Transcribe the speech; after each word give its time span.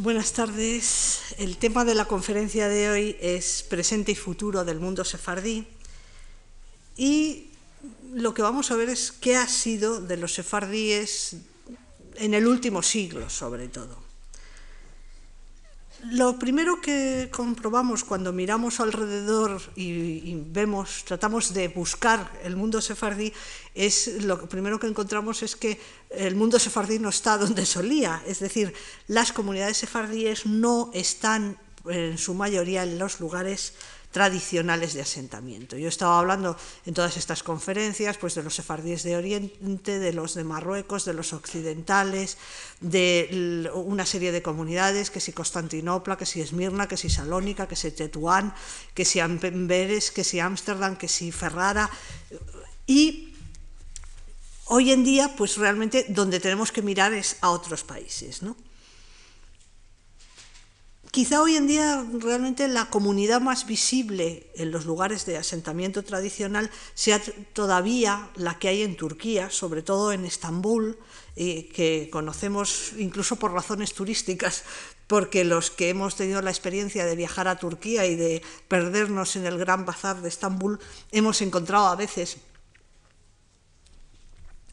Buenas 0.00 0.32
tardes. 0.32 1.34
El 1.38 1.56
tema 1.56 1.84
de 1.84 1.96
la 1.96 2.04
conferencia 2.04 2.68
de 2.68 2.88
hoy 2.88 3.16
es 3.20 3.64
presente 3.64 4.12
y 4.12 4.14
futuro 4.14 4.64
del 4.64 4.78
mundo 4.78 5.04
sefardí. 5.04 5.66
Y 6.96 7.48
lo 8.12 8.32
que 8.32 8.42
vamos 8.42 8.70
a 8.70 8.76
ver 8.76 8.90
es 8.90 9.10
qué 9.10 9.34
ha 9.34 9.48
sido 9.48 10.00
de 10.00 10.16
los 10.16 10.34
sefardíes 10.34 11.38
en 12.14 12.34
el 12.34 12.46
último 12.46 12.80
siglo, 12.80 13.28
sobre 13.28 13.66
todo. 13.66 14.07
Lo 16.04 16.38
primero 16.38 16.80
que 16.80 17.28
comprobamos 17.32 18.04
cuando 18.04 18.32
miramos 18.32 18.78
alrededor 18.78 19.60
y, 19.74 20.36
vemos, 20.46 21.04
tratamos 21.04 21.52
de 21.52 21.66
buscar 21.68 22.30
el 22.44 22.54
mundo 22.54 22.80
sefardí, 22.80 23.32
es 23.74 24.22
lo 24.22 24.48
primero 24.48 24.78
que 24.78 24.86
encontramos 24.86 25.42
es 25.42 25.56
que 25.56 25.80
el 26.10 26.36
mundo 26.36 26.60
sefardí 26.60 27.00
no 27.00 27.08
está 27.08 27.36
donde 27.36 27.66
solía, 27.66 28.22
es 28.26 28.38
decir, 28.38 28.72
las 29.08 29.32
comunidades 29.32 29.78
sefardíes 29.78 30.46
no 30.46 30.90
están 30.94 31.58
en 31.86 32.16
su 32.16 32.32
mayoría 32.32 32.84
en 32.84 32.98
los 32.98 33.18
lugares 33.18 33.74
tradicionales 34.10 34.94
de 34.94 35.02
asentamiento. 35.02 35.76
Yo 35.76 35.88
estaba 35.88 36.18
hablando 36.18 36.56
en 36.86 36.94
todas 36.94 37.16
estas 37.16 37.42
conferencias 37.42 38.16
pues, 38.16 38.34
de 38.34 38.42
los 38.42 38.54
sefardíes 38.54 39.02
de 39.02 39.16
Oriente, 39.16 39.98
de 39.98 40.12
los 40.12 40.34
de 40.34 40.44
Marruecos, 40.44 41.04
de 41.04 41.12
los 41.12 41.32
occidentales, 41.32 42.38
de 42.80 43.70
una 43.74 44.06
serie 44.06 44.32
de 44.32 44.42
comunidades, 44.42 45.10
que 45.10 45.20
si 45.20 45.32
Constantinopla, 45.32 46.16
que 46.16 46.26
si 46.26 46.40
Esmirna, 46.40 46.88
que 46.88 46.96
si 46.96 47.10
Salónica, 47.10 47.68
que 47.68 47.76
si 47.76 47.90
Tetuán, 47.90 48.54
que 48.94 49.04
si 49.04 49.20
Amberes, 49.20 50.10
que 50.10 50.24
si 50.24 50.40
Ámsterdam, 50.40 50.96
que 50.96 51.08
si 51.08 51.30
Ferrara. 51.30 51.90
Y 52.86 53.34
hoy 54.66 54.92
en 54.92 55.04
día, 55.04 55.34
pues 55.36 55.58
realmente 55.58 56.06
donde 56.08 56.40
tenemos 56.40 56.72
que 56.72 56.80
mirar 56.80 57.12
es 57.12 57.36
a 57.42 57.50
otros 57.50 57.84
países. 57.84 58.42
¿no? 58.42 58.56
Quizá 61.10 61.40
hoy 61.40 61.56
en 61.56 61.66
día 61.66 62.04
realmente 62.18 62.68
la 62.68 62.90
comunidad 62.90 63.40
más 63.40 63.66
visible 63.66 64.50
en 64.54 64.70
los 64.70 64.84
lugares 64.84 65.24
de 65.24 65.38
asentamiento 65.38 66.04
tradicional 66.04 66.70
sea 66.94 67.20
todavía 67.54 68.28
la 68.36 68.58
que 68.58 68.68
hay 68.68 68.82
en 68.82 68.96
Turquía, 68.96 69.50
sobre 69.50 69.82
todo 69.82 70.12
en 70.12 70.26
Estambul, 70.26 70.98
que 71.34 72.08
conocemos 72.12 72.92
incluso 72.98 73.36
por 73.36 73.52
razones 73.52 73.94
turísticas, 73.94 74.64
porque 75.06 75.44
los 75.44 75.70
que 75.70 75.88
hemos 75.88 76.14
tenido 76.14 76.42
la 76.42 76.50
experiencia 76.50 77.06
de 77.06 77.16
viajar 77.16 77.48
a 77.48 77.58
Turquía 77.58 78.04
y 78.04 78.14
de 78.14 78.42
perdernos 78.68 79.36
en 79.36 79.46
el 79.46 79.56
gran 79.56 79.86
bazar 79.86 80.20
de 80.20 80.28
Estambul, 80.28 80.78
hemos 81.10 81.40
encontrado 81.40 81.86
a 81.86 81.96
veces 81.96 82.36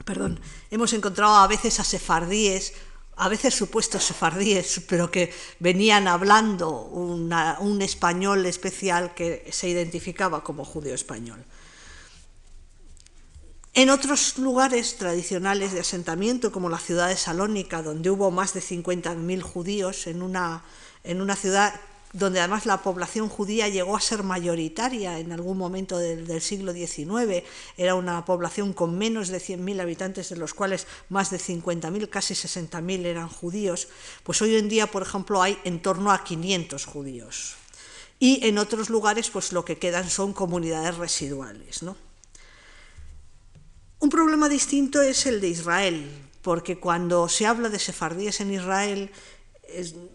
perdón, 0.03 0.39
hemos 0.69 0.93
encontrado 0.93 1.35
a 1.35 1.47
veces 1.47 1.79
a 1.79 1.83
sefardíes 1.83 2.73
a 3.17 3.29
veces 3.29 3.53
supuestos 3.53 4.03
sefardíes, 4.03 4.81
pero 4.87 5.09
que 5.09 5.33
venían 5.59 6.07
hablando 6.07 6.81
un 6.81 7.81
español 7.81 8.45
especial 8.45 9.13
que 9.13 9.47
se 9.51 9.69
identificaba 9.69 10.43
como 10.43 10.65
judío 10.65 10.93
español. 10.93 11.43
En 13.73 13.89
otros 13.89 14.37
lugares 14.37 14.95
tradicionales 14.95 15.73
de 15.73 15.81
asentamiento, 15.81 16.49
como 16.51 16.69
la 16.69 16.79
ciudad 16.79 17.09
de 17.09 17.17
Salónica, 17.17 17.81
donde 17.81 18.09
hubo 18.09 18.31
más 18.31 18.53
de 18.53 18.61
50.000 18.61 19.41
judíos 19.41 20.07
en 20.07 20.21
una, 20.21 20.63
en 21.03 21.21
una 21.21 21.35
ciudad 21.35 21.73
donde 22.15 22.39
además 22.39 22.65
la 22.65 22.81
población 22.81 23.27
judía 23.27 23.67
llegó 23.67 23.97
a 23.97 23.99
ser 23.99 24.23
mayoritaria 24.23 25.19
en 25.19 25.33
algún 25.33 25.57
momento 25.57 25.97
del, 25.97 26.41
siglo 26.41 26.71
XIX. 26.71 27.43
Era 27.75 27.95
una 27.95 28.23
población 28.23 28.71
con 28.71 28.97
menos 28.97 29.27
de 29.27 29.39
100.000 29.39 29.81
habitantes, 29.81 30.29
de 30.29 30.37
los 30.37 30.53
cuales 30.53 30.87
más 31.09 31.29
de 31.29 31.39
50.000, 31.39 32.09
casi 32.09 32.33
60.000 32.33 33.05
eran 33.05 33.27
judíos. 33.27 33.89
Pues 34.23 34.41
hoy 34.41 34.55
en 34.55 34.69
día, 34.69 34.87
por 34.87 35.01
ejemplo, 35.01 35.41
hay 35.41 35.59
en 35.65 35.81
torno 35.81 36.09
a 36.11 36.23
500 36.23 36.85
judíos. 36.85 37.55
Y 38.17 38.47
en 38.47 38.59
otros 38.59 38.89
lugares, 38.89 39.29
pues 39.29 39.51
lo 39.51 39.65
que 39.65 39.77
quedan 39.77 40.09
son 40.09 40.31
comunidades 40.31 40.95
residuales. 40.95 41.81
Un 43.99 44.09
problema 44.09 44.47
distinto 44.47 45.01
es 45.01 45.25
el 45.25 45.41
de 45.41 45.49
Israel, 45.49 46.09
porque 46.41 46.77
cuando 46.77 47.27
se 47.27 47.45
habla 47.45 47.67
de 47.67 47.79
sefardíes 47.79 48.39
en 48.39 48.53
Israel, 48.53 49.11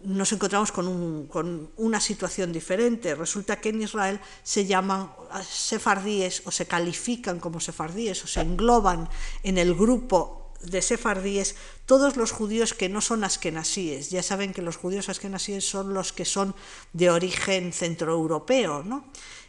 nos 0.05 0.33
encontramos 0.33 0.73
con, 0.73 1.71
una 1.77 2.01
situación 2.01 2.53
diferente. 2.53 3.15
Resulta 3.15 3.61
que 3.61 3.71
en 3.71 3.83
Israel 3.83 4.21
se 4.43 4.67
llaman 4.67 5.11
sefardíes 5.43 6.43
o 6.45 6.51
se 6.51 6.67
califican 6.67 7.41
como 7.41 7.61
sefardíes 7.61 8.25
o 8.25 8.27
se 8.27 8.41
engloban 8.41 9.09
en 9.43 9.59
el 9.59 9.75
grupo 9.75 10.53
de 10.63 10.83
sefardíes 10.83 11.57
todos 11.87 12.17
los 12.17 12.33
judíos 12.33 12.75
que 12.75 12.89
no 12.89 13.01
son 13.01 13.25
askenasíes. 13.25 14.11
Ya 14.11 14.23
saben 14.23 14.53
que 14.53 14.63
los 14.63 14.77
judíos 14.77 15.09
askenasíes 15.09 15.65
son 15.65 15.95
los 15.95 16.13
que 16.13 16.25
son 16.25 16.55
de 16.93 17.11
origen 17.11 17.73
centroeuropeo, 17.73 18.83
¿no? 18.83 19.05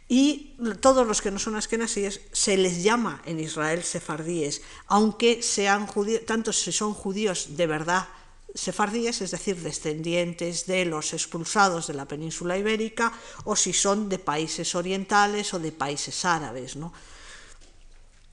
Y 0.08 0.56
todos 0.80 1.06
los 1.06 1.22
que 1.22 1.30
no 1.30 1.38
son 1.38 1.56
askenasíes 1.56 2.20
se 2.32 2.56
les 2.56 2.82
llama 2.82 3.22
en 3.24 3.40
Israel 3.40 3.82
sefardíes, 3.82 4.60
aunque 4.86 5.42
sean 5.42 5.86
judíos, 5.86 6.26
tanto 6.26 6.52
si 6.52 6.72
son 6.72 6.92
judíos 6.92 7.56
de 7.56 7.66
verdad 7.66 8.08
sefardíes, 8.54 9.20
es 9.22 9.30
decir, 9.30 9.56
descendientes 9.56 10.66
de 10.66 10.84
los 10.84 11.12
expulsados 11.12 11.86
de 11.86 11.94
la 11.94 12.06
península 12.06 12.58
ibérica, 12.58 13.12
o 13.44 13.56
si 13.56 13.72
son 13.72 14.08
de 14.08 14.18
países 14.18 14.74
orientales 14.74 15.54
o 15.54 15.58
de 15.58 15.72
países 15.72 16.24
árabes. 16.24 16.76
¿no? 16.76 16.92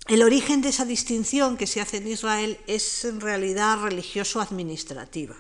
El 0.08 0.24
origen 0.24 0.62
de 0.62 0.70
esa 0.70 0.86
distinción 0.86 1.56
que 1.56 1.68
se 1.68 1.82
hace 1.82 1.98
en 1.98 2.08
Israel 2.08 2.60
es 2.68 3.06
en 3.06 3.22
realidad 3.22 3.80
religioso-administrativa. 3.82 5.36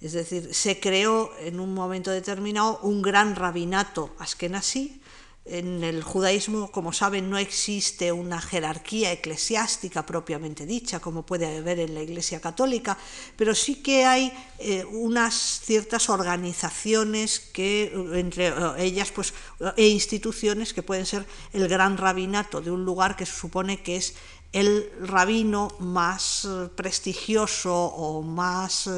Es 0.00 0.12
decir, 0.12 0.54
se 0.54 0.80
creó 0.80 1.32
en 1.40 1.60
un 1.60 1.72
momento 1.72 2.10
determinado 2.10 2.78
un 2.82 3.02
gran 3.02 3.36
rabinato 3.36 4.14
askenasí, 4.18 5.00
en 5.46 5.84
el 5.84 6.02
judaísmo, 6.02 6.70
como 6.70 6.92
saben, 6.94 7.28
no 7.28 7.36
existe 7.36 8.12
una 8.12 8.40
jerarquía 8.40 9.12
eclesiástica 9.12 10.06
propiamente 10.06 10.64
dicha, 10.64 11.00
como 11.00 11.26
puede 11.26 11.58
haber 11.58 11.80
en 11.80 11.94
la 11.94 12.02
Iglesia 12.02 12.40
Católica, 12.40 12.96
pero 13.36 13.54
sí 13.54 13.76
que 13.76 14.06
hay 14.06 14.32
eh, 14.58 14.84
unas 14.86 15.60
ciertas 15.62 16.08
organizaciones 16.08 17.40
que, 17.40 17.92
entre 18.14 18.48
eh, 18.48 18.54
ellas, 18.78 19.12
pues, 19.12 19.34
e 19.76 19.86
instituciones 19.88 20.72
que 20.72 20.82
pueden 20.82 21.04
ser 21.04 21.26
el 21.52 21.68
gran 21.68 21.98
rabinato 21.98 22.62
de 22.62 22.70
un 22.70 22.84
lugar 22.84 23.14
que 23.14 23.26
se 23.26 23.38
supone 23.38 23.82
que 23.82 23.96
es 23.96 24.14
el 24.52 24.90
rabino 25.00 25.68
más 25.78 26.46
eh, 26.46 26.68
prestigioso 26.74 27.74
o 27.74 28.22
más 28.22 28.88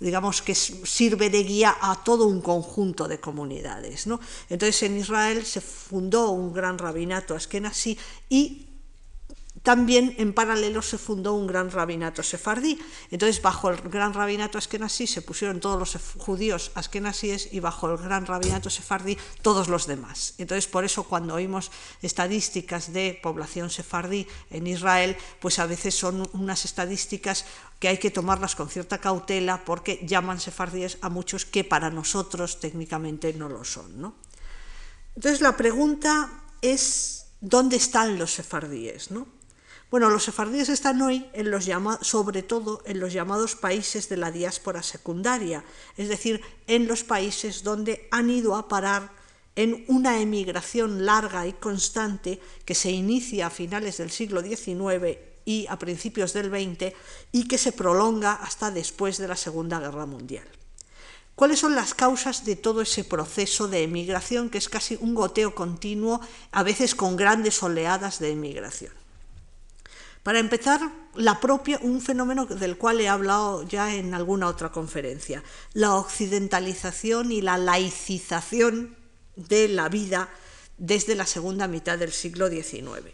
digamos 0.00 0.42
que 0.42 0.54
sirve 0.54 1.30
de 1.30 1.42
guía 1.42 1.76
a 1.80 2.02
todo 2.04 2.26
un 2.26 2.40
conjunto 2.40 3.08
de 3.08 3.18
comunidades. 3.18 4.06
¿no? 4.06 4.20
Entonces 4.48 4.82
en 4.84 4.96
Israel 4.96 5.44
se 5.44 5.60
fundó 5.60 6.30
un 6.30 6.52
gran 6.52 6.78
rabinato 6.78 7.34
askenazí 7.34 7.98
y 8.28 8.67
también 9.68 10.14
en 10.16 10.32
paralelo 10.32 10.80
se 10.80 10.96
fundó 10.96 11.34
un 11.34 11.46
gran 11.46 11.70
rabinato 11.70 12.22
sefardí. 12.22 12.80
Entonces, 13.10 13.42
bajo 13.42 13.68
el 13.68 13.76
gran 13.76 14.14
rabinato 14.14 14.56
askenasí 14.56 15.06
se 15.06 15.20
pusieron 15.20 15.60
todos 15.60 15.78
los 15.78 16.02
judíos 16.16 16.72
askenasíes 16.74 17.52
y 17.52 17.60
bajo 17.60 17.90
el 17.90 17.98
gran 17.98 18.24
rabinato 18.24 18.70
sefardí 18.70 19.18
todos 19.42 19.68
los 19.68 19.86
demás. 19.86 20.32
Entonces, 20.38 20.66
por 20.66 20.86
eso 20.86 21.04
cuando 21.04 21.34
oímos 21.34 21.70
estadísticas 22.00 22.94
de 22.94 23.20
población 23.22 23.68
sefardí 23.68 24.26
en 24.48 24.66
Israel, 24.66 25.18
pues 25.38 25.58
a 25.58 25.66
veces 25.66 25.94
son 25.94 26.26
unas 26.32 26.64
estadísticas 26.64 27.44
que 27.78 27.88
hay 27.88 27.98
que 27.98 28.10
tomarlas 28.10 28.56
con 28.56 28.70
cierta 28.70 28.96
cautela 28.96 29.66
porque 29.66 30.00
llaman 30.02 30.40
sefardíes 30.40 30.96
a 31.02 31.10
muchos 31.10 31.44
que 31.44 31.62
para 31.62 31.90
nosotros 31.90 32.58
técnicamente 32.58 33.34
no 33.34 33.50
lo 33.50 33.64
son. 33.64 34.00
¿no? 34.00 34.14
Entonces, 35.14 35.42
la 35.42 35.58
pregunta 35.58 36.40
es, 36.62 37.26
¿dónde 37.42 37.76
están 37.76 38.18
los 38.18 38.32
sefardíes? 38.32 39.10
¿no? 39.10 39.36
Bueno, 39.90 40.10
los 40.10 40.24
sefardíes 40.24 40.68
están 40.68 41.00
hoy 41.00 41.30
en 41.32 41.50
los 41.50 41.66
sobre 42.02 42.42
todo 42.42 42.82
en 42.84 43.00
los 43.00 43.14
llamados 43.14 43.56
países 43.56 44.10
de 44.10 44.18
la 44.18 44.30
diáspora 44.30 44.82
secundaria, 44.82 45.64
es 45.96 46.08
decir, 46.08 46.42
en 46.66 46.86
los 46.86 47.04
países 47.04 47.62
donde 47.62 48.06
han 48.10 48.28
ido 48.28 48.54
a 48.54 48.68
parar 48.68 49.10
en 49.56 49.86
una 49.88 50.20
emigración 50.20 51.06
larga 51.06 51.46
y 51.46 51.54
constante 51.54 52.38
que 52.66 52.74
se 52.74 52.90
inicia 52.90 53.46
a 53.46 53.50
finales 53.50 53.96
del 53.96 54.10
siglo 54.10 54.42
XIX 54.42 55.18
y 55.46 55.66
a 55.70 55.78
principios 55.78 56.34
del 56.34 56.50
XX 56.50 56.94
y 57.32 57.48
que 57.48 57.56
se 57.56 57.72
prolonga 57.72 58.34
hasta 58.34 58.70
después 58.70 59.16
de 59.16 59.26
la 59.26 59.36
Segunda 59.36 59.80
Guerra 59.80 60.04
Mundial. 60.04 60.46
¿Cuáles 61.34 61.60
son 61.60 61.74
las 61.74 61.94
causas 61.94 62.44
de 62.44 62.56
todo 62.56 62.82
ese 62.82 63.04
proceso 63.04 63.68
de 63.68 63.84
emigración 63.84 64.50
que 64.50 64.58
es 64.58 64.68
casi 64.68 64.98
un 65.00 65.14
goteo 65.14 65.54
continuo, 65.54 66.20
a 66.52 66.62
veces 66.62 66.94
con 66.94 67.16
grandes 67.16 67.62
oleadas 67.62 68.18
de 68.18 68.32
emigración? 68.32 68.92
Para 70.28 70.40
empezar, 70.40 70.92
la 71.14 71.40
propia, 71.40 71.80
un 71.80 72.02
fenómeno 72.02 72.44
del 72.44 72.76
cual 72.76 73.00
he 73.00 73.08
hablado 73.08 73.62
ya 73.66 73.94
en 73.94 74.12
alguna 74.12 74.48
otra 74.48 74.70
conferencia, 74.70 75.42
la 75.72 75.94
occidentalización 75.94 77.32
y 77.32 77.40
la 77.40 77.56
laicización 77.56 78.94
de 79.36 79.68
la 79.68 79.88
vida 79.88 80.28
desde 80.76 81.14
la 81.14 81.24
segunda 81.24 81.66
mitad 81.66 81.96
del 81.96 82.12
siglo 82.12 82.50
XIX. 82.50 83.06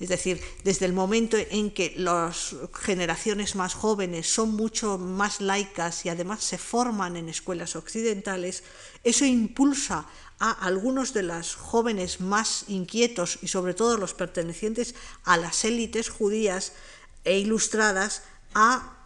Es 0.00 0.08
decir, 0.08 0.40
desde 0.64 0.86
el 0.86 0.94
momento 0.94 1.36
en 1.36 1.72
que 1.72 1.92
las 1.98 2.56
generaciones 2.72 3.54
más 3.54 3.74
jóvenes 3.74 4.32
son 4.32 4.56
mucho 4.56 4.96
más 4.96 5.42
laicas 5.42 6.06
y 6.06 6.08
además 6.08 6.42
se 6.42 6.56
forman 6.56 7.18
en 7.18 7.28
escuelas 7.28 7.76
occidentales, 7.76 8.64
eso 9.04 9.26
impulsa 9.26 10.06
a 10.42 10.50
algunos 10.50 11.14
de 11.14 11.22
los 11.22 11.54
jóvenes 11.54 12.20
más 12.20 12.64
inquietos 12.66 13.38
y 13.42 13.46
sobre 13.46 13.74
todo 13.74 13.96
los 13.96 14.12
pertenecientes 14.12 14.96
a 15.22 15.36
las 15.36 15.64
élites 15.64 16.10
judías 16.10 16.72
e 17.22 17.38
ilustradas 17.38 18.24
a 18.52 18.96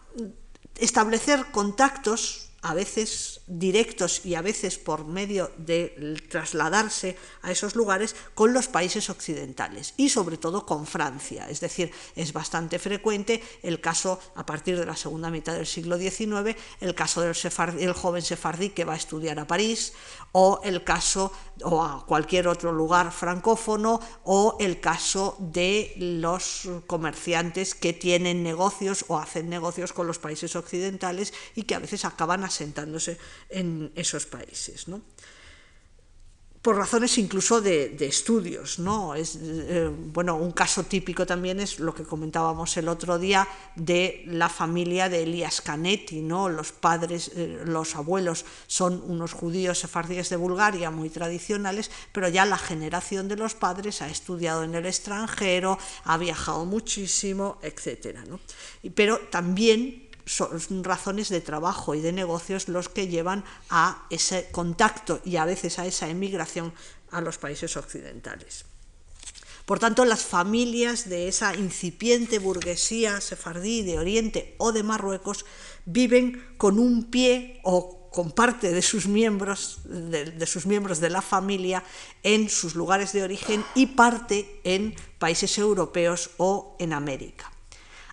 establecer 0.77 1.45
contactos 1.53 2.49
a 2.63 2.73
veces 2.73 3.36
directos 3.47 4.25
y 4.25 4.35
a 4.35 4.43
veces 4.43 4.79
por 4.79 5.05
medio 5.05 5.53
de 5.57 6.17
trasladarse 6.29 7.17
a 7.43 7.53
esos 7.53 7.77
lugares 7.77 8.17
con 8.35 8.53
los 8.53 8.67
países 8.67 9.09
occidentales 9.09 9.95
y 9.97 10.09
sobre 10.09 10.37
todo 10.37 10.67
con 10.67 10.87
Francia. 10.87 11.49
Es 11.49 11.61
decir, 11.61 11.93
es 12.17 12.33
bastante 12.33 12.79
frecuente 12.79 13.43
el 13.63 13.81
caso 13.81 14.19
a 14.35 14.45
partir 14.45 14.79
de 14.79 14.87
la 14.87 14.97
segunda 14.97 15.31
mitad 15.31 15.55
del 15.55 15.67
siglo 15.67 15.97
XIX, 15.97 16.57
el 16.81 16.95
caso 16.95 17.21
del 17.21 17.37
el 17.79 17.93
joven 17.93 18.23
sefardí 18.23 18.71
que 18.71 18.85
va 18.85 18.95
a 18.95 18.97
estudiar 18.97 19.39
a 19.39 19.47
París 19.47 19.93
o 20.33 20.61
el 20.65 20.83
caso 20.83 21.33
o 21.63 21.83
a 21.83 22.05
cualquier 22.05 22.49
otro 22.49 22.73
lugar 22.73 23.13
francófono 23.13 24.01
o 24.25 24.57
el 24.61 24.81
caso 24.81 25.37
de 25.39 25.95
los 25.97 26.69
comerciantes 26.87 27.75
que 27.75 27.93
tienen 27.93 28.43
negocios 28.43 29.05
o 29.09 29.19
hacen 29.19 29.49
negocios 29.49 29.93
con 29.93 30.07
los 30.07 30.19
países 30.19 30.57
occidentales 30.57 31.33
y 31.55 31.63
que 31.63 31.75
a 31.75 31.79
veces 31.79 32.05
acaban 32.05 32.45
asentándose 32.45 33.19
en 33.49 33.93
esos 33.95 34.27
países. 34.27 34.89
¿no? 34.89 35.03
por 36.67 36.75
razones 36.75 37.17
incluso 37.19 37.61
de, 37.61 37.95
estudios. 38.01 38.81
¿no? 38.81 39.15
Es, 39.15 39.39
eh, 39.41 39.89
bueno, 39.89 40.35
un 40.35 40.51
caso 40.51 40.83
típico 40.83 41.25
también 41.25 41.61
es 41.61 41.79
lo 41.79 41.95
que 41.95 42.03
comentábamos 42.03 42.77
el 42.77 42.89
otro 42.89 43.21
día 43.21 43.47
de 43.77 44.25
la 44.27 44.49
familia 44.49 45.09
de 45.09 45.23
Elias 45.23 45.61
Canetti. 45.61 46.23
¿no? 46.23 46.49
Los 46.49 46.73
padres, 46.73 47.31
eh, 47.37 47.63
los 47.65 47.95
abuelos 47.95 48.45
son 48.67 49.01
unos 49.07 49.33
judíos 49.33 49.79
sefardíes 49.79 50.29
de 50.29 50.35
Bulgaria 50.35 50.91
muy 50.91 51.09
tradicionales, 51.09 51.89
pero 52.11 52.29
ya 52.29 52.45
la 52.45 52.59
generación 52.59 53.29
de 53.29 53.37
los 53.37 53.55
padres 53.55 54.03
ha 54.03 54.09
estudiado 54.09 54.65
en 54.65 54.75
el 54.75 54.87
extranjero, 54.87 55.79
ha 56.03 56.19
viajado 56.19 56.65
muchísimo, 56.65 57.59
etc. 57.63 58.27
¿no? 58.29 58.41
Pero 58.97 59.21
también 59.31 60.06
son 60.27 60.85
razones 60.85 61.29
de 61.29 61.41
trabajo 61.41 61.95
y 61.95 62.01
de 62.01 62.13
negocios 62.13 62.69
los 62.69 62.89
que 62.89 63.09
llevan 63.09 63.45
a 63.71 64.07
ese 64.11 64.49
contacto 64.51 65.21
y 65.25 65.37
a 65.37 65.45
veces 65.45 65.79
a 65.79 65.87
esa 65.87 66.09
emigración 66.09 66.75
a 67.11 67.21
los 67.21 67.39
países 67.39 67.77
occidentales. 67.77 68.65
Por 69.65 69.79
tanto, 69.81 70.05
las 70.05 70.25
familias 70.25 71.09
de 71.09 71.27
esa 71.27 71.55
incipiente 71.55 72.39
burguesía 72.39 73.21
sefardí 73.21 73.83
de 73.83 73.99
Oriente 73.99 74.55
o 74.59 74.73
de 74.73 74.85
Marruecos 74.85 75.45
viven 75.85 76.55
con 76.57 76.79
un 76.79 77.11
pie 77.11 77.61
o 77.65 78.09
con 78.13 78.31
parte 78.31 78.73
de 78.73 78.81
sus 78.81 79.09
miembros 79.09 79.81
de, 79.85 80.47
sus 80.47 80.67
miembros 80.67 81.01
de 81.01 81.11
la 81.11 81.21
familia 81.21 81.83
en 82.23 82.49
sus 82.49 82.75
lugares 82.75 83.13
de 83.13 83.23
origen 83.23 83.65
y 83.75 83.87
parte 83.87 84.61
en 84.65 84.95
países 85.19 85.59
europeos 85.59 86.31
o 86.39 86.77
en 86.79 86.93
América. 86.93 87.53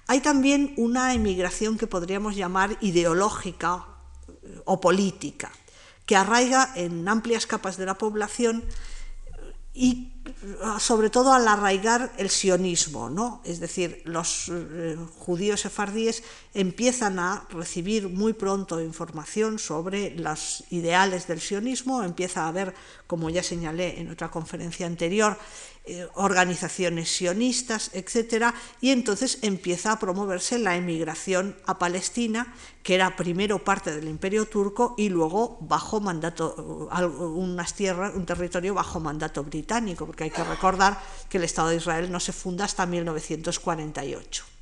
Hay 0.07 0.21
también 0.21 0.73
una 0.77 1.13
emigración 1.13 1.77
que 1.77 1.88
podríamos 1.88 2.35
llamar 2.35 2.77
ideológica 2.81 3.85
eh, 4.27 4.61
o 4.65 4.79
política, 4.81 5.51
que 6.05 6.15
arraiga 6.15 6.71
en 6.75 7.07
amplias 7.07 7.47
capas 7.47 7.77
de 7.77 7.85
la 7.85 7.97
población 7.97 8.63
y 9.73 10.13
sobre 10.79 11.09
todo 11.09 11.33
al 11.33 11.47
arraigar 11.47 12.13
el 12.17 12.29
sionismo, 12.29 13.09
¿no? 13.09 13.41
es 13.44 13.59
decir, 13.59 14.01
los 14.05 14.50
eh, 14.50 14.97
judíos 15.17 15.61
sefardíes 15.61 16.23
empiezan 16.53 17.19
a 17.19 17.45
recibir 17.49 18.07
muy 18.07 18.33
pronto 18.33 18.79
información 18.79 19.59
sobre 19.59 20.15
los 20.15 20.63
ideales 20.69 21.27
del 21.27 21.41
sionismo, 21.41 22.03
empieza 22.03 22.44
a 22.44 22.49
haber, 22.49 22.73
como 23.07 23.29
ya 23.29 23.44
señalé 23.44 23.99
en 23.99 24.11
otra 24.11 24.29
conferencia 24.29 24.85
anterior, 24.85 25.38
eh, 25.85 26.07
organizaciones 26.13 27.09
sionistas, 27.09 27.91
etc., 27.94 28.53
y 28.80 28.91
entonces 28.91 29.39
empieza 29.41 29.91
a 29.91 30.00
promoverse 30.00 30.57
la 30.57 30.77
emigración 30.77 31.57
a 31.65 31.77
Palestina, 31.77 32.53
que 32.83 32.95
era 32.95 33.18
primero 33.18 33.63
parte 33.65 33.94
del 33.94 34.07
imperio 34.07 34.45
turco 34.45 34.95
y 34.97 35.09
luego 35.09 35.57
bajo 35.59 36.00
mandato, 36.00 36.88
unas 37.35 37.74
tierras, 37.74 38.13
un 38.15 38.25
territorio 38.25 38.74
bajo 38.74 39.01
mandato 39.01 39.44
británico, 39.44 40.06
porque 40.06 40.24
hay 40.24 40.31
que 40.31 40.44
recordar 40.45 41.01
que 41.27 41.38
el 41.38 41.44
Estado 41.44 41.68
de 41.69 41.75
Israel 41.75 42.09
no 42.09 42.21
se 42.21 42.31
funda 42.31 42.63
hasta 42.63 42.85
1948. 42.85 44.52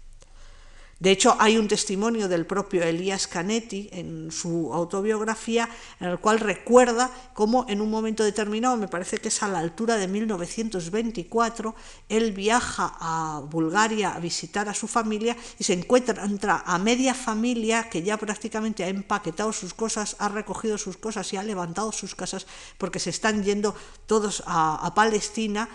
De 1.01 1.09
hecho, 1.09 1.35
hay 1.39 1.57
un 1.57 1.67
testimonio 1.67 2.27
del 2.27 2.45
propio 2.45 2.83
Elías 2.83 3.25
Canetti 3.25 3.89
en 3.91 4.29
su 4.31 4.71
autobiografía 4.71 5.67
en 5.99 6.09
el 6.09 6.19
cual 6.19 6.39
recuerda 6.39 7.09
cómo 7.33 7.65
en 7.67 7.81
un 7.81 7.89
momento 7.89 8.23
determinado, 8.23 8.77
me 8.77 8.87
parece 8.87 9.17
que 9.17 9.29
es 9.29 9.41
a 9.41 9.47
la 9.47 9.57
altura 9.57 9.97
de 9.97 10.07
1924, 10.07 11.73
él 12.07 12.33
viaja 12.33 12.93
a 12.99 13.41
Bulgaria 13.49 14.13
a 14.13 14.19
visitar 14.19 14.69
a 14.69 14.75
su 14.75 14.87
familia 14.87 15.35
y 15.57 15.63
se 15.63 15.73
encuentra 15.73 16.63
a 16.67 16.77
media 16.77 17.15
familia 17.15 17.89
que 17.89 18.03
ya 18.03 18.17
prácticamente 18.17 18.83
ha 18.83 18.89
empaquetado 18.89 19.51
sus 19.53 19.73
cosas, 19.73 20.15
ha 20.19 20.29
recogido 20.29 20.77
sus 20.77 20.97
cosas 20.97 21.33
y 21.33 21.37
ha 21.37 21.41
levantado 21.41 21.91
sus 21.91 22.13
casas 22.13 22.45
porque 22.77 22.99
se 22.99 23.09
están 23.09 23.43
yendo 23.43 23.73
todos 24.05 24.43
a, 24.45 24.85
a 24.85 24.93
Palestina 24.93 25.67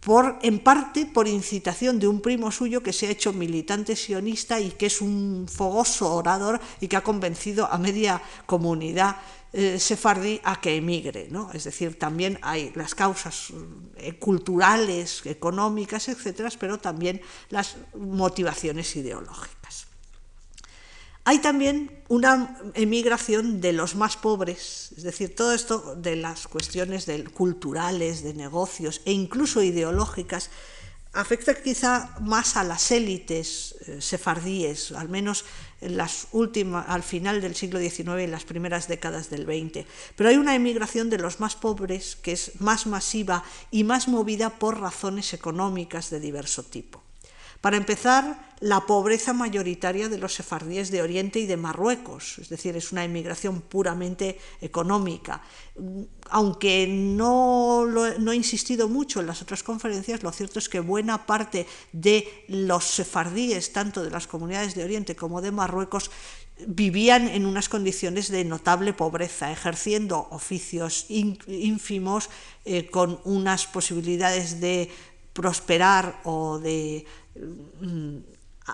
por, 0.00 0.38
en 0.42 0.60
parte 0.60 1.06
por 1.06 1.28
incitación 1.28 1.98
de 1.98 2.08
un 2.08 2.20
primo 2.20 2.50
suyo 2.50 2.82
que 2.82 2.92
se 2.92 3.06
ha 3.06 3.10
hecho 3.10 3.32
militante 3.32 3.96
sionista 3.96 4.60
y 4.60 4.70
que 4.70 4.86
es 4.86 5.00
un 5.00 5.46
fogoso 5.48 6.14
orador 6.14 6.60
y 6.80 6.88
que 6.88 6.96
ha 6.96 7.02
convencido 7.02 7.70
a 7.70 7.76
media 7.78 8.22
comunidad 8.46 9.16
eh, 9.52 9.78
sefardí 9.78 10.40
a 10.44 10.60
que 10.60 10.76
emigre. 10.76 11.28
¿no? 11.30 11.50
Es 11.52 11.64
decir, 11.64 11.98
también 11.98 12.38
hay 12.42 12.72
las 12.74 12.94
causas 12.94 13.52
eh, 13.96 14.18
culturales, 14.18 15.24
económicas, 15.24 16.08
etcétera, 16.08 16.50
pero 16.58 16.78
también 16.78 17.20
las 17.50 17.76
motivaciones 17.94 18.94
ideológicas. 18.96 19.87
Hay 21.28 21.40
también 21.40 21.90
una 22.08 22.56
emigración 22.72 23.60
de 23.60 23.74
los 23.74 23.96
más 23.96 24.16
pobres, 24.16 24.94
es 24.96 25.02
decir, 25.02 25.36
todo 25.36 25.52
esto 25.52 25.94
de 25.94 26.16
las 26.16 26.48
cuestiones 26.48 27.06
culturales, 27.34 28.22
de 28.22 28.32
negocios 28.32 29.02
e 29.04 29.12
incluso 29.12 29.62
ideológicas, 29.62 30.48
afecta 31.12 31.54
quizá 31.54 32.16
más 32.22 32.56
a 32.56 32.64
las 32.64 32.90
élites 32.92 33.74
eh, 33.86 34.00
sefardíes, 34.00 34.92
al 34.92 35.10
menos 35.10 35.44
en 35.82 35.98
las 35.98 36.28
últimas, 36.32 36.88
al 36.88 37.02
final 37.02 37.42
del 37.42 37.54
siglo 37.54 37.78
XIX 37.78 38.22
y 38.22 38.26
las 38.26 38.44
primeras 38.44 38.88
décadas 38.88 39.28
del 39.28 39.44
XX. 39.44 39.84
Pero 40.16 40.30
hay 40.30 40.38
una 40.38 40.54
emigración 40.54 41.10
de 41.10 41.18
los 41.18 41.40
más 41.40 41.56
pobres 41.56 42.16
que 42.16 42.32
es 42.32 42.58
más 42.58 42.86
masiva 42.86 43.44
y 43.70 43.84
más 43.84 44.08
movida 44.08 44.48
por 44.48 44.80
razones 44.80 45.34
económicas 45.34 46.08
de 46.08 46.20
diverso 46.20 46.62
tipo. 46.62 47.02
Para 47.60 47.76
empezar, 47.76 48.47
la 48.60 48.80
pobreza 48.86 49.32
mayoritaria 49.32 50.08
de 50.08 50.18
los 50.18 50.34
sefardíes 50.34 50.90
de 50.90 51.02
Oriente 51.02 51.38
y 51.38 51.46
de 51.46 51.56
Marruecos, 51.56 52.38
es 52.38 52.48
decir, 52.48 52.76
es 52.76 52.92
una 52.92 53.04
inmigración 53.04 53.60
puramente 53.60 54.38
económica. 54.60 55.42
Aunque 56.30 56.86
no, 56.88 57.86
no 57.86 58.32
he 58.32 58.36
insistido 58.36 58.88
mucho 58.88 59.20
en 59.20 59.26
las 59.26 59.42
otras 59.42 59.62
conferencias, 59.62 60.22
lo 60.22 60.32
cierto 60.32 60.58
es 60.58 60.68
que 60.68 60.80
buena 60.80 61.26
parte 61.26 61.66
de 61.92 62.44
los 62.48 62.84
sefardíes, 62.84 63.72
tanto 63.72 64.02
de 64.02 64.10
las 64.10 64.26
comunidades 64.26 64.74
de 64.74 64.84
Oriente 64.84 65.14
como 65.14 65.40
de 65.40 65.52
Marruecos, 65.52 66.10
vivían 66.66 67.28
en 67.28 67.46
unas 67.46 67.68
condiciones 67.68 68.28
de 68.28 68.44
notable 68.44 68.92
pobreza, 68.92 69.52
ejerciendo 69.52 70.26
oficios 70.30 71.06
ínfimos, 71.08 72.30
eh, 72.64 72.90
con 72.90 73.20
unas 73.24 73.66
posibilidades 73.68 74.60
de 74.60 74.90
prosperar 75.32 76.20
o 76.24 76.58
de 76.58 77.06
Mm, 77.80 78.18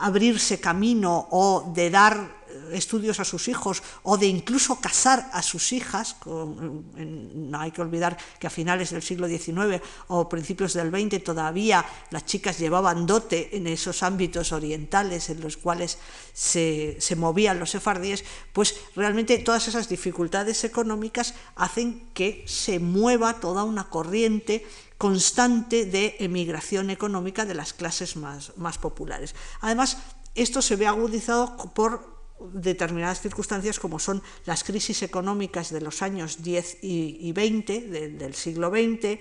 abrirse 0.01 0.61
camino 0.61 1.29
o 1.31 1.73
de 1.75 1.91
dar 1.91 2.45
estudios 2.73 3.21
a 3.21 3.25
sus 3.25 3.49
hijos 3.49 3.83
o 4.03 4.17
de 4.17 4.27
incluso 4.27 4.81
casar 4.81 5.29
a 5.33 5.43
sus 5.43 5.73
hijas, 5.73 6.17
no 6.25 7.59
hay 7.59 7.71
que 7.71 7.83
olvidar 7.83 8.17
que 8.39 8.47
a 8.47 8.51
finales 8.51 8.91
del 8.91 9.03
siglo 9.03 9.29
XIX 9.29 9.83
o 10.09 10.29
principios 10.29 10.75
del 10.75 10.91
XX 10.91 11.23
todavía 11.23 11.85
las 12.11 12.27
chicas 12.27 12.59
llevaban 12.59 13.07
dote 13.07 13.57
en 13.57 13.67
esos 13.67 14.03
ámbitos 14.03 14.53
orientales 14.53 15.31
en 15.31 15.41
los 15.41 15.57
cuales 15.57 15.99
se, 16.33 16.97
se 17.01 17.17
movían 17.17 17.59
los 17.59 17.71
sefardíes, 17.71 18.25
pues 18.53 18.77
realmente 18.95 19.39
todas 19.39 19.69
esas 19.69 19.89
dificultades 19.89 20.65
económicas 20.65 21.35
hacen 21.57 22.09
que 22.15 22.45
se 22.47 22.79
mueva 22.79 23.41
toda 23.41 23.65
una 23.65 23.89
corriente 23.89 24.67
constante 25.05 25.85
de 25.85 26.17
emigración 26.19 26.89
económica 26.89 27.45
de 27.45 27.53
las 27.53 27.75
clases 27.75 28.17
más, 28.17 28.57
más 28.57 28.79
populares. 28.79 29.35
Además, 29.61 29.99
esto 30.35 30.63
se 30.63 30.77
ve 30.77 30.87
agudizado 30.87 31.59
por 31.75 32.25
determinadas 32.55 33.21
circunstancias 33.21 33.79
como 33.79 33.99
son 33.99 34.23
las 34.47 34.65
crisis 34.65 35.03
económicas 35.03 35.69
de 35.69 35.83
los 35.83 36.01
años 36.01 36.43
10 36.43 36.79
y, 36.81 37.31
20 37.33 38.17
del 38.17 38.35
siglo 38.35 38.71
XX, 38.71 39.21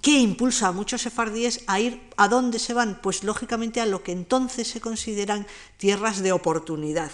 que 0.00 0.18
impulsa 0.18 0.68
a 0.68 0.72
muchos 0.72 1.02
sefardíes 1.02 1.60
a 1.66 1.78
ir 1.78 2.00
a 2.16 2.28
dónde 2.28 2.58
se 2.58 2.72
van, 2.72 3.02
pues 3.02 3.22
lógicamente 3.22 3.82
a 3.82 3.86
lo 3.86 4.02
que 4.02 4.12
entonces 4.12 4.66
se 4.66 4.80
consideran 4.80 5.46
tierras 5.76 6.22
de 6.22 6.32
oportunidad, 6.32 7.12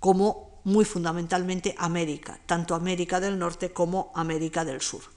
como 0.00 0.62
muy 0.64 0.86
fundamentalmente 0.86 1.74
América, 1.76 2.40
tanto 2.46 2.74
América 2.74 3.20
del 3.20 3.38
Norte 3.38 3.74
como 3.74 4.12
América 4.14 4.64
del 4.64 4.80
Sur. 4.80 5.14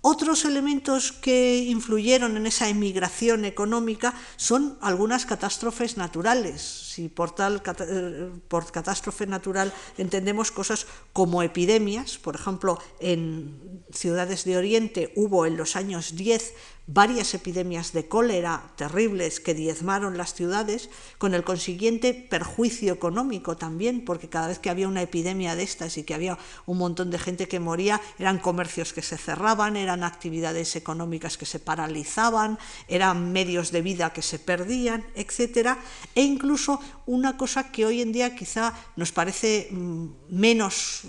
Otros 0.00 0.44
elementos 0.44 1.10
que 1.10 1.64
influyeron 1.64 2.36
en 2.36 2.46
esa 2.46 2.68
emigración 2.68 3.44
económica 3.44 4.14
son 4.36 4.78
algunas 4.80 5.26
catástrofes 5.26 5.96
naturales. 5.96 6.62
Si 6.62 7.08
por, 7.08 7.34
tal, 7.34 7.60
eh, 7.80 8.30
por 8.46 8.70
catástrofe 8.70 9.26
natural 9.26 9.72
entendemos 9.98 10.52
cosas 10.52 10.86
como 11.12 11.42
epidemias, 11.42 12.16
por 12.16 12.36
ejemplo, 12.36 12.78
en 13.00 13.82
ciudades 13.90 14.44
de 14.44 14.56
Oriente 14.56 15.12
hubo 15.16 15.46
en 15.46 15.56
los 15.56 15.74
años 15.74 16.14
10 16.14 16.54
varias 16.88 17.34
epidemias 17.34 17.92
de 17.92 18.08
cólera 18.08 18.72
terribles 18.76 19.40
que 19.40 19.52
diezmaron 19.52 20.16
las 20.16 20.32
ciudades, 20.32 20.88
con 21.18 21.34
el 21.34 21.44
consiguiente 21.44 22.14
perjuicio 22.14 22.94
económico 22.94 23.58
también, 23.58 24.06
porque 24.06 24.30
cada 24.30 24.48
vez 24.48 24.58
que 24.58 24.70
había 24.70 24.88
una 24.88 25.02
epidemia 25.02 25.54
de 25.54 25.64
estas 25.64 25.98
y 25.98 26.04
que 26.04 26.14
había 26.14 26.38
un 26.64 26.78
montón 26.78 27.10
de 27.10 27.18
gente 27.18 27.46
que 27.46 27.60
moría, 27.60 28.00
eran 28.18 28.38
comercios 28.38 28.94
que 28.94 29.02
se 29.02 29.18
cerraban, 29.18 29.76
eran 29.76 30.02
actividades 30.02 30.76
económicas 30.76 31.36
que 31.36 31.44
se 31.44 31.60
paralizaban, 31.60 32.58
eran 32.88 33.32
medios 33.32 33.70
de 33.70 33.82
vida 33.82 34.14
que 34.14 34.22
se 34.22 34.38
perdían, 34.38 35.04
etc. 35.14 35.76
E 36.14 36.22
incluso 36.22 36.80
una 37.04 37.36
cosa 37.36 37.70
que 37.70 37.84
hoy 37.84 38.00
en 38.00 38.12
día 38.12 38.34
quizá 38.34 38.72
nos 38.96 39.12
parece 39.12 39.68
mm, 39.70 40.06
menos 40.30 41.02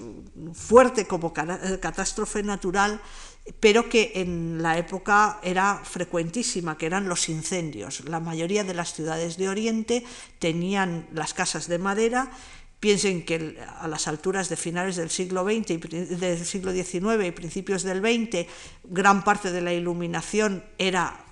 fuerte 0.53 1.07
como 1.07 1.31
catástrofe 1.31 2.43
natural, 2.43 2.99
pero 3.59 3.89
que 3.89 4.11
en 4.15 4.61
la 4.61 4.77
época 4.77 5.39
era 5.43 5.81
frecuentísima, 5.83 6.77
que 6.77 6.85
eran 6.85 7.09
los 7.09 7.29
incendios. 7.29 8.05
La 8.05 8.19
mayoría 8.19 8.63
de 8.63 8.73
las 8.73 8.93
ciudades 8.93 9.37
de 9.37 9.49
Oriente 9.49 10.03
tenían 10.39 11.07
las 11.13 11.33
casas 11.33 11.67
de 11.67 11.79
madera. 11.79 12.31
Piensen 12.79 13.25
que 13.25 13.57
a 13.79 13.87
las 13.87 14.07
alturas 14.07 14.47
de 14.47 14.55
finales 14.55 14.95
del 14.95 15.09
siglo 15.09 15.43
XX, 15.43 16.19
del 16.19 16.45
siglo 16.45 16.71
XIX 16.71 17.25
y 17.27 17.31
principios 17.31 17.83
del 17.83 17.99
XX, 17.99 18.47
gran 18.85 19.23
parte 19.23 19.51
de 19.51 19.61
la 19.61 19.73
iluminación 19.73 20.63
era 20.77 21.25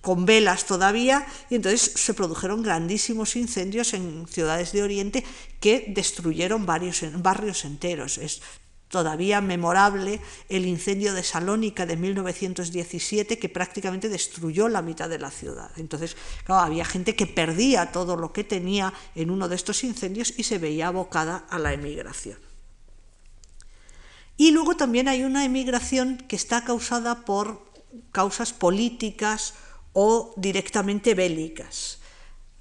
con 0.00 0.24
velas 0.24 0.66
todavía, 0.66 1.26
y 1.50 1.56
entonces 1.56 1.92
se 1.96 2.14
produjeron 2.14 2.62
grandísimos 2.62 3.34
incendios 3.34 3.92
en 3.92 4.28
ciudades 4.28 4.70
de 4.70 4.84
Oriente 4.84 5.24
que 5.58 5.86
destruyeron 5.88 6.64
varios 6.64 7.02
barrios 7.20 7.64
enteros 7.64 8.18
todavía 8.88 9.40
memorable 9.40 10.20
el 10.48 10.66
incendio 10.66 11.12
de 11.12 11.22
Salónica 11.22 11.86
de 11.86 11.96
1917 11.96 13.38
que 13.38 13.48
prácticamente 13.48 14.08
destruyó 14.08 14.68
la 14.68 14.82
mitad 14.82 15.08
de 15.08 15.18
la 15.18 15.30
ciudad. 15.30 15.70
Entonces, 15.76 16.16
había 16.46 16.84
gente 16.84 17.16
que 17.16 17.26
perdía 17.26 17.92
todo 17.92 18.16
lo 18.16 18.32
que 18.32 18.44
tenía 18.44 18.92
en 19.14 19.30
uno 19.30 19.48
de 19.48 19.56
estos 19.56 19.84
incendios 19.84 20.34
y 20.36 20.44
se 20.44 20.58
veía 20.58 20.88
abocada 20.88 21.44
a 21.50 21.58
la 21.58 21.72
emigración. 21.72 22.38
Y 24.36 24.50
luego 24.50 24.76
también 24.76 25.08
hay 25.08 25.24
una 25.24 25.44
emigración 25.44 26.18
que 26.28 26.36
está 26.36 26.64
causada 26.64 27.24
por 27.24 27.64
causas 28.12 28.52
políticas 28.52 29.54
o 29.94 30.34
directamente 30.36 31.14
bélicas. 31.14 31.98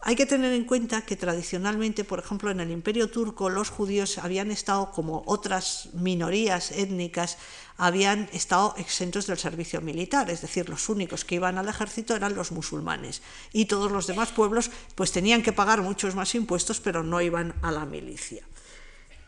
Hay 0.08 0.16
que 0.16 0.28
tener 0.28 0.54
en 0.54 0.66
cuenta 0.66 1.02
que 1.02 1.16
tradicionalmente, 1.16 2.04
por 2.04 2.20
ejemplo, 2.20 2.52
en 2.52 2.60
el 2.60 2.70
Imperio 2.70 3.10
turco, 3.10 3.50
los 3.50 3.72
judíos 3.72 4.20
habían 4.20 4.52
estado, 4.52 4.92
como 4.92 5.24
otras 5.26 5.90
minorías 5.94 6.70
étnicas, 6.70 7.40
habían 7.76 8.30
estado 8.32 8.76
exentos 8.78 9.26
del 9.26 9.40
servicio 9.40 9.82
militar, 9.82 10.30
es 10.30 10.42
decir, 10.42 10.70
los 10.70 10.90
únicos 10.90 11.26
que 11.26 11.36
iban 11.36 11.58
al 11.58 11.70
ejército 11.70 12.16
eran 12.16 12.36
los 12.36 12.52
musulmanes 12.52 13.24
y 13.52 13.66
todos 13.66 13.92
los 13.92 14.06
demás 14.06 14.32
pueblos 14.32 14.70
pues 14.94 15.12
tenían 15.12 15.42
que 15.42 15.54
pagar 15.54 15.82
muchos 15.82 16.14
más 16.14 16.36
impuestos, 16.36 16.80
pero 16.80 17.02
no 17.02 17.20
iban 17.20 17.56
a 17.64 17.72
la 17.72 17.88
milicia. 17.88 18.46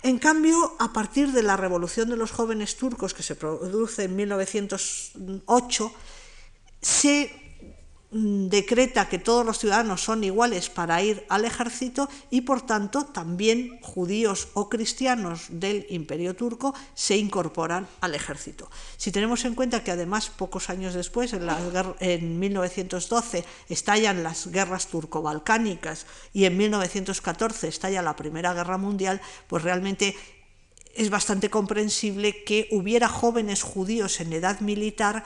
En 0.04 0.20
cambio, 0.20 0.76
a 0.78 0.94
partir 0.94 1.32
de 1.32 1.42
la 1.42 1.58
revolución 1.58 2.08
de 2.08 2.18
los 2.18 2.30
jóvenes 2.30 2.78
turcos 2.78 3.16
que 3.16 3.24
se 3.24 3.36
produce 3.36 4.04
en 4.04 4.16
1908, 4.16 5.92
se 6.80 7.47
decreta 8.10 9.10
que 9.10 9.20
todos 9.20 9.46
los 9.46 9.60
ciudadanos 9.60 10.02
son 10.02 10.24
iguales 10.24 10.70
para 10.70 11.02
ir 11.04 11.26
al 11.28 11.44
ejército 11.44 12.08
y 12.30 12.42
por 12.42 12.62
tanto 12.62 13.04
también 13.06 13.80
judíos 13.82 14.48
o 14.54 14.70
cristianos 14.70 15.48
del 15.50 15.86
imperio 15.90 16.34
turco 16.34 16.74
se 16.94 17.18
incorporan 17.18 17.86
al 18.00 18.16
ejército. 18.16 18.70
Si 18.96 19.12
tenemos 19.12 19.44
en 19.44 19.56
cuenta 19.56 19.84
que 19.84 19.92
además 19.92 20.30
pocos 20.30 20.70
años 20.70 20.94
después, 20.94 21.34
en, 21.34 21.48
en 22.00 22.40
1912, 22.40 23.44
estallan 23.68 24.24
las 24.24 24.48
guerras 24.48 24.88
turco-balcánicas 24.88 26.06
y 26.32 26.46
en 26.46 26.56
1914 26.56 27.68
estalla 27.68 28.02
la 28.02 28.16
Primera 28.16 28.54
Guerra 28.54 28.78
Mundial, 28.78 29.20
pues 29.48 29.64
realmente 29.64 30.16
es 30.96 31.10
bastante 31.10 31.50
comprensible 31.50 32.44
que 32.44 32.68
hubiera 32.72 33.08
jóvenes 33.08 33.62
judíos 33.62 34.20
en 34.20 34.34
edad 34.34 34.62
militar 34.62 35.26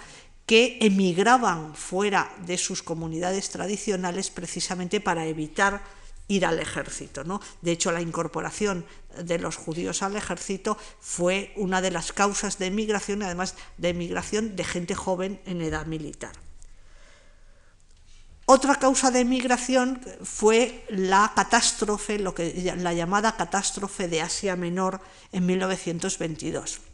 que 0.52 0.80
emigraban 0.82 1.76
fuera 1.76 2.30
de 2.46 2.58
sus 2.58 2.84
comunidades 2.84 3.52
tradicionales 3.52 4.30
precisamente 4.30 5.00
para 5.00 5.26
evitar 5.26 5.82
ir 6.28 6.46
al 6.46 6.60
ejército. 6.60 7.24
¿no? 7.24 7.40
De 7.62 7.72
hecho, 7.72 7.90
la 7.94 8.02
incorporación 8.02 8.84
de 9.16 9.40
los 9.40 9.56
judíos 9.56 10.04
al 10.04 10.18
ejército 10.18 10.78
fue 11.00 11.54
una 11.56 11.80
de 11.80 11.92
las 11.92 12.12
causas 12.12 12.60
de 12.60 12.66
emigración, 12.66 13.24
además 13.24 13.56
de 13.78 13.92
emigración 13.96 14.58
de 14.58 14.66
gente 14.66 14.94
joven 14.94 15.40
en 15.46 15.62
edad 15.62 15.86
militar. 15.86 16.34
Otra 18.46 18.76
causa 18.76 19.10
de 19.10 19.22
emigración 19.22 20.02
fue 20.22 20.84
la 20.90 21.32
catástrofe, 21.34 22.20
lo 22.20 22.36
que, 22.36 22.76
la 22.76 22.94
llamada 22.94 23.38
catástrofe 23.38 24.10
de 24.10 24.20
Asia 24.20 24.58
Menor 24.58 25.00
en 25.32 25.46
1922. 25.46 26.91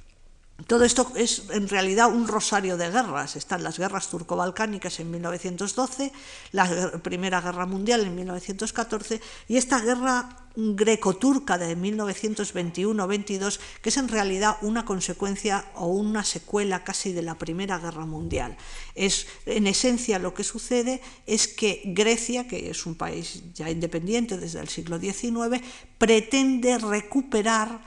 Todo 0.66 0.86
esto 0.86 1.12
es 1.16 1.44
en 1.52 1.70
realidad 1.70 2.12
un 2.12 2.28
rosario 2.28 2.78
de 2.78 2.90
guerras. 2.90 3.36
Están 3.36 3.64
las 3.64 3.78
guerras 3.78 4.10
turco-balcánicas 4.10 5.00
en 5.00 5.12
1912, 5.12 6.12
la 6.52 6.92
Primera 7.04 7.42
Guerra 7.42 7.68
Mundial 7.68 8.02
en 8.02 8.16
1914 8.16 9.22
y 9.48 9.58
esta 9.58 9.80
guerra 9.80 10.48
greco-turca 10.58 11.60
de 11.60 11.78
1921-22, 11.78 13.60
que 13.82 13.90
es 13.90 13.98
en 13.98 14.08
realidad 14.08 14.58
una 14.62 14.84
consecuencia 14.84 15.66
o 15.76 15.88
una 15.88 16.24
secuela 16.24 16.84
casi 16.84 17.14
de 17.14 17.22
la 17.22 17.38
Primera 17.38 17.78
Guerra 17.78 18.08
Mundial. 18.08 18.58
Es, 18.96 19.28
en 19.46 19.68
esencia 19.68 20.18
lo 20.18 20.34
que 20.34 20.44
sucede 20.44 21.02
es 21.28 21.48
que 21.48 21.84
Grecia, 21.86 22.48
que 22.48 22.72
es 22.72 22.88
un 22.88 22.96
país 22.96 23.44
ya 23.54 23.70
independiente 23.70 24.40
desde 24.40 24.60
el 24.60 24.70
siglo 24.70 24.98
XIX, 24.98 25.62
pretende 26.00 26.80
recuperar 26.80 27.80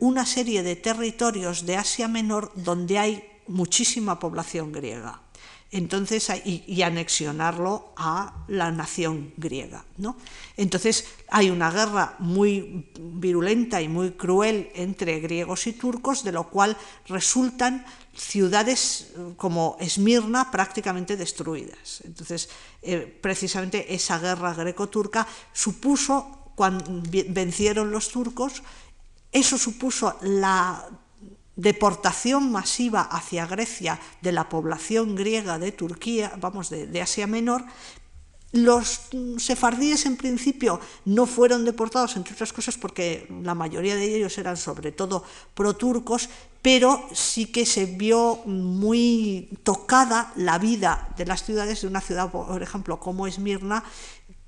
una 0.00 0.26
serie 0.26 0.62
de 0.62 0.76
territorios 0.76 1.64
de 1.64 1.76
Asia 1.76 2.08
Menor 2.08 2.52
donde 2.54 2.98
hay 2.98 3.24
muchísima 3.46 4.18
población 4.18 4.72
griega. 4.72 5.20
Entonces, 5.74 6.30
y, 6.44 6.82
anexionarlo 6.82 7.94
a 7.96 8.44
la 8.46 8.70
nación 8.70 9.34
griega. 9.36 9.84
¿no? 9.96 10.16
Entonces 10.56 11.04
hay 11.28 11.50
una 11.50 11.68
guerra 11.68 12.14
muy 12.20 12.92
virulenta 12.96 13.82
y 13.82 13.88
muy 13.88 14.12
cruel 14.12 14.70
entre 14.76 15.18
griegos 15.18 15.66
y 15.66 15.72
turcos, 15.72 16.22
de 16.22 16.30
lo 16.30 16.48
cual 16.48 16.76
resultan 17.08 17.84
ciudades 18.14 19.10
eh, 19.16 19.34
como 19.36 19.76
Esmirna 19.80 20.52
prácticamente 20.52 21.16
destruidas. 21.16 22.02
Entonces, 22.04 22.48
eh, 22.80 23.18
precisamente 23.20 23.92
esa 23.92 24.20
guerra 24.20 24.54
greco-turca 24.54 25.26
supuso, 25.52 26.52
cuando 26.54 27.02
vencieron 27.30 27.90
los 27.90 28.10
turcos, 28.10 28.62
eso 29.34 29.58
supuso 29.58 30.16
la 30.22 30.88
deportación 31.56 32.50
masiva 32.50 33.02
hacia 33.02 33.46
Grecia 33.46 34.00
de 34.22 34.32
la 34.32 34.48
población 34.48 35.14
griega 35.14 35.58
de 35.58 35.72
Turquía, 35.72 36.32
vamos, 36.40 36.70
de, 36.70 37.02
Asia 37.02 37.26
Menor, 37.26 37.64
los 38.52 39.10
sefardíes 39.38 40.06
en 40.06 40.16
principio 40.16 40.78
no 41.04 41.26
fueron 41.26 41.64
deportados, 41.64 42.14
entre 42.14 42.34
otras 42.34 42.52
cosas 42.52 42.78
porque 42.78 43.26
la 43.42 43.54
mayoría 43.54 43.96
de 43.96 44.14
ellos 44.14 44.38
eran 44.38 44.56
sobre 44.56 44.92
todo 44.92 45.24
pro-turcos, 45.54 46.28
pero 46.62 47.04
sí 47.12 47.46
que 47.46 47.66
se 47.66 47.86
vio 47.86 48.36
muy 48.46 49.50
tocada 49.64 50.32
la 50.36 50.58
vida 50.58 51.12
de 51.16 51.26
las 51.26 51.42
ciudades 51.42 51.82
de 51.82 51.88
una 51.88 52.00
ciudad, 52.00 52.30
por 52.30 52.62
ejemplo, 52.62 53.00
como 53.00 53.26
Esmirna, 53.26 53.82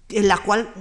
en 0.08 0.28
la 0.28 0.38
cual 0.38 0.72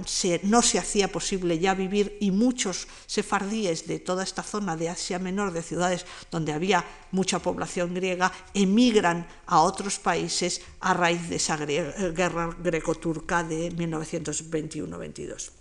no 0.42 0.62
se 0.62 0.78
hacía 0.78 1.08
posible 1.08 1.58
ya 1.58 1.74
vivir 1.74 2.16
y 2.20 2.30
muchos 2.30 2.86
sefardíes 3.06 3.86
de 3.86 3.98
toda 3.98 4.22
esta 4.22 4.42
zona 4.42 4.76
de 4.76 4.88
Asia 4.88 5.18
Menor, 5.18 5.52
de 5.52 5.62
ciudades 5.62 6.06
donde 6.30 6.52
había 6.52 6.84
mucha 7.10 7.40
población 7.40 7.94
griega, 7.94 8.32
emigran 8.54 9.26
a 9.46 9.62
otros 9.62 9.98
países 9.98 10.60
a 10.80 10.94
raíz 10.94 11.28
de 11.28 11.36
esa 11.36 11.56
guerra 11.56 12.56
greco-turca 12.62 13.42
de 13.42 13.72
1921-22. 13.72 15.55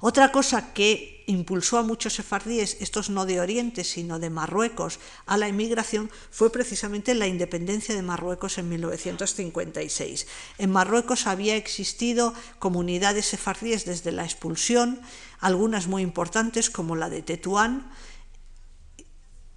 Otra 0.00 0.32
cosa 0.32 0.72
que 0.72 1.24
impulsó 1.26 1.76
a 1.76 1.82
muchos 1.82 2.14
sefardíes, 2.14 2.78
estos 2.80 3.10
no 3.10 3.26
de 3.26 3.38
Oriente, 3.38 3.84
sino 3.84 4.18
de 4.18 4.30
Marruecos, 4.30 4.98
a 5.26 5.36
la 5.36 5.46
emigración 5.46 6.10
fue 6.30 6.50
precisamente 6.50 7.14
la 7.14 7.26
independencia 7.26 7.94
de 7.94 8.00
Marruecos 8.00 8.56
en 8.56 8.70
1956. 8.70 10.26
En 10.56 10.70
Marruecos 10.70 11.26
había 11.26 11.54
existido 11.56 12.32
comunidades 12.58 13.26
sefardíes 13.26 13.84
desde 13.84 14.10
la 14.10 14.24
expulsión, 14.24 15.00
algunas 15.38 15.86
muy 15.86 16.00
importantes 16.02 16.70
como 16.70 16.96
la 16.96 17.10
de 17.10 17.20
Tetuán, 17.20 17.90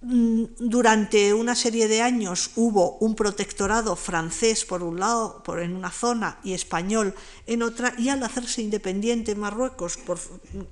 durante 0.06 1.32
una 1.32 1.54
serie 1.54 1.88
de 1.88 2.02
años 2.02 2.50
hubo 2.56 2.98
un 2.98 3.14
protectorado 3.14 3.96
francés 3.96 4.64
por 4.64 4.82
un 4.82 5.00
lado, 5.00 5.42
por, 5.42 5.60
en 5.60 5.74
una 5.74 5.90
zona, 5.90 6.38
y 6.44 6.52
español 6.52 7.14
en 7.46 7.62
otra, 7.62 7.94
y 7.98 8.10
al 8.10 8.22
hacerse 8.22 8.62
independiente 8.62 9.34
Marruecos 9.34 9.98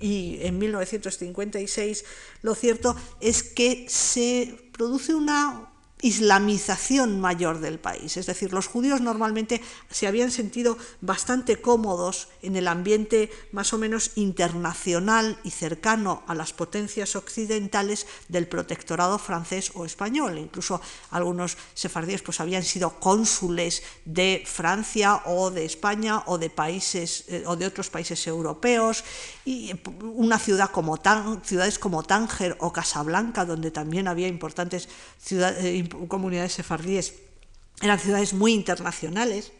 y 0.00 0.38
en 0.42 0.58
1956, 0.58 2.04
lo 2.42 2.54
cierto 2.54 2.94
es 3.20 3.42
que 3.42 3.86
se 3.88 4.70
produce 4.72 5.14
una 5.14 5.71
islamización 6.02 7.20
mayor 7.20 7.60
del 7.60 7.78
país. 7.78 8.16
Es 8.16 8.26
decir, 8.26 8.52
los 8.52 8.66
judíos 8.66 9.00
normalmente 9.00 9.62
se 9.90 10.06
habían 10.06 10.30
sentido 10.30 10.76
bastante 11.00 11.60
cómodos 11.60 12.28
en 12.42 12.56
el 12.56 12.68
ambiente 12.68 13.30
más 13.52 13.72
o 13.72 13.78
menos 13.78 14.10
internacional 14.16 15.38
y 15.44 15.50
cercano 15.50 16.22
a 16.26 16.34
las 16.34 16.52
potencias 16.52 17.16
occidentales 17.16 18.06
del 18.28 18.48
protectorado 18.48 19.18
francés 19.18 19.70
o 19.74 19.84
español. 19.84 20.38
Incluso 20.38 20.80
algunos 21.10 21.56
sefardíes 21.74 22.22
pues, 22.22 22.40
habían 22.40 22.64
sido 22.64 22.98
cónsules 22.98 23.82
de 24.04 24.42
Francia 24.44 25.22
o 25.26 25.50
de 25.50 25.64
España 25.64 26.24
o 26.26 26.36
de 26.36 26.50
países 26.50 27.24
eh, 27.28 27.44
o 27.46 27.56
de 27.56 27.66
otros 27.66 27.90
países 27.90 28.26
europeos 28.26 29.04
y 29.44 29.72
una 30.02 30.38
ciudad 30.38 30.70
como 30.70 30.98
ciudades 31.44 31.78
como 31.78 32.02
Tánger 32.02 32.56
o 32.60 32.72
Casablanca, 32.72 33.44
donde 33.44 33.70
también 33.70 34.08
había 34.08 34.28
importantes 34.28 34.88
ciudades, 35.18 35.64
eh, 35.64 35.88
comunidades 36.08 36.52
sefardíes 36.52 37.14
eran 37.80 37.98
ciudades 37.98 38.32
muy 38.34 38.52
internacionales. 38.52 39.52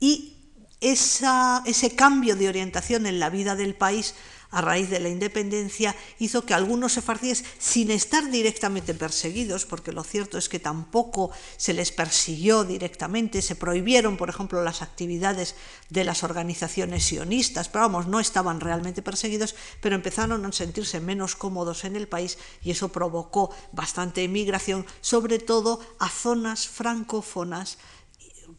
Y 0.00 0.36
ese 0.80 1.94
cambio 1.94 2.34
de 2.36 2.48
orientación 2.48 3.06
en 3.06 3.20
la 3.20 3.30
vida 3.30 3.54
del 3.54 3.74
país 3.74 4.14
a 4.52 4.60
raíz 4.60 4.90
de 4.90 5.00
la 5.00 5.08
independencia 5.08 5.96
hizo 6.18 6.46
que 6.46 6.54
algunos 6.54 6.92
sefardíes, 6.92 7.44
sin 7.58 7.90
estar 7.90 8.30
directamente 8.30 8.94
perseguidos, 8.94 9.66
porque 9.66 9.92
lo 9.92 10.04
cierto 10.04 10.38
es 10.38 10.48
que 10.48 10.60
tampoco 10.60 11.30
se 11.56 11.72
les 11.72 11.90
persiguió 11.90 12.62
directamente, 12.64 13.42
se 13.42 13.56
prohibieron, 13.56 14.16
por 14.16 14.28
ejemplo, 14.28 14.62
las 14.62 14.82
actividades 14.82 15.56
de 15.88 16.04
las 16.04 16.22
organizaciones 16.22 17.04
sionistas, 17.04 17.68
pero 17.68 17.82
vamos, 17.82 18.06
no 18.06 18.20
estaban 18.20 18.60
realmente 18.60 19.02
perseguidos, 19.02 19.56
pero 19.80 19.96
empezaron 19.96 20.44
a 20.44 20.52
sentirse 20.52 21.00
menos 21.00 21.34
cómodos 21.34 21.84
en 21.84 21.96
el 21.96 22.06
país 22.06 22.38
y 22.62 22.70
eso 22.70 22.90
provocó 22.90 23.50
bastante 23.72 24.22
emigración, 24.22 24.86
sobre 25.00 25.38
todo 25.38 25.80
a 25.98 26.08
zonas 26.08 26.68
francófonas 26.68 27.78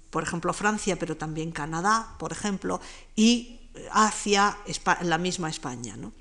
por 0.09 0.21
ejemplo 0.21 0.53
Francia, 0.53 0.99
pero 0.99 1.17
también 1.17 1.51
Canadá, 1.51 2.15
por 2.19 2.31
ejemplo, 2.31 2.79
y 3.15 3.62
hacia 3.91 4.57
la 5.01 5.17
misma 5.17 5.49
España. 5.49 5.97
¿no? 5.97 6.13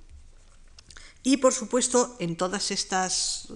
Y 1.22 1.36
por 1.36 1.52
supuesto, 1.52 2.16
en 2.18 2.36
todas 2.36 2.70
estas 2.70 3.48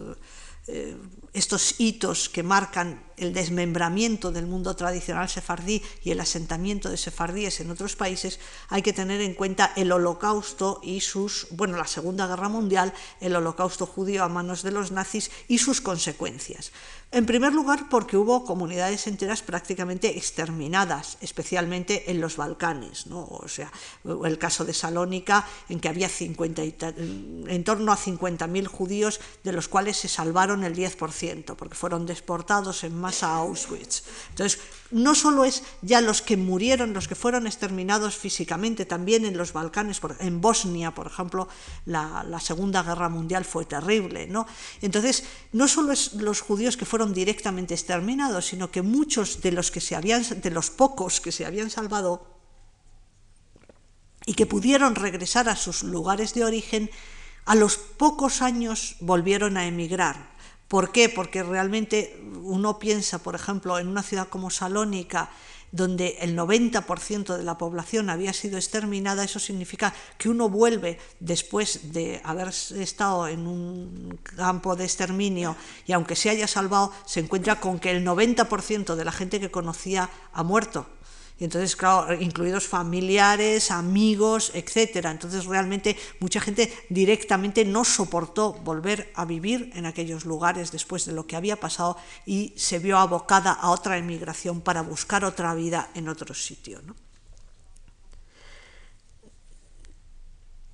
eh, 0.68 0.96
estos 1.32 1.78
hitos 1.78 2.28
que 2.28 2.42
marcan 2.42 3.05
el 3.16 3.32
desmembramiento 3.32 4.32
del 4.32 4.46
mundo 4.46 4.76
tradicional 4.76 5.28
sefardí 5.28 5.82
y 6.02 6.10
el 6.10 6.20
asentamiento 6.20 6.90
de 6.90 6.96
sefardíes 6.96 7.60
en 7.60 7.70
otros 7.70 7.96
países, 7.96 8.40
hay 8.68 8.82
que 8.82 8.92
tener 8.92 9.20
en 9.20 9.34
cuenta 9.34 9.72
el 9.76 9.92
holocausto 9.92 10.80
y 10.82 11.00
sus, 11.00 11.46
bueno, 11.50 11.76
la 11.76 11.86
Segunda 11.86 12.26
Guerra 12.26 12.48
Mundial, 12.48 12.92
el 13.20 13.36
holocausto 13.36 13.86
judío 13.86 14.24
a 14.24 14.28
manos 14.28 14.62
de 14.62 14.72
los 14.72 14.92
nazis 14.92 15.30
y 15.48 15.58
sus 15.58 15.80
consecuencias. 15.80 16.72
En 17.12 17.24
primer 17.24 17.54
lugar, 17.54 17.88
porque 17.88 18.16
hubo 18.16 18.44
comunidades 18.44 19.06
enteras 19.06 19.40
prácticamente 19.40 20.18
exterminadas, 20.18 21.18
especialmente 21.20 22.10
en 22.10 22.20
los 22.20 22.36
Balcanes, 22.36 23.06
¿no? 23.06 23.24
o 23.24 23.48
sea, 23.48 23.72
el 24.04 24.38
caso 24.38 24.64
de 24.64 24.74
Salónica, 24.74 25.46
en 25.68 25.78
que 25.78 25.88
había 25.88 26.08
50 26.08 26.62
en 26.62 27.64
torno 27.64 27.92
a 27.92 27.96
50.000 27.96 28.66
judíos, 28.66 29.20
de 29.44 29.52
los 29.52 29.68
cuales 29.68 29.96
se 29.96 30.08
salvaron 30.08 30.64
el 30.64 30.74
10%, 30.74 31.54
porque 31.54 31.76
fueron 31.76 32.06
deportados 32.06 32.82
en 32.82 32.98
a 33.22 33.36
Auschwitz. 33.36 34.02
Entonces, 34.30 34.60
no 34.90 35.14
solo 35.14 35.44
es 35.44 35.62
ya 35.82 36.00
los 36.00 36.22
que 36.22 36.36
murieron, 36.36 36.92
los 36.92 37.08
que 37.08 37.14
fueron 37.14 37.46
exterminados 37.46 38.16
físicamente, 38.16 38.86
también 38.86 39.24
en 39.24 39.36
los 39.36 39.52
Balcanes, 39.52 40.00
en 40.20 40.40
Bosnia, 40.40 40.94
por 40.94 41.06
ejemplo, 41.06 41.48
la, 41.86 42.24
la 42.24 42.40
Segunda 42.40 42.82
Guerra 42.82 43.08
Mundial 43.08 43.44
fue 43.44 43.64
terrible, 43.64 44.26
¿no? 44.26 44.46
Entonces, 44.82 45.24
no 45.52 45.66
solo 45.68 45.92
es 45.92 46.14
los 46.14 46.40
judíos 46.40 46.76
que 46.76 46.84
fueron 46.84 47.12
directamente 47.12 47.74
exterminados, 47.74 48.46
sino 48.46 48.70
que 48.70 48.82
muchos 48.82 49.40
de 49.40 49.52
los 49.52 49.70
que 49.70 49.80
se 49.80 49.96
habían, 49.96 50.24
de 50.40 50.50
los 50.50 50.70
pocos 50.70 51.20
que 51.20 51.32
se 51.32 51.46
habían 51.46 51.70
salvado 51.70 52.36
y 54.24 54.34
que 54.34 54.46
pudieron 54.46 54.94
regresar 54.94 55.48
a 55.48 55.56
sus 55.56 55.82
lugares 55.82 56.34
de 56.34 56.44
origen, 56.44 56.90
a 57.44 57.54
los 57.54 57.76
pocos 57.76 58.42
años 58.42 58.96
volvieron 59.00 59.56
a 59.56 59.66
emigrar. 59.66 60.35
¿Por 60.68 60.90
qué? 60.90 61.08
Porque 61.08 61.42
realmente 61.42 62.20
uno 62.42 62.78
piensa, 62.78 63.18
por 63.18 63.34
ejemplo, 63.34 63.78
en 63.78 63.88
una 63.88 64.02
ciudad 64.02 64.28
como 64.28 64.50
Salónica, 64.50 65.30
donde 65.72 66.16
el 66.20 66.36
90% 66.36 67.36
de 67.36 67.42
la 67.42 67.58
población 67.58 68.08
había 68.10 68.32
sido 68.32 68.56
exterminada, 68.56 69.24
eso 69.24 69.38
significa 69.38 69.94
que 70.16 70.28
uno 70.28 70.48
vuelve 70.48 70.98
después 71.20 71.92
de 71.92 72.20
haber 72.24 72.48
estado 72.48 73.28
en 73.28 73.46
un 73.46 74.18
campo 74.22 74.74
de 74.74 74.84
exterminio 74.84 75.56
y 75.86 75.92
aunque 75.92 76.16
se 76.16 76.30
haya 76.30 76.46
salvado, 76.46 76.92
se 77.04 77.20
encuentra 77.20 77.60
con 77.60 77.78
que 77.78 77.90
el 77.90 78.04
90% 78.04 78.94
de 78.94 79.04
la 79.04 79.12
gente 79.12 79.40
que 79.40 79.50
conocía 79.50 80.08
ha 80.32 80.42
muerto. 80.42 80.86
Y 81.38 81.44
entonces, 81.44 81.76
claro, 81.76 82.14
incluidos 82.14 82.66
familiares, 82.66 83.70
amigos, 83.70 84.52
etcétera. 84.54 85.10
Entonces, 85.10 85.44
realmente 85.44 85.96
mucha 86.18 86.40
gente 86.40 86.72
directamente 86.88 87.64
no 87.64 87.84
soportó 87.84 88.54
volver 88.54 89.12
a 89.14 89.26
vivir 89.26 89.70
en 89.74 89.84
aquellos 89.84 90.24
lugares 90.24 90.72
después 90.72 91.04
de 91.04 91.12
lo 91.12 91.26
que 91.26 91.36
había 91.36 91.60
pasado 91.60 91.98
y 92.24 92.54
se 92.56 92.78
vio 92.78 92.96
abocada 92.96 93.52
a 93.52 93.70
otra 93.70 93.98
emigración 93.98 94.62
para 94.62 94.80
buscar 94.80 95.24
otra 95.24 95.54
vida 95.54 95.90
en 95.94 96.08
otro 96.08 96.34
sitio. 96.34 96.80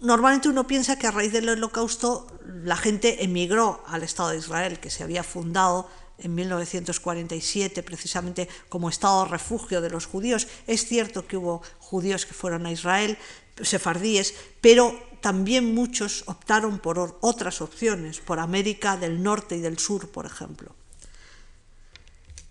Normalmente 0.01 0.49
uno 0.49 0.67
piensa 0.67 0.99
que 0.99 1.07
a 1.07 1.13
raíz 1.13 1.33
del 1.33 1.49
holocausto 1.49 2.27
la 2.45 2.77
gente 2.77 3.23
emigró 3.23 3.83
al 3.87 4.03
Estado 4.03 4.31
de 4.31 4.39
Israel, 4.39 4.81
que 4.81 4.91
se 4.91 5.05
había 5.05 5.23
fundado 5.23 5.89
en 6.23 6.35
1947 6.35 7.83
precisamente 7.83 8.49
como 8.69 8.89
estado 8.89 9.25
refugio 9.27 9.81
de 9.81 9.91
los 9.91 10.07
judíos. 10.07 10.49
Es 10.67 10.87
cierto 10.87 11.27
que 11.27 11.37
hubo 11.37 11.63
judíos 11.79 12.27
que 12.27 12.35
fueron 12.35 12.67
a 12.67 12.73
Israel, 12.73 13.19
sefardíes, 13.61 14.35
pero 14.61 14.99
también 15.21 15.75
muchos 15.75 16.25
optaron 16.27 16.79
por 16.79 17.19
otras 17.21 17.61
opciones, 17.61 18.21
por 18.21 18.39
América 18.39 18.97
del 18.97 19.23
Norte 19.23 19.57
y 19.57 19.61
del 19.61 19.79
Sur, 19.79 20.11
por 20.11 20.27
ejemplo. 20.27 20.75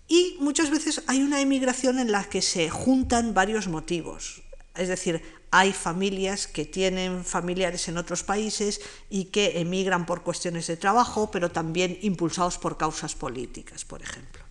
Y 0.08 0.36
muchas 0.40 0.70
veces 0.70 1.02
hay 1.06 1.22
una 1.22 1.40
emigración 1.40 1.98
en 1.98 2.12
la 2.12 2.24
que 2.24 2.42
se 2.42 2.68
juntan 2.70 3.34
varios 3.34 3.68
motivos. 3.68 4.42
Es 4.74 4.88
decir, 4.88 5.22
hay 5.52 5.74
familias 5.74 6.46
que 6.46 6.64
tienen 6.64 7.24
familiares 7.24 7.86
en 7.86 7.98
otros 7.98 8.24
países 8.24 8.80
y 9.10 9.26
que 9.26 9.60
emigran 9.60 10.06
por 10.06 10.22
cuestiones 10.22 10.66
de 10.66 10.78
trabajo, 10.78 11.30
pero 11.30 11.52
también 11.52 11.98
impulsados 12.00 12.56
por 12.56 12.78
causas 12.78 13.14
políticas, 13.14 13.84
por 13.84 14.02
ejemplo. 14.02 14.42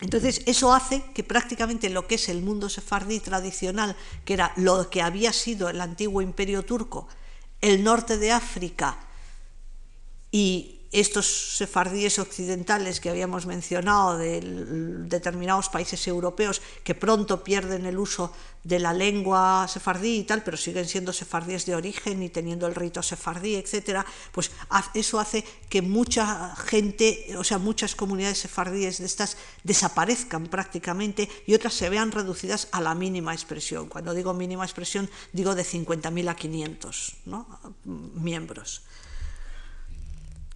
Entonces, 0.00 0.42
eso 0.46 0.72
hace 0.72 1.04
que 1.12 1.24
prácticamente 1.24 1.90
lo 1.90 2.06
que 2.06 2.14
es 2.14 2.28
el 2.28 2.42
mundo 2.42 2.70
sefardí 2.70 3.18
tradicional, 3.18 3.96
que 4.24 4.34
era 4.34 4.52
lo 4.56 4.88
que 4.88 5.02
había 5.02 5.32
sido 5.32 5.68
el 5.68 5.80
antiguo 5.80 6.22
imperio 6.22 6.64
turco, 6.64 7.08
el 7.60 7.82
norte 7.82 8.18
de 8.18 8.30
África 8.30 8.96
y 10.30 10.79
estos 10.92 11.56
sefardíes 11.56 12.18
occidentales 12.18 12.98
que 12.98 13.10
habíamos 13.10 13.46
mencionado 13.46 14.18
de 14.18 14.40
determinados 15.06 15.68
países 15.68 16.06
europeos 16.08 16.60
que 16.82 16.94
pronto 16.94 17.44
pierden 17.44 17.86
el 17.86 17.98
uso 17.98 18.32
de 18.64 18.78
la 18.78 18.92
lengua 18.92 19.66
sefardí 19.68 20.18
y 20.18 20.24
tal, 20.24 20.42
pero 20.42 20.56
siguen 20.56 20.86
siendo 20.86 21.12
sefardíes 21.12 21.64
de 21.64 21.74
origen 21.74 22.22
y 22.22 22.28
teniendo 22.28 22.66
el 22.66 22.74
rito 22.74 23.02
sefardí, 23.02 23.54
etcétera, 23.54 24.04
pues 24.32 24.50
eso 24.92 25.18
hace 25.18 25.44
que 25.68 25.80
mucha 25.80 26.54
gente, 26.56 27.34
o 27.38 27.44
sea, 27.44 27.58
muchas 27.58 27.94
comunidades 27.94 28.38
sefardíes 28.38 28.98
de 28.98 29.06
estas 29.06 29.36
desaparezcan 29.64 30.48
prácticamente 30.48 31.28
y 31.46 31.54
otras 31.54 31.72
se 31.72 31.88
vean 31.88 32.12
reducidas 32.12 32.68
a 32.72 32.80
la 32.80 32.94
mínima 32.94 33.32
expresión. 33.32 33.88
Cuando 33.88 34.12
digo 34.12 34.34
mínima 34.34 34.64
expresión, 34.64 35.08
digo 35.32 35.54
de 35.54 35.64
50.000 35.64 36.28
a 36.28 36.36
500 36.36 37.16
miembros. 37.84 38.82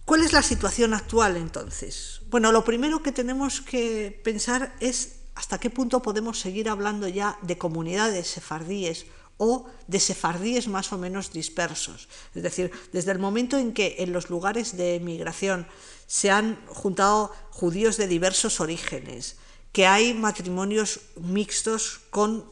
¿Cuál 0.05 0.21
es 0.21 0.33
la 0.33 0.43
situación 0.43 0.93
actual 0.93 1.35
entonces? 1.35 2.21
Bueno, 2.29 2.51
lo 2.51 2.63
primero 2.63 3.01
que 3.01 3.11
tenemos 3.11 3.61
que 3.61 4.21
pensar 4.23 4.75
es 4.79 5.15
hasta 5.33 5.59
qué 5.59 5.71
punto 5.71 6.03
podemos 6.03 6.39
seguir 6.39 6.69
hablando 6.69 7.07
ya 7.07 7.39
de 7.41 7.57
comunidades 7.57 8.27
sefardíes 8.27 9.07
o 9.37 9.65
de 9.87 9.99
sefardíes 9.99 10.67
más 10.67 10.93
o 10.93 10.99
menos 10.99 11.33
dispersos. 11.33 12.07
Es 12.35 12.43
decir, 12.43 12.71
desde 12.93 13.11
el 13.11 13.19
momento 13.19 13.57
en 13.57 13.73
que 13.73 13.95
en 13.97 14.13
los 14.13 14.29
lugares 14.29 14.77
de 14.77 14.99
migración 14.99 15.67
se 16.05 16.29
han 16.29 16.63
juntado 16.67 17.33
judíos 17.49 17.97
de 17.97 18.07
diversos 18.07 18.59
orígenes, 18.59 19.37
que 19.71 19.87
hay 19.87 20.13
matrimonios 20.13 21.01
mixtos 21.17 22.01
con 22.11 22.45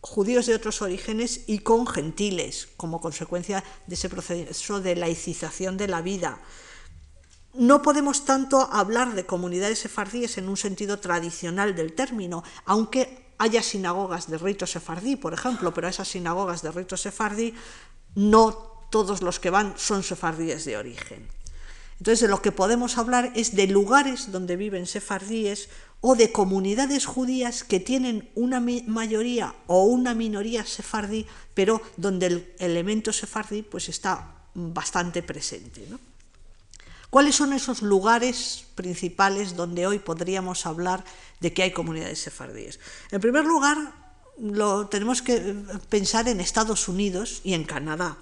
judíos 0.00 0.46
de 0.46 0.54
otros 0.54 0.80
orígenes 0.80 1.40
y 1.48 1.58
con 1.58 1.86
gentiles, 1.86 2.68
como 2.76 3.00
consecuencia 3.00 3.64
de 3.88 3.96
ese 3.96 4.08
proceso 4.08 4.80
de 4.80 4.94
laicización 4.94 5.76
de 5.76 5.88
la 5.88 6.02
vida. 6.02 6.40
No 7.54 7.82
podemos 7.82 8.24
tanto 8.24 8.68
hablar 8.72 9.14
de 9.14 9.26
comunidades 9.26 9.78
sefardíes 9.78 10.38
en 10.38 10.48
un 10.48 10.56
sentido 10.56 10.98
tradicional 10.98 11.74
del 11.74 11.92
término, 11.92 12.42
aunque 12.64 13.32
haya 13.38 13.62
sinagogas 13.62 14.28
de 14.28 14.38
rito 14.38 14.66
sefardí, 14.66 15.16
por 15.16 15.34
ejemplo, 15.34 15.72
pero 15.72 15.88
esas 15.88 16.08
sinagogas 16.08 16.62
de 16.62 16.72
rito 16.72 16.96
sefardí 16.96 17.54
no 18.14 18.50
todos 18.90 19.22
los 19.22 19.40
que 19.40 19.50
van 19.50 19.74
son 19.76 20.02
sefardíes 20.02 20.64
de 20.64 20.76
origen. 20.76 21.28
Entonces, 21.98 22.20
de 22.20 22.28
lo 22.28 22.42
que 22.42 22.52
podemos 22.52 22.98
hablar 22.98 23.32
es 23.34 23.54
de 23.54 23.66
lugares 23.66 24.32
donde 24.32 24.56
viven 24.56 24.86
sefardíes 24.86 25.68
o 26.00 26.16
de 26.16 26.32
comunidades 26.32 27.06
judías 27.06 27.64
que 27.64 27.80
tienen 27.80 28.30
una 28.34 28.60
mayoría 28.60 29.54
o 29.66 29.84
una 29.84 30.12
minoría 30.12 30.66
sefardí, 30.66 31.26
pero 31.54 31.80
donde 31.96 32.26
el 32.26 32.54
elemento 32.58 33.12
sefardí 33.12 33.62
pues, 33.62 33.88
está 33.88 34.42
bastante 34.54 35.22
presente. 35.22 35.86
¿Cuáles 37.14 37.36
son 37.36 37.52
esos 37.52 37.80
lugares 37.80 38.64
principales 38.74 39.54
donde 39.54 39.86
hoy 39.86 40.00
podríamos 40.00 40.66
hablar 40.66 41.04
de 41.38 41.52
que 41.52 41.62
hay 41.62 41.70
comunidades 41.70 42.18
sefardíes? 42.18 42.80
En 43.12 43.20
primer 43.20 43.44
lugar, 43.44 43.94
lo, 44.36 44.88
tenemos 44.88 45.22
que 45.22 45.54
pensar 45.88 46.26
en 46.26 46.40
Estados 46.40 46.88
Unidos 46.88 47.40
y 47.44 47.54
en 47.54 47.62
Canadá. 47.62 48.18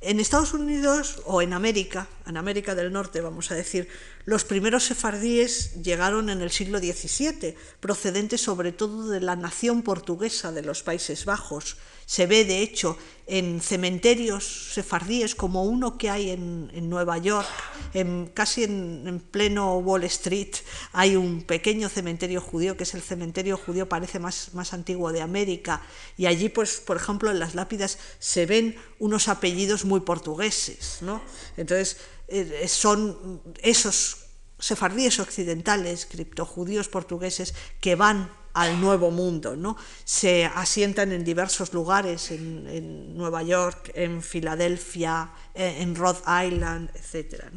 En 0.00 0.20
Estados 0.20 0.54
Unidos 0.54 1.20
o 1.26 1.42
en 1.42 1.52
América, 1.52 2.08
en 2.26 2.36
América 2.36 2.74
del 2.74 2.92
Norte 2.92 3.20
vamos 3.20 3.50
a 3.50 3.54
decir, 3.54 3.88
los 4.24 4.44
primeros 4.44 4.84
sefardíes 4.84 5.82
llegaron 5.82 6.30
en 6.30 6.40
el 6.40 6.50
siglo 6.50 6.78
XVII, 6.78 7.54
procedentes 7.80 8.40
sobre 8.40 8.72
todo 8.72 9.08
de 9.08 9.20
la 9.20 9.36
nación 9.36 9.82
portuguesa 9.82 10.52
de 10.52 10.62
los 10.62 10.82
Países 10.82 11.24
Bajos, 11.24 11.76
se 12.06 12.26
ve, 12.26 12.44
de 12.44 12.60
hecho, 12.60 12.98
en 13.26 13.62
cementerios 13.62 14.72
sefardíes 14.74 15.34
como 15.34 15.64
uno 15.64 15.96
que 15.96 16.10
hay 16.10 16.30
en, 16.30 16.90
Nueva 16.90 17.16
York, 17.16 17.48
en, 17.94 18.26
casi 18.26 18.64
en, 18.64 19.22
pleno 19.30 19.78
Wall 19.78 20.04
Street, 20.04 20.54
hay 20.92 21.16
un 21.16 21.42
pequeño 21.42 21.88
cementerio 21.88 22.42
judío, 22.42 22.76
que 22.76 22.82
es 22.82 22.94
el 22.94 23.00
cementerio 23.00 23.56
judío 23.56 23.88
parece 23.88 24.18
más, 24.18 24.52
más 24.52 24.74
antiguo 24.74 25.12
de 25.12 25.22
América, 25.22 25.80
y 26.18 26.26
allí, 26.26 26.50
pues, 26.50 26.76
por 26.80 26.98
ejemplo, 26.98 27.30
en 27.30 27.38
las 27.38 27.54
lápidas 27.54 27.98
se 28.18 28.44
ven 28.44 28.76
unos 28.98 29.28
apellidos 29.28 29.86
muy 29.86 30.00
portugueses. 30.00 30.98
¿no? 31.00 31.22
Entonces, 31.56 31.96
eh, 32.28 32.66
son 32.68 33.42
esos 33.62 34.26
sefardíes 34.58 35.18
occidentales, 35.20 36.06
criptojudíos 36.06 36.88
portugueses, 36.88 37.54
que 37.80 37.96
van 37.96 38.30
al 38.54 38.80
nuevo 38.80 39.10
mundo. 39.10 39.56
¿no? 39.56 39.76
Se 40.04 40.46
asientan 40.46 41.12
en 41.12 41.24
diversos 41.24 41.72
lugares, 41.74 42.30
en, 42.30 43.16
Nueva 43.16 43.42
York, 43.42 43.92
en 43.94 44.22
Filadelfia, 44.22 45.32
eh, 45.54 45.78
en 45.80 45.94
Rhode 45.94 46.22
Island, 46.46 46.90
etc. 46.94 47.52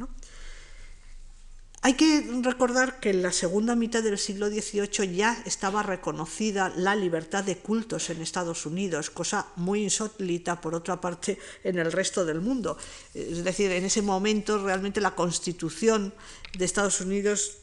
Hay 1.88 1.93
que 1.93 2.21
recordar 2.41 3.00
que 3.00 3.12
en 3.12 3.21
la 3.21 3.32
segunda 3.32 3.73
mitad 3.73 4.04
del 4.04 4.17
siglo 4.17 4.50
XVIII 4.50 5.15
ya 5.15 5.41
estaba 5.45 5.84
reconocida 5.84 6.67
la 6.76 6.97
libertad 6.97 7.45
de 7.45 7.60
cultos 7.60 8.10
en 8.10 8.21
Estados 8.21 8.65
Unidos, 8.65 9.10
cosa 9.10 9.47
muy 9.56 9.84
insólita, 9.84 10.60
por 10.60 10.76
otra 10.76 11.00
parte, 11.00 11.39
en 11.63 11.80
el 11.80 11.89
resto 11.93 12.26
del 12.26 12.41
mundo. 12.41 12.78
Es 13.13 13.41
decir, 13.41 13.71
en 13.71 13.86
ese 13.86 14.02
momento 14.02 14.62
realmente 14.62 15.00
la 15.00 15.15
constitución 15.15 16.13
de 16.58 16.65
Estados 16.65 17.00
Unidos 17.00 17.60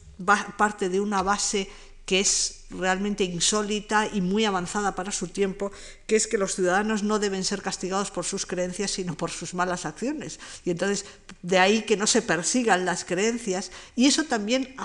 parte 0.57 0.89
de 0.89 0.99
una 0.99 1.21
base 1.21 1.69
que 2.05 2.19
es 2.19 2.65
realmente 2.69 3.23
insólita 3.23 4.07
y 4.11 4.21
muy 4.21 4.45
avanzada 4.45 4.95
para 4.95 5.11
su 5.11 5.27
tiempo, 5.27 5.71
que 6.07 6.15
es 6.15 6.27
que 6.27 6.37
los 6.37 6.55
ciudadanos 6.55 7.03
no 7.03 7.19
deben 7.19 7.43
ser 7.43 7.61
castigados 7.61 8.11
por 8.11 8.25
sus 8.25 8.45
creencias, 8.45 8.91
sino 8.91 9.15
por 9.15 9.31
sus 9.31 9.53
malas 9.53 9.85
acciones. 9.85 10.39
Y 10.65 10.71
entonces, 10.71 11.05
de 11.41 11.59
ahí 11.59 11.83
que 11.83 11.97
no 11.97 12.07
se 12.07 12.21
persigan 12.21 12.85
las 12.85 13.05
creencias, 13.05 13.71
y 13.95 14.05
eso 14.07 14.23
también 14.25 14.75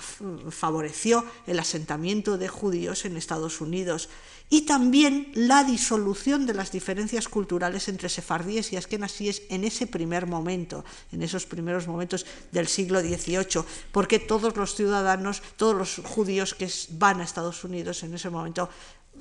favoreció 0.51 1.25
el 1.47 1.59
asentamiento 1.59 2.39
de 2.39 2.49
judíos 2.49 3.05
en 3.05 3.17
Estados 3.17 3.61
Unidos 3.61 4.09
y 4.53 4.63
también 4.63 5.31
la 5.35 5.63
disolución 5.63 6.45
de 6.45 6.55
las 6.55 6.73
diferencias 6.73 7.29
culturales 7.29 7.89
entre 7.89 8.09
sefardíes 8.09 8.73
y 8.73 8.77
askenasíes 8.77 9.43
en 9.49 9.63
ese 9.63 9.87
primer 9.87 10.27
momento, 10.27 10.85
en 11.13 11.23
esos 11.23 11.47
primeros 11.47 11.87
momentos 11.87 12.27
del 12.51 12.67
siglo 12.67 13.01
XVIII, 13.01 13.65
porque 13.93 14.19
todos 14.19 14.57
los 14.57 14.75
ciudadanos, 14.75 15.41
todos 15.57 15.77
los 15.77 16.01
judíos 16.05 16.55
que 16.55 16.69
van 16.91 17.21
a 17.21 17.25
Estados 17.25 17.63
Unidos 17.63 18.03
en 18.03 18.13
ese 18.13 18.29
momento 18.29 18.69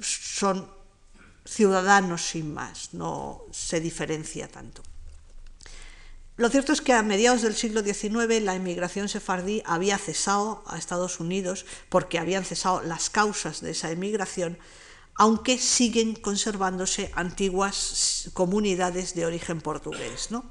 son 0.02 0.68
ciudadanos 1.46 2.26
sin 2.26 2.52
más, 2.52 2.96
no 2.96 3.44
se 3.52 3.80
diferencia 3.80 4.48
tanto. 4.48 4.82
Lo 6.38 6.50
cierto 6.50 6.74
es 6.74 6.82
que 6.82 6.94
a 6.94 7.04
mediados 7.04 7.44
del 7.44 7.54
siglo 7.54 7.84
XIX 7.84 8.42
la 8.42 8.56
emigración 8.56 9.10
sefardí 9.10 9.62
había 9.66 9.98
cesado 9.98 10.64
a 10.66 10.78
Estados 10.78 11.20
Unidos 11.20 11.66
porque 11.90 12.18
habían 12.18 12.46
cesado 12.46 12.82
las 12.82 13.10
causas 13.10 13.62
de 13.62 13.72
esa 13.72 13.92
emigración 13.92 14.58
aunque 15.20 15.58
siguen 15.58 16.16
conservándose 16.16 17.12
antiguas 17.14 18.32
comunidades 18.34 19.16
de 19.16 19.26
origen 19.26 19.60
portugués. 19.60 20.32
¿no? 20.32 20.46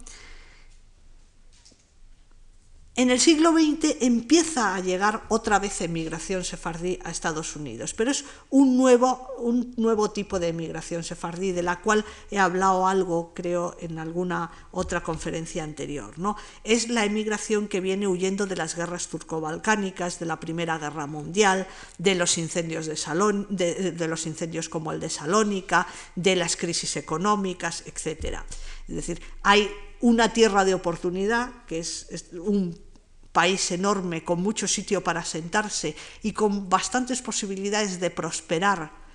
En 2.98 3.12
el 3.12 3.20
siglo 3.20 3.52
XX 3.52 3.98
empieza 4.00 4.74
a 4.74 4.80
llegar 4.80 5.22
otra 5.28 5.61
vez 5.61 5.80
emigración 5.82 6.42
sefardí 6.42 6.98
a 7.04 7.12
Estados 7.12 7.54
Unidos, 7.54 7.94
pero 7.94 8.11
es 8.11 8.24
un 8.50 8.76
nuevo, 8.76 9.28
un 9.38 9.72
nuevo 9.76 10.11
tipo 10.11 10.40
de 10.40 10.48
emigración 10.48 11.04
sefardí, 11.04 11.52
de 11.52 11.62
la 11.62 11.80
cual 11.80 12.04
he 12.32 12.40
hablado 12.40 12.88
algo, 12.88 13.34
creo, 13.34 13.76
en 13.78 14.00
alguna 14.00 14.50
otra 14.72 15.00
conferencia 15.04 15.62
anterior. 15.62 16.18
¿no? 16.18 16.34
Es 16.64 16.88
la 16.88 17.04
emigración 17.04 17.68
que 17.68 17.78
viene 17.80 18.08
huyendo 18.08 18.46
de 18.46 18.56
las 18.56 18.74
guerras 18.74 19.06
turco-balcánicas, 19.06 20.18
de 20.18 20.26
la 20.26 20.40
Primera 20.40 20.76
Guerra 20.78 21.06
Mundial, 21.06 21.68
de 21.98 22.16
los 22.16 22.37
incendios, 22.37 22.87
de, 22.87 22.96
Salón, 22.96 23.46
de, 23.48 23.92
de 23.92 24.08
los 24.08 24.26
incendios 24.26 24.68
como 24.68 24.90
el 24.90 24.98
de 24.98 25.08
Salónica, 25.08 25.87
de 26.16 26.34
las 26.34 26.56
crisis 26.56 26.96
económicas, 26.96 27.84
etc. 27.87 28.38
Es 28.88 28.96
decir, 28.96 29.22
hay 29.44 29.70
una 30.00 30.32
tierra 30.32 30.64
de 30.64 30.74
oportunidad, 30.74 31.64
que 31.66 31.78
es 31.78 32.08
un 32.32 32.88
país 33.33 33.71
enorme 33.71 34.25
con 34.25 34.43
mucho 34.43 34.67
sitio 34.67 35.03
para 35.03 35.25
sentarse 35.25 35.97
y 36.23 36.33
con 36.33 36.69
bastantes 36.69 37.23
posibilidades 37.23 38.01
de 38.01 38.11
prosperar 38.11 39.08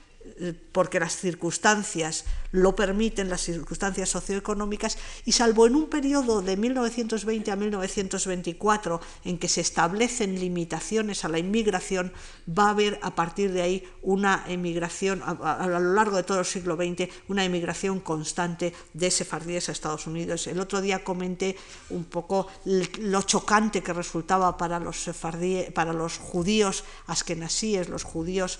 porque 0.71 0.99
las 0.99 1.15
circunstancias 1.15 2.25
lo 2.51 2.75
permiten, 2.75 3.29
las 3.29 3.41
circunstancias 3.41 4.09
socioeconómicas, 4.09 4.97
y 5.25 5.31
salvo 5.31 5.65
en 5.67 5.75
un 5.75 5.89
periodo 5.89 6.41
de 6.41 6.55
1920 6.55 7.51
a 7.51 7.55
1924 7.55 9.01
en 9.25 9.37
que 9.37 9.47
se 9.47 9.61
establecen 9.61 10.39
limitaciones 10.39 11.25
a 11.25 11.29
la 11.29 11.39
inmigración, 11.39 12.13
va 12.47 12.67
a 12.67 12.69
haber 12.71 12.99
a 13.01 13.15
partir 13.15 13.51
de 13.51 13.61
ahí 13.61 13.87
una 14.01 14.43
emigración, 14.47 15.21
a, 15.23 15.67
lo 15.67 15.93
largo 15.93 16.17
de 16.17 16.23
todo 16.23 16.39
el 16.39 16.45
siglo 16.45 16.75
XX, 16.75 17.09
una 17.27 17.43
emigración 17.43 17.99
constante 17.99 18.73
de 18.93 19.11
sefardíes 19.11 19.69
a 19.69 19.71
Estados 19.71 20.07
Unidos. 20.07 20.47
El 20.47 20.59
otro 20.59 20.81
día 20.81 21.03
comenté 21.03 21.57
un 21.89 22.05
poco 22.05 22.47
lo 22.65 23.21
chocante 23.23 23.81
que 23.81 23.93
resultaba 23.93 24.57
para 24.57 24.79
los, 24.79 25.03
sefardíes, 25.03 25.71
para 25.71 25.93
los 25.93 26.17
judíos 26.17 26.83
askenasíes, 27.07 27.89
los 27.89 28.03
judíos 28.03 28.59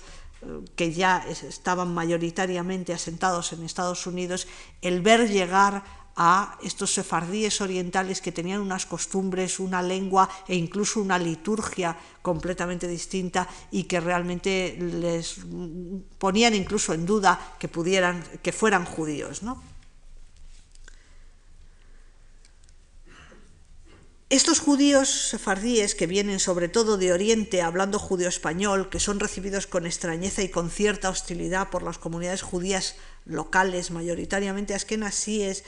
que 0.76 0.92
ya 0.92 1.24
estaban 1.28 1.92
mayoritariamente 1.94 2.92
asentados 2.92 3.52
en 3.52 3.64
Estados 3.64 4.06
Unidos, 4.06 4.46
el 4.82 5.00
ver 5.02 5.28
llegar 5.28 5.84
a 6.16 6.58
estos 6.62 6.94
sefardíes 6.94 7.60
orientales 7.60 8.20
que 8.20 8.32
tenían 8.32 8.60
unas 8.60 8.86
costumbres, 8.86 9.58
una 9.58 9.82
lengua 9.82 10.28
e 10.46 10.54
incluso 10.54 11.00
una 11.00 11.18
liturgia 11.18 11.96
completamente 12.22 12.86
distinta 12.86 13.48
y 13.70 13.84
que 13.84 13.98
realmente 13.98 14.78
les 14.78 15.40
ponían 16.18 16.54
incluso 16.54 16.94
en 16.94 17.04
duda 17.04 17.56
que 17.58 17.68
pudieran 17.68 18.22
que 18.42 18.52
fueran 18.52 18.84
judíos, 18.84 19.42
¿no? 19.42 19.73
Estos 24.34 24.58
judíos 24.58 25.28
sefardíes 25.28 25.94
que 25.94 26.08
vienen 26.08 26.40
sobre 26.40 26.68
todo 26.68 26.96
de 26.96 27.12
Oriente 27.12 27.62
hablando 27.62 28.00
judío 28.00 28.28
español, 28.28 28.90
que 28.90 28.98
son 28.98 29.20
recibidos 29.20 29.68
con 29.68 29.86
extrañeza 29.86 30.42
y 30.42 30.48
con 30.48 30.70
cierta 30.70 31.08
hostilidad 31.08 31.70
por 31.70 31.84
las 31.84 31.98
comunidades 31.98 32.42
judías 32.42 32.96
locales, 33.26 33.92
mayoritariamente 33.92 34.74
askenasíes, 34.74 35.62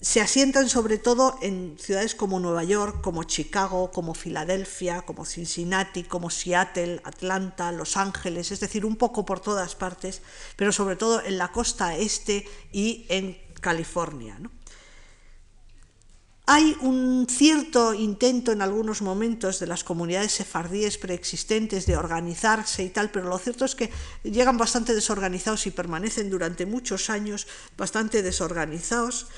se 0.00 0.22
asientan 0.22 0.70
sobre 0.70 0.96
todo 0.96 1.38
en 1.42 1.76
ciudades 1.78 2.14
como 2.14 2.40
Nueva 2.40 2.64
York, 2.64 3.02
como 3.02 3.24
Chicago, 3.24 3.90
como 3.90 4.14
Filadelfia, 4.14 5.02
como 5.02 5.26
Cincinnati, 5.26 6.04
como 6.04 6.30
Seattle, 6.30 7.02
Atlanta, 7.04 7.72
Los 7.72 7.98
Ángeles, 7.98 8.52
es 8.52 8.60
decir, 8.60 8.86
un 8.86 8.96
poco 8.96 9.26
por 9.26 9.40
todas 9.40 9.74
partes, 9.74 10.22
pero 10.56 10.72
sobre 10.72 10.96
todo 10.96 11.22
en 11.22 11.36
la 11.36 11.52
costa 11.52 11.94
este 11.94 12.48
y 12.72 13.04
en 13.10 13.36
California. 13.60 14.40
Hay 16.52 16.76
un 16.80 17.28
cierto 17.30 17.94
intento 17.94 18.50
en 18.50 18.60
algunos 18.60 19.02
momentos 19.02 19.60
de 19.60 19.68
las 19.68 19.84
comunidades 19.84 20.32
sefardíes 20.32 20.98
preexistentes 20.98 21.86
de 21.86 21.96
organizarse 21.96 22.82
y 22.82 22.88
tal, 22.90 23.12
pero 23.12 23.28
lo 23.28 23.38
cierto 23.38 23.64
es 23.64 23.76
que 23.76 23.88
llegan 24.24 24.58
bastante 24.58 24.92
desorganizados 24.92 25.68
y 25.68 25.70
permanecen 25.70 26.28
durante 26.28 26.66
muchos 26.66 27.08
años 27.08 27.46
bastante 27.76 28.24
desorganizados. 28.24 29.28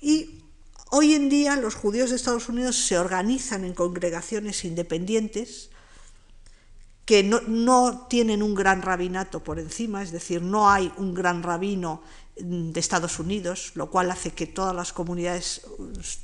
Y 0.00 0.40
hoy 0.88 1.12
en 1.12 1.28
día 1.28 1.56
los 1.56 1.74
judíos 1.74 2.08
de 2.08 2.16
Estados 2.16 2.48
Unidos 2.48 2.76
se 2.76 2.96
organizan 2.96 3.66
en 3.66 3.74
congregaciones 3.74 4.64
independientes 4.64 5.71
que 7.04 7.22
no, 7.22 8.06
tienen 8.08 8.42
un 8.42 8.54
gran 8.54 8.82
rabinato 8.82 9.42
por 9.42 9.58
encima, 9.58 10.02
es 10.02 10.12
decir, 10.12 10.40
no 10.42 10.70
hay 10.70 10.92
un 10.96 11.14
gran 11.14 11.42
rabino 11.42 12.02
de 12.36 12.78
Estados 12.78 13.18
Unidos, 13.18 13.72
lo 13.74 13.90
cual 13.90 14.10
hace 14.10 14.30
que 14.30 14.46
todas 14.46 14.74
las 14.74 14.92
comunidades, 14.92 15.62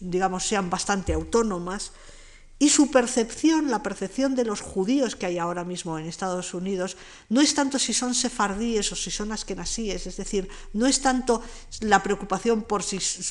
digamos, 0.00 0.46
sean 0.46 0.70
bastante 0.70 1.12
autónomas. 1.12 1.92
Y 2.60 2.70
su 2.70 2.90
percepción, 2.90 3.70
la 3.70 3.84
percepción 3.84 4.34
de 4.34 4.44
los 4.44 4.60
judíos 4.60 5.14
que 5.14 5.26
hay 5.26 5.38
ahora 5.38 5.62
mismo 5.62 5.96
en 5.96 6.06
Estados 6.06 6.54
Unidos, 6.54 6.96
no 7.28 7.40
es 7.40 7.54
tanto 7.54 7.78
si 7.78 7.92
son 7.92 8.14
sefardíes 8.14 8.90
o 8.90 8.96
si 8.96 9.12
son 9.12 9.30
askenasíes, 9.30 10.08
es 10.08 10.16
decir, 10.16 10.48
no 10.72 10.86
es 10.86 11.00
tanto 11.00 11.40
la 11.80 12.02
preocupación 12.02 12.62
por, 12.62 12.82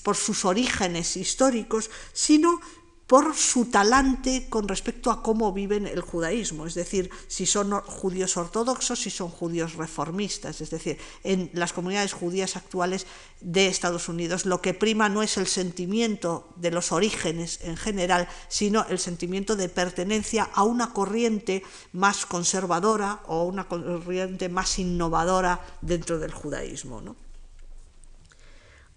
por 0.04 0.16
sus 0.16 0.46
orígenes 0.46 1.18
históricos, 1.18 1.90
sino 2.14 2.62
por 3.08 3.36
su 3.36 3.66
talante 3.66 4.48
con 4.50 4.68
respecto 4.68 5.12
a 5.12 5.24
cómo 5.24 5.54
viven 5.54 5.88
el 5.88 6.02
judaísmo, 6.02 6.68
es 6.68 6.76
decir, 6.76 7.10
si 7.28 7.46
son 7.46 7.72
judíos 7.82 8.36
ortodoxos, 8.36 9.00
si 9.00 9.10
son 9.10 9.30
judíos 9.30 9.76
reformistas, 9.76 10.60
es 10.60 10.70
decir, 10.70 10.98
en 11.24 11.50
las 11.54 11.72
comunidades 11.72 12.12
judías 12.12 12.58
actuales 12.58 13.08
de 13.40 13.68
Estados 13.68 14.10
Unidos 14.10 14.46
lo 14.46 14.62
que 14.62 14.74
prima 14.74 15.08
no 15.08 15.24
es 15.24 15.38
el 15.38 15.48
sentimiento 15.48 16.50
de 16.58 16.72
los 16.72 16.92
orígenes 16.92 17.60
en 17.62 17.78
general, 17.78 18.28
sino 18.50 18.86
el 18.90 19.00
sentimiento 19.00 19.56
de 19.56 19.70
pertenencia 19.70 20.50
a 20.54 20.64
una 20.64 20.92
corriente 20.92 21.64
más 21.94 22.26
conservadora 22.26 23.22
o 23.28 23.44
una 23.44 23.70
corriente 23.70 24.50
más 24.50 24.80
innovadora 24.80 25.66
dentro 25.82 26.20
del 26.20 26.34
judaísmo. 26.34 27.00
¿no? 27.00 27.27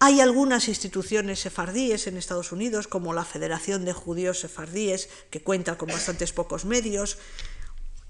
Hay 0.03 0.23
algunas 0.23 0.69
instituciones 0.69 1.41
sefardíes 1.41 2.07
en 2.07 2.17
Estados 2.17 2.53
Unidos, 2.53 2.89
como 2.89 3.13
la 3.13 3.27
Federación 3.27 3.85
de 3.85 3.93
Judíos 3.93 4.41
Sefardíes, 4.41 5.11
que 5.29 5.43
cuenta 5.43 5.77
con 5.77 5.89
bastantes 5.89 6.33
pocos 6.33 6.65
medios, 6.65 7.19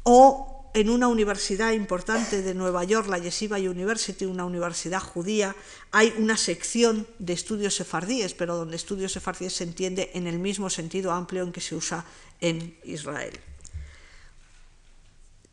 o 0.05 0.71
en 0.73 0.89
una 0.89 1.09
universidad 1.09 1.73
importante 1.73 2.43
de 2.43 2.55
Nueva 2.55 2.85
York, 2.85 3.09
la 3.09 3.19
Yeshiva 3.19 3.59
University, 3.59 4.25
una 4.25 4.45
universidad 4.45 5.01
judía, 5.01 5.57
hay 5.91 6.15
una 6.17 6.37
sección 6.37 7.09
de 7.19 7.33
estudios 7.33 7.75
sefardíes, 7.75 8.35
pero 8.35 8.57
donde 8.57 8.77
estudios 8.77 9.11
sefardíes 9.11 9.55
se 9.55 9.65
entiende 9.65 10.13
en 10.15 10.29
el 10.29 10.39
mismo 10.39 10.71
sentido 10.71 11.11
amplio 11.11 11.43
en 11.43 11.51
que 11.51 11.61
se 11.61 11.75
usa 11.75 12.05
en 12.41 12.79
Israel. 12.85 13.41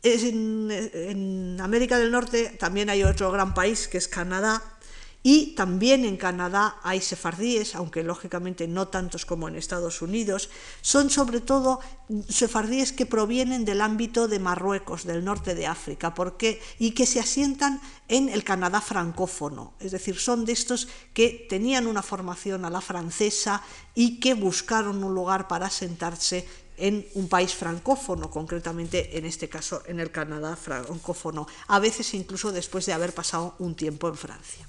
En, 0.04 0.70
en 0.70 1.60
América 1.60 1.98
del 1.98 2.12
Norte 2.12 2.50
también 2.60 2.88
hay 2.88 3.02
otro 3.02 3.32
gran 3.32 3.54
país 3.54 3.88
que 3.88 3.98
es 3.98 4.06
Canadá, 4.06 4.77
y 5.22 5.54
también 5.56 6.04
en 6.04 6.16
Canadá 6.16 6.76
hay 6.82 7.00
sefardíes, 7.00 7.74
aunque 7.74 8.04
lógicamente 8.04 8.68
no 8.68 8.88
tantos 8.88 9.26
como 9.26 9.48
en 9.48 9.56
Estados 9.56 10.00
Unidos. 10.00 10.48
Son 10.80 11.10
sobre 11.10 11.40
todo 11.40 11.80
sefardíes 12.28 12.92
que 12.92 13.04
provienen 13.04 13.64
del 13.64 13.80
ámbito 13.80 14.28
de 14.28 14.38
Marruecos, 14.38 15.04
del 15.04 15.24
norte 15.24 15.56
de 15.56 15.66
África, 15.66 16.14
porque, 16.14 16.62
y 16.78 16.92
que 16.92 17.04
se 17.04 17.18
asientan 17.18 17.80
en 18.06 18.28
el 18.28 18.44
Canadá 18.44 18.80
francófono. 18.80 19.74
Es 19.80 19.90
decir, 19.90 20.16
son 20.18 20.44
de 20.44 20.52
estos 20.52 20.88
que 21.12 21.46
tenían 21.48 21.88
una 21.88 22.02
formación 22.02 22.64
a 22.64 22.70
la 22.70 22.80
francesa 22.80 23.62
y 23.94 24.20
que 24.20 24.34
buscaron 24.34 25.02
un 25.02 25.14
lugar 25.14 25.48
para 25.48 25.66
asentarse 25.66 26.46
en 26.76 27.04
un 27.14 27.28
país 27.28 27.52
francófono, 27.54 28.30
concretamente 28.30 29.18
en 29.18 29.26
este 29.26 29.48
caso 29.48 29.82
en 29.86 29.98
el 29.98 30.12
Canadá 30.12 30.54
francófono, 30.54 31.48
a 31.66 31.80
veces 31.80 32.14
incluso 32.14 32.52
después 32.52 32.86
de 32.86 32.92
haber 32.92 33.12
pasado 33.12 33.56
un 33.58 33.74
tiempo 33.74 34.06
en 34.06 34.14
Francia. 34.14 34.64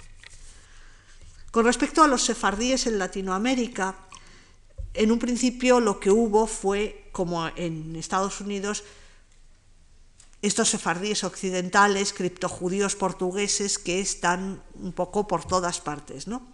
Con 1.51 1.65
respecto 1.65 2.03
a 2.03 2.07
los 2.07 2.23
sefardíes 2.23 2.85
en 2.85 2.99
Latinoamérica, 2.99 3.95
en 4.93 5.11
un 5.11 5.19
principio 5.19 5.79
lo 5.79 5.99
que 5.99 6.11
hubo 6.11 6.45
fue, 6.45 7.09
como 7.11 7.47
en 7.55 7.95
Estados 7.95 8.41
Unidos, 8.41 8.83
estos 10.41 10.69
sefardíes 10.69 11.23
occidentales, 11.23 12.13
criptojudíos 12.13 12.95
portugueses, 12.95 13.77
que 13.79 13.99
están 13.99 14.61
un 14.75 14.93
poco 14.93 15.27
por 15.27 15.45
todas 15.45 15.81
partes, 15.81 16.27
¿no? 16.27 16.47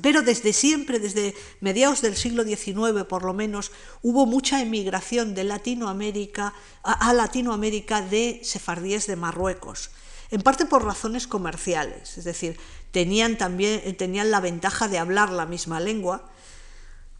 Pero 0.00 0.22
desde 0.22 0.52
siempre, 0.52 1.00
desde 1.00 1.34
mediados 1.60 2.02
del 2.02 2.14
siglo 2.14 2.44
XIX 2.44 3.04
por 3.08 3.24
lo 3.24 3.32
menos, 3.34 3.72
hubo 4.02 4.26
mucha 4.26 4.60
emigración 4.60 5.34
de 5.34 5.44
Latinoamérica 5.44 6.54
a 6.82 7.12
Latinoamérica 7.14 8.02
de 8.02 8.40
sefardíes 8.44 9.06
de 9.08 9.16
Marruecos, 9.16 9.90
en 10.30 10.42
parte 10.42 10.66
por 10.66 10.84
razones 10.84 11.26
comerciales, 11.26 12.18
es 12.18 12.24
decir, 12.24 12.58
tenían 12.90 13.38
también 13.38 13.80
eh, 13.84 13.92
tenían 13.92 14.30
la 14.30 14.40
ventaja 14.40 14.88
de 14.88 14.98
hablar 14.98 15.30
la 15.30 15.46
misma 15.46 15.80
lengua, 15.80 16.30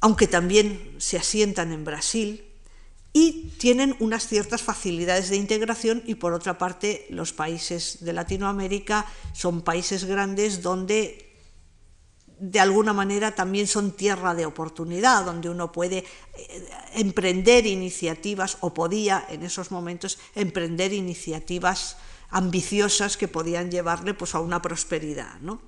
aunque 0.01 0.27
también 0.27 0.95
se 0.99 1.17
asientan 1.17 1.73
en 1.73 1.85
Brasil 1.85 2.45
y 3.13 3.51
tienen 3.59 3.97
unas 4.01 4.27
ciertas 4.27 4.63
facilidades 4.63 5.31
de 5.31 5.37
integración 5.37 6.03
y 6.07 6.17
por 6.17 6.35
otra 6.35 6.59
parte 6.59 7.07
los 7.11 7.33
países 7.33 8.05
de 8.05 8.13
Latinoamérica 8.13 9.07
son 9.33 9.63
países 9.63 10.05
grandes 10.05 10.63
donde 10.63 11.29
de 12.39 12.61
alguna 12.61 12.93
manera 12.93 13.35
también 13.35 13.67
son 13.67 13.93
tierra 13.93 14.35
de 14.35 14.47
oportunidad, 14.47 15.25
donde 15.25 15.51
uno 15.51 15.73
puede 15.73 15.99
eh, 15.99 16.69
emprender 16.95 17.67
iniciativas 17.67 18.59
o 18.61 18.73
podía 18.73 19.27
en 19.29 19.43
esos 19.43 19.71
momentos 19.71 20.19
emprender 20.37 20.93
iniciativas 20.93 21.97
ambiciosas 22.31 23.17
que 23.17 23.29
podían 23.29 23.71
llevarle 23.71 24.15
pues, 24.15 24.35
a 24.35 24.41
una 24.41 24.61
prosperidad. 24.63 25.41
¿no? 25.41 25.61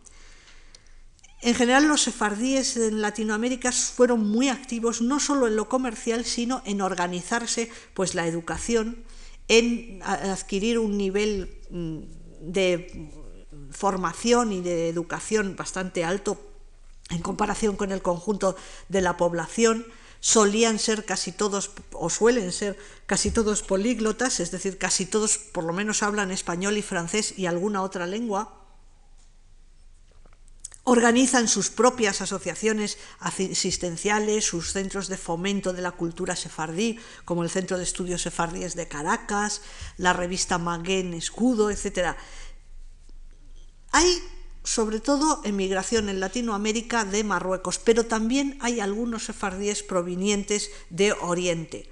En 1.42 1.54
general 1.54 1.88
los 1.88 2.02
sefardíes 2.02 2.76
en 2.76 3.00
Latinoamérica 3.00 3.72
fueron 3.72 4.28
muy 4.28 4.48
activos 4.48 5.00
no 5.00 5.20
solo 5.20 5.46
en 5.46 5.56
lo 5.56 5.68
comercial, 5.68 6.24
sino 6.24 6.62
en 6.66 6.82
organizarse 6.82 7.70
pues, 7.94 8.14
la 8.14 8.26
educación, 8.26 9.04
en 9.48 10.02
adquirir 10.02 10.78
un 10.78 10.98
nivel 10.98 11.58
mm, 11.70 11.98
de 12.40 13.10
formación 13.70 14.52
y 14.52 14.60
de 14.60 14.88
educación 14.88 15.56
bastante 15.56 16.04
alto 16.04 16.50
en 17.10 17.20
comparación 17.20 17.76
con 17.76 17.92
el 17.92 18.02
conjunto 18.02 18.56
de 18.88 19.00
la 19.00 19.16
población, 19.16 19.86
solían 20.20 20.78
ser 20.78 21.04
casi 21.04 21.32
todos, 21.32 21.70
o 21.92 22.10
suelen 22.10 22.52
ser 22.52 22.78
casi 23.06 23.30
todos 23.30 23.62
políglotas, 23.62 24.38
es 24.40 24.50
decir, 24.50 24.78
casi 24.78 25.06
todos 25.06 25.38
por 25.38 25.64
lo 25.64 25.72
menos 25.72 26.02
hablan 26.02 26.30
español 26.30 26.76
y 26.76 26.82
francés 26.82 27.34
y 27.38 27.46
alguna 27.46 27.82
otra 27.82 28.06
lengua, 28.06 28.60
organizan 30.84 31.48
sus 31.48 31.70
propias 31.70 32.20
asociaciones 32.20 32.98
asistenciales, 33.20 34.44
sus 34.44 34.72
centros 34.72 35.08
de 35.08 35.16
fomento 35.16 35.72
de 35.72 35.82
la 35.82 35.92
cultura 35.92 36.36
sefardí, 36.36 36.98
como 37.24 37.42
el 37.42 37.50
Centro 37.50 37.78
de 37.78 37.84
Estudios 37.84 38.22
Sefardíes 38.22 38.74
de 38.74 38.88
Caracas, 38.88 39.62
la 39.98 40.12
revista 40.12 40.58
Maguen 40.58 41.14
Escudo, 41.14 41.70
etc. 41.70 42.16
Hay 43.92 44.22
sobre 44.70 45.00
todo 45.00 45.40
emigración 45.42 46.08
en 46.08 46.20
Latinoamérica 46.20 47.04
de 47.04 47.24
Marruecos, 47.24 47.80
pero 47.80 48.06
también 48.06 48.56
hay 48.60 48.78
algunos 48.78 49.24
sefardíes 49.24 49.82
provenientes 49.82 50.70
de 50.90 51.10
Oriente. 51.10 51.90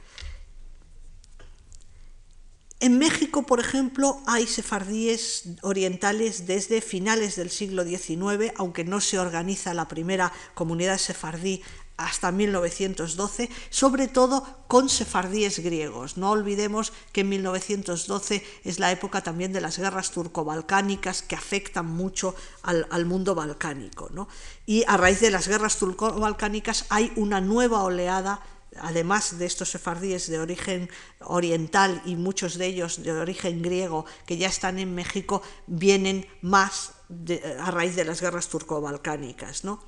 En 2.78 2.96
México, 2.98 3.42
por 3.42 3.58
ejemplo, 3.58 4.20
hay 4.28 4.46
sefardíes 4.46 5.56
orientales 5.62 6.46
desde 6.46 6.80
finales 6.80 7.34
del 7.34 7.50
siglo 7.50 7.82
XIX, 7.82 8.52
aunque 8.56 8.84
no 8.84 9.00
se 9.00 9.18
organiza 9.18 9.74
la 9.74 9.88
primera 9.88 10.32
comunidad 10.54 10.98
sefardí 10.98 11.62
hasta 11.98 12.32
1912, 12.32 13.50
sobre 13.68 14.08
todo 14.08 14.46
con 14.68 14.88
sefardíes 14.88 15.58
griegos. 15.58 16.16
No 16.16 16.30
olvidemos 16.30 16.92
que 17.12 17.20
en 17.22 17.28
1912 17.28 18.42
es 18.64 18.78
la 18.78 18.90
época 18.92 19.22
también 19.22 19.52
de 19.52 19.60
las 19.60 19.78
guerras 19.78 20.12
turco-balcánicas 20.12 21.22
que 21.22 21.34
afectan 21.34 21.86
mucho 21.86 22.34
al, 22.62 23.04
mundo 23.04 23.34
balcánico. 23.34 24.08
Y 24.64 24.84
a 24.86 24.96
raíz 24.96 25.20
de 25.20 25.30
las 25.30 25.48
guerras 25.48 25.78
turco-balcánicas 25.78 26.86
hay 26.88 27.12
una 27.16 27.40
nueva 27.40 27.82
oleada 27.82 28.40
además 28.80 29.38
de 29.38 29.46
estos 29.46 29.70
sefardíes 29.70 30.28
de 30.28 30.38
origen 30.38 30.88
oriental 31.20 32.00
y 32.04 32.14
muchos 32.14 32.58
de 32.58 32.66
ellos 32.66 33.02
de 33.02 33.10
origen 33.10 33.60
griego 33.60 34.04
que 34.24 34.36
ya 34.36 34.46
están 34.46 34.78
en 34.78 34.94
México, 34.94 35.42
vienen 35.66 36.28
más 36.42 36.92
a 37.60 37.70
raíz 37.72 37.96
de 37.96 38.04
las 38.04 38.20
guerras 38.20 38.48
turco-balcánicas. 38.48 39.64
¿no? 39.64 39.82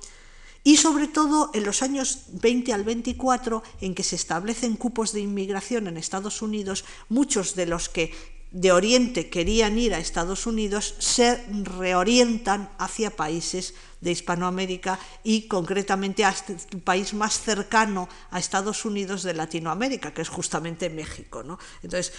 Y 0.63 0.77
sobre 0.77 1.07
todo 1.07 1.49
en 1.53 1.65
los 1.65 1.81
años 1.81 2.25
20 2.33 2.73
al 2.73 2.83
24, 2.83 3.63
en 3.81 3.95
que 3.95 4.03
se 4.03 4.15
establecen 4.15 4.75
cupos 4.75 5.11
de 5.11 5.21
inmigración 5.21 5.87
en 5.87 5.97
Estados 5.97 6.41
Unidos, 6.41 6.85
muchos 7.09 7.55
de 7.55 7.65
los 7.65 7.89
que 7.89 8.13
de 8.51 8.73
Oriente 8.73 9.29
querían 9.29 9.77
ir 9.79 9.93
a 9.93 9.99
Estados 9.99 10.45
Unidos 10.45 10.95
se 10.99 11.41
reorientan 11.63 12.69
hacia 12.77 13.15
países 13.15 13.73
de 14.01 14.11
Hispanoamérica 14.11 14.99
y 15.23 15.47
concretamente 15.47 16.25
a 16.25 16.31
este 16.31 16.55
país 16.83 17.13
más 17.13 17.39
cercano 17.39 18.09
a 18.29 18.39
Estados 18.39 18.83
Unidos 18.83 19.23
de 19.23 19.33
Latinoamérica, 19.33 20.13
que 20.13 20.21
es 20.21 20.29
justamente 20.29 20.89
México. 20.89 21.43
¿no? 21.43 21.59
Entonces, 21.81 22.11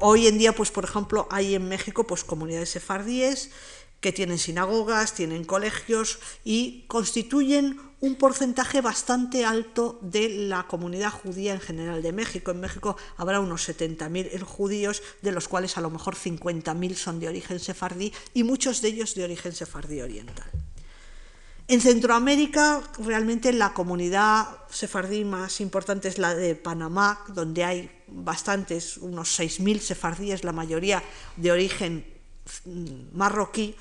hoy 0.00 0.26
en 0.26 0.36
día, 0.36 0.52
pues 0.54 0.70
por 0.70 0.84
ejemplo, 0.84 1.26
hay 1.30 1.54
en 1.54 1.66
México 1.66 2.04
pues, 2.04 2.24
comunidades 2.24 2.70
sefardíes, 2.70 3.50
que 4.00 4.12
tienen 4.12 4.38
sinagogas, 4.38 5.14
tienen 5.14 5.44
colegios 5.44 6.18
y 6.44 6.84
constituyen 6.88 7.78
un 8.00 8.16
porcentaje 8.16 8.80
bastante 8.80 9.44
alto 9.44 9.98
de 10.00 10.30
la 10.30 10.66
comunidad 10.66 11.10
judía 11.10 11.52
en 11.52 11.60
general 11.60 12.02
de 12.02 12.12
México. 12.12 12.50
En 12.50 12.60
México 12.60 12.96
habrá 13.18 13.40
unos 13.40 13.68
70.000 13.68 14.40
judíos, 14.42 15.02
de 15.20 15.32
los 15.32 15.48
cuales 15.48 15.76
a 15.76 15.82
lo 15.82 15.90
mejor 15.90 16.16
50.000 16.16 16.94
son 16.94 17.20
de 17.20 17.28
origen 17.28 17.60
sefardí 17.60 18.12
y 18.32 18.42
muchos 18.42 18.80
de 18.80 18.88
ellos 18.88 19.14
de 19.14 19.24
origen 19.24 19.52
sefardí 19.52 20.00
oriental. 20.00 20.50
En 21.68 21.80
Centroamérica, 21.80 22.82
realmente 22.98 23.52
la 23.52 23.74
comunidad 23.74 24.48
sefardí 24.70 25.24
más 25.24 25.60
importante 25.60 26.08
es 26.08 26.18
la 26.18 26.34
de 26.34 26.56
Panamá, 26.56 27.22
donde 27.28 27.62
hay 27.62 27.90
bastantes, 28.08 28.96
unos 28.96 29.38
6.000 29.38 29.78
sefardíes, 29.78 30.42
la 30.42 30.50
mayoría 30.50 31.00
de 31.36 31.52
origen 31.52 32.19
marroquí. 33.12 33.74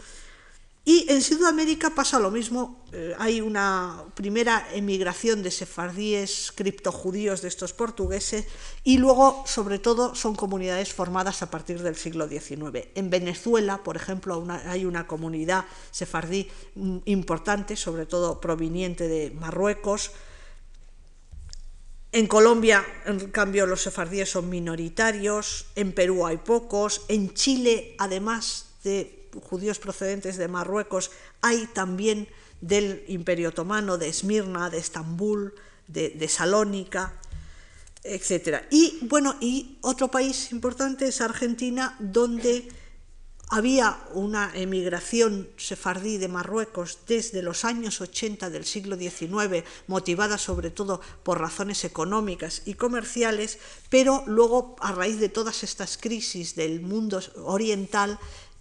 Y 0.86 1.06
en 1.08 1.22
Sudamérica 1.22 1.92
pasa 1.92 2.20
lo 2.20 2.32
mismo, 2.32 2.84
eh, 2.94 3.14
hay 3.20 3.42
una 3.42 4.06
primera 4.16 4.68
emigración 4.74 5.44
de 5.44 5.52
sefardíes 5.52 6.52
criptojudíos 6.56 7.44
de 7.44 7.48
estos 7.48 7.74
portugueses 7.74 8.48
y 8.84 8.98
luego, 8.98 9.44
sobre 9.46 9.78
todo, 9.78 10.16
son 10.16 10.36
comunidades 10.36 10.92
formadas 10.92 11.44
a 11.44 11.52
partir 11.52 11.84
del 11.84 11.96
siglo 11.96 12.28
XIX. 12.28 12.88
En 12.96 13.12
Venezuela, 13.12 13.84
por 13.84 13.98
ejemplo, 13.98 14.44
hay 14.66 14.86
una 14.86 15.06
comunidad 15.06 15.66
sefardí 15.92 16.50
mm, 16.74 16.98
importante, 17.06 17.76
sobre 17.76 18.08
todo 18.08 18.42
proveniente 18.42 19.08
de 19.08 19.30
Marruecos, 19.30 20.12
en 22.12 22.28
Colombia, 22.28 22.86
en 23.06 23.30
cambio, 23.30 23.66
los 23.66 23.84
sefardíes 23.84 24.32
son 24.32 24.50
minoritarios, 24.50 25.68
en 25.76 25.92
Perú 25.92 26.26
hay 26.26 26.38
pocos, 26.38 27.04
en 27.08 27.34
Chile, 27.34 27.96
además 28.00 28.66
de 28.84 29.28
judíos 29.44 29.78
procedentes 29.78 30.38
de 30.38 30.48
Marruecos, 30.48 31.12
hay 31.42 31.68
también 31.68 32.28
del 32.62 33.04
Imperio 33.08 33.50
Otomano, 33.50 33.98
de 33.98 34.10
Esmirna, 34.10 34.70
de 34.70 34.80
Estambul, 34.80 35.54
de, 35.88 36.10
de 36.10 36.28
Salónica, 36.28 37.14
etc. 38.04 38.64
Y 38.72 39.00
bueno, 39.04 39.36
y 39.40 39.78
otro 39.82 40.10
país 40.10 40.52
importante 40.52 41.08
es 41.08 41.22
Argentina, 41.22 41.96
donde 42.00 42.68
había 43.50 44.00
una 44.14 44.52
emigración 44.54 45.50
sefardí 45.58 46.18
de 46.18 46.28
Marruecos 46.28 47.00
desde 47.08 47.42
los 47.42 47.66
años 47.66 48.00
80 48.00 48.50
del 48.50 48.64
siglo 48.64 48.96
XIX, 48.96 49.64
motivada 49.88 50.38
sobre 50.38 50.70
todo 50.70 51.02
por 51.24 51.40
razones 51.40 51.84
económicas 51.84 52.62
y 52.66 52.76
comerciales, 52.76 53.58
pero 53.90 54.24
luego 54.28 54.76
a 54.80 54.92
raíz 54.92 55.20
de 55.20 55.30
todas 55.30 55.64
estas 55.64 55.98
crisis 55.98 56.56
del 56.56 56.82
mundo 56.82 57.22
oriental 57.44 58.20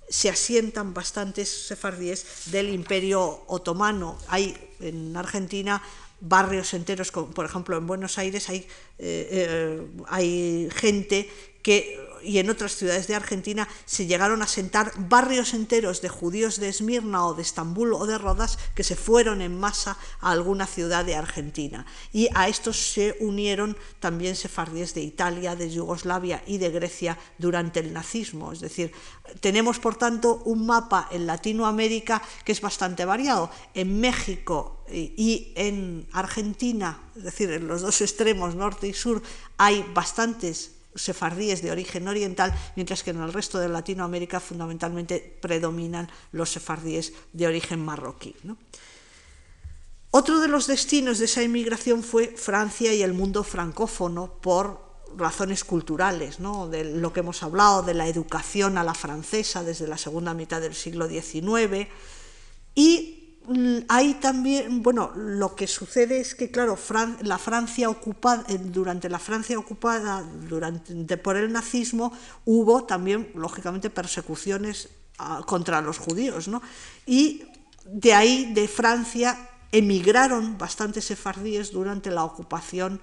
se 0.09 0.31
asientan 0.31 0.95
bastantes 0.95 1.67
sefardíes 1.67 2.51
del 2.51 2.71
imperio 2.71 3.45
otomano. 3.47 4.19
Hay 4.29 4.57
en 4.81 5.15
Argentina 5.17 5.83
barrios 6.21 6.75
enteros, 6.75 7.13
por 7.13 7.45
ejemplo 7.45 7.77
en 7.77 7.87
Buenos 7.87 8.19
Aires 8.19 8.49
hay, 8.49 8.67
eh, 8.99 9.29
eh, 9.31 9.87
hay 10.09 10.69
gente 10.75 11.31
que 11.63 12.09
y 12.23 12.39
en 12.39 12.51
otras 12.51 12.77
ciudades 12.77 13.07
de 13.07 13.15
Argentina 13.15 13.69
se 13.85 14.07
llegaron 14.07 14.43
a 14.43 14.47
sentar 14.47 14.93
barrios 14.97 15.55
enteros 15.55 16.01
de 16.03 16.09
judíos 16.09 16.59
de 16.59 16.69
Esmirna 16.69 17.27
o 17.27 17.35
de 17.35 17.43
Estambul 17.43 17.95
o 17.95 18.07
de 18.07 18.19
Rodas 18.19 18.59
que 18.75 18.85
se 18.85 18.97
fueron 18.97 19.43
en 19.43 19.59
masa 19.59 19.97
a 20.21 20.31
alguna 20.33 20.67
ciudad 20.67 21.05
de 21.05 21.15
Argentina. 21.15 21.87
Y 22.13 22.29
a 22.35 22.49
estos 22.49 22.93
se 22.93 23.17
unieron 23.21 23.77
también 24.01 24.37
sefardíes 24.37 24.95
de 24.95 25.03
Italia, 25.03 25.57
de 25.57 25.71
Yugoslavia 25.71 26.43
y 26.47 26.59
de 26.59 26.71
Grecia 26.71 27.19
durante 27.39 27.81
el 27.81 27.93
nazismo. 27.93 28.53
Es 28.53 28.61
decir, 28.61 28.93
tenemos 29.41 29.79
por 29.79 29.97
tanto 29.97 30.43
un 30.45 30.67
mapa 30.67 31.09
en 31.11 31.27
Latinoamérica 31.27 32.23
que 32.45 32.53
es 32.53 32.61
bastante 32.61 33.05
variado. 33.05 33.51
En 33.75 34.01
México 34.01 34.85
y 34.91 35.53
en 35.55 36.09
Argentina, 36.13 37.03
es 37.17 37.25
decir, 37.25 37.51
en 37.53 37.69
los 37.69 37.83
dos 37.83 38.01
extremos, 38.01 38.55
norte 38.55 38.89
y 38.89 38.95
sur, 38.95 39.23
hay 39.59 39.85
bastantes 39.95 40.78
sefardíes 40.99 41.63
de 41.63 41.71
origen 41.71 42.09
oriental, 42.09 42.55
mientras 42.77 43.03
que 43.03 43.11
en 43.11 43.23
el 43.23 43.33
resto 43.33 43.59
de 43.59 43.69
Latinoamérica 43.69 44.41
fundamentalmente 44.41 45.39
predominan 45.41 46.11
los 46.33 46.51
sefardíes 46.51 47.13
de 47.33 47.47
origen 47.47 47.85
marroquí. 47.85 48.35
Otro 50.11 50.41
de 50.41 50.49
los 50.49 50.67
destinos 50.67 51.19
de 51.19 51.27
esa 51.27 51.43
inmigración 51.43 52.03
fue 52.03 52.29
Francia 52.29 52.95
y 52.95 53.03
el 53.03 53.13
mundo 53.13 53.45
francófono 53.45 54.33
por 54.41 54.89
razones 55.17 55.65
culturales, 55.65 56.41
¿no? 56.41 56.69
de 56.69 56.85
lo 56.85 57.13
que 57.13 57.21
hemos 57.21 57.43
hablado, 57.43 57.83
de 57.83 57.95
la 57.95 58.09
educación 58.09 58.79
a 58.79 58.85
la 58.85 58.95
francesa 58.95 59.63
desde 59.63 59.89
la 59.89 59.99
segunda 59.99 60.35
mitad 60.35 60.61
del 60.61 60.75
siglo 60.75 61.09
XIX 61.09 61.89
y 62.75 63.18
hay 63.89 64.15
también, 64.15 64.83
bueno, 64.83 65.13
lo 65.15 65.55
que 65.55 65.67
sucede 65.67 66.21
es 66.21 66.35
que, 66.35 66.51
claro, 66.51 66.79
la 67.23 67.39
Francia 67.39 67.89
ocupada, 67.89 68.45
eh, 68.49 68.59
durante 68.59 69.09
la 69.09 69.19
Francia 69.19 69.59
ocupada 69.59 70.23
durante, 70.23 71.17
por 71.17 71.37
el 71.37 71.53
nazismo, 71.53 72.13
hubo 72.45 72.85
también, 72.85 73.31
lógicamente, 73.35 73.89
persecuciones 73.89 74.91
ah, 75.19 75.43
contra 75.47 75.81
los 75.81 75.99
judíos, 75.99 76.49
¿no? 76.49 76.61
Y 77.07 77.45
de 77.87 78.13
ahí, 78.13 78.53
de 78.53 78.69
Francia, 78.69 79.49
emigraron 79.73 80.59
bastantes 80.59 81.07
sefardíes 81.07 81.73
durante 81.73 82.11
la 82.11 82.25
ocupación 82.25 83.01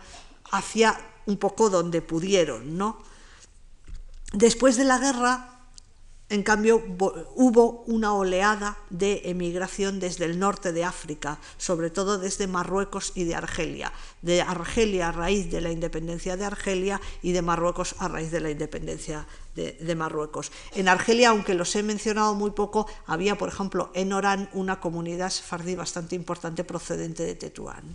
hacia 0.52 1.00
un 1.26 1.38
poco 1.38 1.72
donde 1.72 2.04
pudieron, 2.04 2.78
¿no? 2.78 3.00
Después 4.32 4.78
de 4.78 4.86
la 4.86 5.00
guerra, 5.00 5.55
en 6.28 6.42
cambio, 6.42 6.84
hubo 7.36 7.84
una 7.86 8.14
oleada 8.14 8.80
de 8.90 9.22
emigración 9.26 10.00
desde 10.00 10.26
el 10.26 10.40
norte 10.40 10.72
de 10.72 10.84
África, 10.84 11.38
sobre 11.58 11.92
todo 11.92 12.18
desde 12.18 12.48
Marruecos 12.48 13.12
y 13.14 13.26
de 13.26 13.36
Argelia. 13.36 13.94
De 14.24 14.42
Argelia 14.42 15.10
a 15.10 15.12
raíz 15.12 15.52
de 15.52 15.62
la 15.62 15.72
independencia 15.72 16.36
de 16.36 16.46
Argelia 16.46 17.00
y 17.22 17.32
de 17.32 17.44
Marruecos 17.44 17.96
a 18.00 18.08
raíz 18.08 18.32
de 18.32 18.40
la 18.40 18.50
independencia 18.50 19.28
de, 19.54 19.96
Marruecos. 19.96 20.52
En 20.74 20.88
Argelia, 20.88 21.30
aunque 21.30 21.54
los 21.54 21.76
he 21.76 21.84
mencionado 21.84 22.34
muy 22.34 22.52
poco, 22.52 22.88
había, 23.06 23.38
por 23.38 23.48
ejemplo, 23.48 23.92
en 23.94 24.12
Orán 24.12 24.50
una 24.54 24.80
comunidad 24.80 25.30
sefardí 25.30 25.76
bastante 25.76 26.16
importante 26.16 26.64
procedente 26.64 27.24
de 27.24 27.36
Tetuán. 27.36 27.94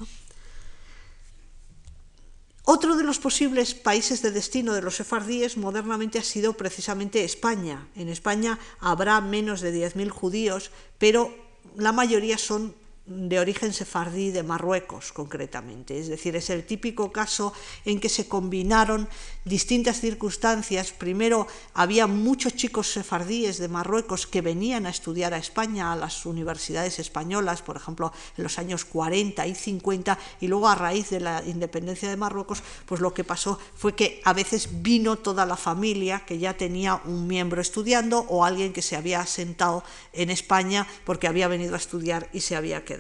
Otro 2.73 2.95
de 2.95 3.03
los 3.03 3.19
posibles 3.19 3.75
países 3.75 4.23
de 4.23 4.31
destino 4.31 4.75
de 4.75 4.81
los 4.81 4.95
sefardíes 4.95 5.57
modernamente 5.57 6.21
ha 6.21 6.23
sido 6.23 6.53
precisamente 6.53 7.25
España. 7.25 7.89
En 7.97 8.09
España 8.09 8.61
habrá 8.79 9.21
menos 9.21 9.61
de 9.61 9.75
10.000 9.75 10.09
judíos, 10.11 10.71
pero 10.97 11.35
la 11.75 11.91
mayoría 11.91 12.39
son 12.39 12.77
de 13.11 13.41
origen 13.41 13.73
sefardí 13.73 14.31
de 14.31 14.45
Marruecos, 14.45 15.11
concretamente. 15.11 15.99
Es 15.99 16.07
decir, 16.07 16.37
es 16.37 16.49
el 16.49 16.65
típico 16.65 17.11
caso 17.11 17.53
en 17.85 17.99
que 17.99 18.09
se 18.09 18.29
combinaron 18.29 19.09
distintas 19.45 20.01
circunstancias. 20.01 20.93
Primero, 20.93 21.49
había 21.75 22.07
muchos 22.07 22.55
chicos 22.55 22.93
sefardíes 22.93 23.59
de 23.59 23.67
Marruecos 23.67 24.29
que 24.29 24.43
venían 24.43 24.87
a 24.87 24.91
estudiar 24.91 25.35
a 25.35 25.39
España, 25.39 25.93
a 25.93 25.97
las 25.97 26.25
universidades 26.25 27.01
españolas, 27.01 27.63
por 27.63 27.77
ejemplo, 27.77 28.13
en 28.37 28.45
los 28.45 28.61
años 28.61 28.85
40 28.85 29.45
y 29.45 29.57
50, 29.57 30.17
y 30.41 30.47
luego 30.47 30.69
a 30.69 30.77
raíz 30.77 31.11
de 31.11 31.19
la 31.19 31.43
independencia 31.45 32.09
de 32.09 32.17
Marruecos, 32.17 32.63
pues 32.87 33.01
lo 33.01 33.13
que 33.13 33.25
pasó 33.25 33.59
fue 33.75 33.97
que 33.97 34.23
a 34.25 34.33
veces 34.33 34.83
vino 34.83 35.17
toda 35.17 35.47
la 35.47 35.57
familia 35.57 36.25
que 36.25 36.39
ya 36.39 36.57
tenía 36.57 37.01
un 37.05 37.27
miembro 37.27 37.61
estudiando 37.61 38.21
o 38.29 38.45
alguien 38.45 38.73
que 38.73 38.83
se 38.83 38.95
había 38.95 39.21
asentado 39.21 39.83
en 40.13 40.31
España 40.31 40.87
porque 41.05 41.27
había 41.27 41.49
venido 41.49 41.75
a 41.75 41.79
estudiar 41.79 42.29
y 42.33 42.43
se 42.43 42.55
había 42.55 42.85
quedado. 42.85 43.00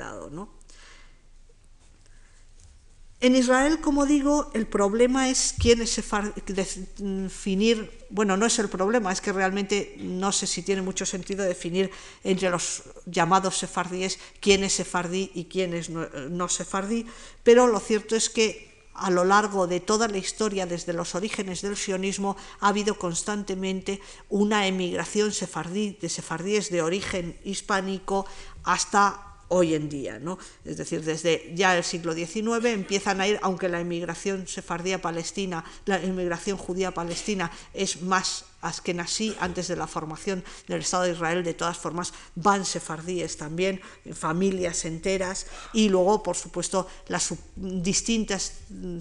En 3.22 3.36
Israel, 3.36 3.80
como 3.80 4.06
digo, 4.06 4.50
el 4.54 4.66
problema 4.66 5.28
es 5.28 5.54
quién 5.58 5.82
es 5.82 6.02
definir, 6.46 8.06
bueno, 8.08 8.38
no 8.38 8.46
es 8.46 8.58
el 8.58 8.70
problema, 8.70 9.12
es 9.12 9.20
que 9.20 9.30
realmente 9.30 9.94
no 9.98 10.32
sé 10.32 10.46
si 10.46 10.62
tiene 10.62 10.80
mucho 10.80 11.04
sentido 11.04 11.44
definir 11.44 11.90
entre 12.24 12.48
los 12.48 12.82
llamados 13.04 13.58
sefardíes 13.58 14.18
quién 14.40 14.64
es 14.64 14.72
sefardí 14.72 15.30
y 15.34 15.44
quién 15.44 15.74
es 15.74 15.90
no, 15.90 16.48
sefardí, 16.48 17.04
pero 17.42 17.66
lo 17.66 17.78
cierto 17.78 18.16
es 18.16 18.30
que 18.30 18.70
a 18.94 19.10
lo 19.10 19.24
largo 19.24 19.66
de 19.66 19.80
toda 19.80 20.08
la 20.08 20.16
historia, 20.16 20.64
desde 20.64 20.94
los 20.94 21.14
orígenes 21.14 21.60
del 21.60 21.76
sionismo, 21.76 22.38
ha 22.60 22.68
habido 22.68 22.98
constantemente 22.98 24.00
una 24.30 24.66
emigración 24.66 25.32
sefardí, 25.32 25.98
de 26.00 26.08
sefardíes 26.08 26.70
de 26.70 26.80
origen 26.80 27.38
hispánico 27.44 28.24
hasta 28.64 29.29
hoy 29.50 29.74
en 29.74 29.88
día. 29.88 30.18
¿no? 30.18 30.38
Es 30.64 30.76
decir, 30.76 31.04
desde 31.04 31.52
ya 31.54 31.76
el 31.76 31.84
siglo 31.84 32.14
XIX 32.14 32.64
empiezan 32.64 33.20
a 33.20 33.28
ir, 33.28 33.38
aunque 33.42 33.68
la 33.68 33.80
inmigración 33.80 34.48
sefardía 34.48 35.00
palestina, 35.00 35.64
la 35.84 36.02
inmigración 36.02 36.56
judía 36.56 36.92
palestina 36.92 37.50
es 37.74 38.02
más 38.02 38.46
askenasí 38.60 39.36
antes 39.40 39.68
de 39.68 39.76
la 39.76 39.86
formación 39.86 40.44
del 40.68 40.80
Estado 40.80 41.04
de 41.04 41.12
Israel, 41.12 41.44
de 41.44 41.54
todas 41.54 41.78
formas 41.78 42.12
van 42.34 42.64
sefardíes 42.64 43.36
también, 43.36 43.80
familias 44.12 44.84
enteras, 44.84 45.46
y 45.72 45.88
luego, 45.88 46.22
por 46.22 46.36
supuesto, 46.36 46.86
las 47.08 47.32
distintas 47.56 48.54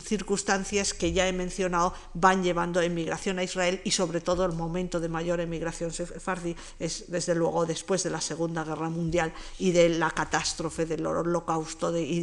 circunstancias 0.03 0.93
que 0.93 1.11
ya 1.11 1.27
he 1.27 1.33
mencionado 1.33 1.93
van 2.13 2.43
llevando 2.43 2.81
emigración 2.81 3.39
a 3.39 3.43
Israel 3.43 3.81
y 3.83 3.91
sobre 3.91 4.21
todo 4.21 4.45
el 4.45 4.53
momento 4.53 4.99
de 4.99 5.09
mayor 5.09 5.39
emigración 5.39 5.91
sefardí 5.91 6.55
es 6.79 7.05
desde 7.07 7.35
luego 7.35 7.65
después 7.65 8.03
de 8.03 8.09
la 8.09 8.21
Segunda 8.21 8.63
Guerra 8.63 8.89
Mundial 8.89 9.33
y 9.57 9.71
de 9.71 9.89
la 9.89 10.11
catástrofe 10.11 10.85
del 10.85 11.05
holocausto 11.05 11.91
de, 11.91 12.01
y 12.01 12.21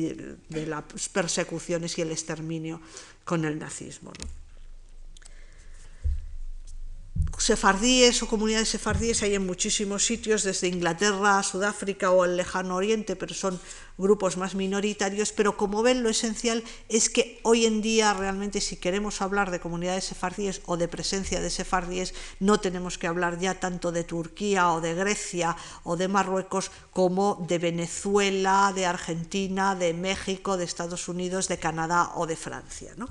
de, 0.49 0.67
las 0.67 0.85
persecuciones 1.13 1.97
y 1.99 2.03
el 2.03 2.11
exterminio 2.11 2.81
con 3.25 3.45
el 3.45 3.59
nazismo 3.59 4.13
sefardíes 7.39 8.23
o 8.23 8.29
comunidades 8.29 8.69
sefardíes 8.69 9.23
hay 9.23 9.35
en 9.35 9.45
muchísimos 9.45 10.07
sitios, 10.07 10.43
desde 10.43 10.69
Inglaterra 10.69 11.39
a 11.39 11.43
Sudáfrica 11.43 12.11
o 12.11 12.25
el 12.25 12.37
lejano 12.37 12.77
oriente, 12.77 13.17
pero 13.17 13.35
son 13.35 13.61
grupos 13.99 14.37
más 14.37 14.55
minoritarios. 14.55 15.33
Pero 15.33 15.57
como 15.57 15.83
ven, 15.83 16.03
lo 16.03 16.09
esencial 16.09 16.65
es 16.89 17.11
que 17.11 17.41
hoy 17.43 17.67
en 17.67 17.83
día 17.83 18.15
realmente 18.15 18.61
si 18.61 18.77
queremos 18.77 19.21
hablar 19.21 19.51
de 19.51 19.61
comunidades 19.61 20.05
sefardíes 20.05 20.63
o 20.67 20.77
de 20.77 20.89
presencia 20.89 21.41
de 21.41 21.51
sefardíes, 21.51 22.15
no 22.41 22.61
tenemos 22.61 22.99
que 22.99 23.07
hablar 23.07 23.39
ya 23.39 23.61
tanto 23.61 23.93
de 23.93 24.05
Turquía 24.05 24.73
o 24.73 24.81
de 24.81 24.95
Grecia 24.95 25.57
o 25.85 25.97
de 25.97 26.09
Marruecos 26.09 26.71
como 26.91 27.45
de 27.49 27.59
Venezuela, 27.59 28.73
de 28.75 28.87
Argentina, 28.87 29.75
de 29.75 29.93
México, 29.95 30.57
de 30.57 30.65
Estados 30.65 31.09
Unidos, 31.09 31.49
de 31.49 31.59
Canadá 31.59 32.13
o 32.15 32.27
de 32.27 32.37
Francia. 32.37 32.93
¿no? 32.97 33.09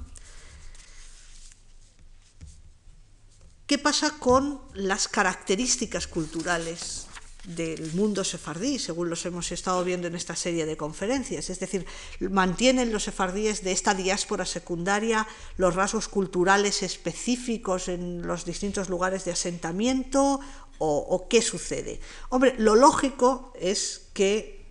¿Qué 3.68 3.80
pasa 3.80 4.12
con 4.20 4.62
las 4.76 5.08
características 5.08 6.06
culturales 6.06 7.08
del 7.46 7.94
mundo 7.94 8.24
sefardí, 8.24 8.78
según 8.78 9.10
los 9.10 9.26
hemos 9.26 9.52
estado 9.52 9.84
viendo 9.84 10.06
en 10.06 10.14
esta 10.14 10.36
serie 10.36 10.68
de 10.68 10.78
conferencias? 10.78 11.50
Es 11.50 11.60
decir, 11.60 11.84
¿mantienen 12.20 12.94
los 12.94 13.06
sefardíes 13.06 13.64
de 13.64 13.72
esta 13.72 13.96
diáspora 13.96 14.46
secundaria 14.46 15.28
los 15.58 15.74
rasgos 15.74 16.08
culturales 16.08 16.84
específicos 16.84 17.88
en 17.88 18.28
los 18.28 18.46
distintos 18.46 18.88
lugares 18.88 19.26
de 19.26 19.32
asentamiento 19.32 20.42
o, 20.78 21.26
qué 21.28 21.42
sucede? 21.42 22.00
Hombre, 22.30 22.54
lo 22.60 22.76
lógico 22.76 23.52
es 23.60 24.10
que 24.14 24.64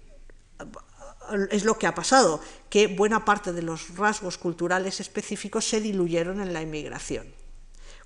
es 1.51 1.65
lo 1.65 1.81
que 1.81 1.89
ha 1.89 1.97
pasado, 1.97 2.41
que 2.71 2.87
buena 2.87 3.25
parte 3.25 3.53
de 3.53 3.63
los 3.63 3.97
rasgos 3.97 4.39
culturales 4.39 5.01
específicos 5.01 5.69
se 5.69 5.81
diluyeron 5.81 6.41
en 6.41 6.53
la 6.53 6.63
inmigración. 6.63 7.27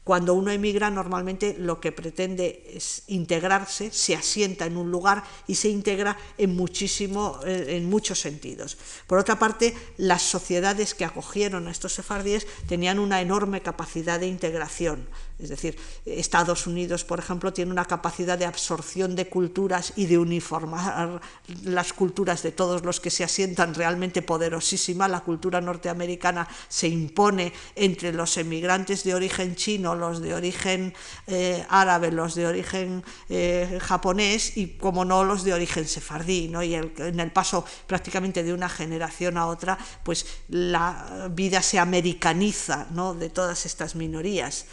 Cuando 0.08 0.32
uno 0.32 0.50
emigra 0.50 0.88
normalmente 0.88 1.54
lo 1.58 1.82
que 1.82 1.92
pretende 1.92 2.64
es 2.72 3.02
integrarse, 3.08 3.90
se 3.92 4.16
asienta 4.16 4.64
en 4.64 4.78
un 4.78 4.90
lugar 4.90 5.22
y 5.46 5.56
se 5.56 5.68
integra 5.68 6.16
en, 6.38 6.56
muchísimo, 6.56 7.38
eh, 7.44 7.76
en 7.76 7.90
muchos 7.90 8.18
sentidos. 8.18 8.78
Por 9.06 9.18
otra 9.18 9.38
parte, 9.38 9.76
las 9.98 10.22
sociedades 10.22 10.94
que 10.94 11.04
acogieron 11.04 11.68
a 11.68 11.70
estos 11.70 11.92
sefardíes 11.92 12.46
tenían 12.66 13.00
una 13.00 13.20
enorme 13.20 13.60
capacidad 13.60 14.18
de 14.18 14.28
integración. 14.28 15.06
Es 15.38 15.50
decir, 15.50 15.78
Estados 16.04 16.66
Unidos, 16.66 17.04
por 17.04 17.20
ejemplo, 17.20 17.52
tiene 17.52 17.70
una 17.70 17.84
capacidad 17.84 18.36
de 18.36 18.44
absorción 18.44 19.14
de 19.14 19.28
culturas 19.28 19.92
y 19.94 20.06
de 20.06 20.18
uniformar 20.18 21.20
las 21.62 21.92
culturas 21.92 22.42
de 22.42 22.50
todos 22.50 22.84
los 22.84 22.98
que 22.98 23.10
se 23.10 23.22
asientan 23.22 23.74
realmente 23.74 24.20
poderosísima. 24.20 25.06
La 25.06 25.20
cultura 25.20 25.60
norteamericana 25.60 26.48
se 26.68 26.88
impone 26.88 27.52
entre 27.76 28.12
los 28.12 28.36
emigrantes 28.36 29.04
de 29.04 29.14
origen 29.14 29.54
chino, 29.54 29.94
los 29.94 30.20
de 30.20 30.34
origen 30.34 30.92
eh, 31.28 31.64
árabe, 31.68 32.10
los 32.10 32.34
de 32.34 32.46
origen 32.46 33.04
eh, 33.28 33.78
japonés 33.80 34.56
y, 34.56 34.76
como 34.76 35.04
no, 35.04 35.22
los 35.22 35.44
de 35.44 35.54
origen 35.54 35.86
sefardí. 35.86 36.48
¿no? 36.48 36.64
Y 36.64 36.74
en 36.74 37.20
el 37.20 37.30
paso 37.30 37.64
prácticamente 37.86 38.42
de 38.42 38.52
una 38.52 38.68
generación 38.68 39.38
a 39.38 39.46
otra, 39.46 39.78
pues 40.02 40.26
la 40.48 41.28
vida 41.30 41.62
se 41.62 41.78
americaniza 41.78 42.88
¿no? 42.90 43.14
de 43.14 43.30
todas 43.30 43.66
estas 43.66 43.94
minorías. 43.94 44.66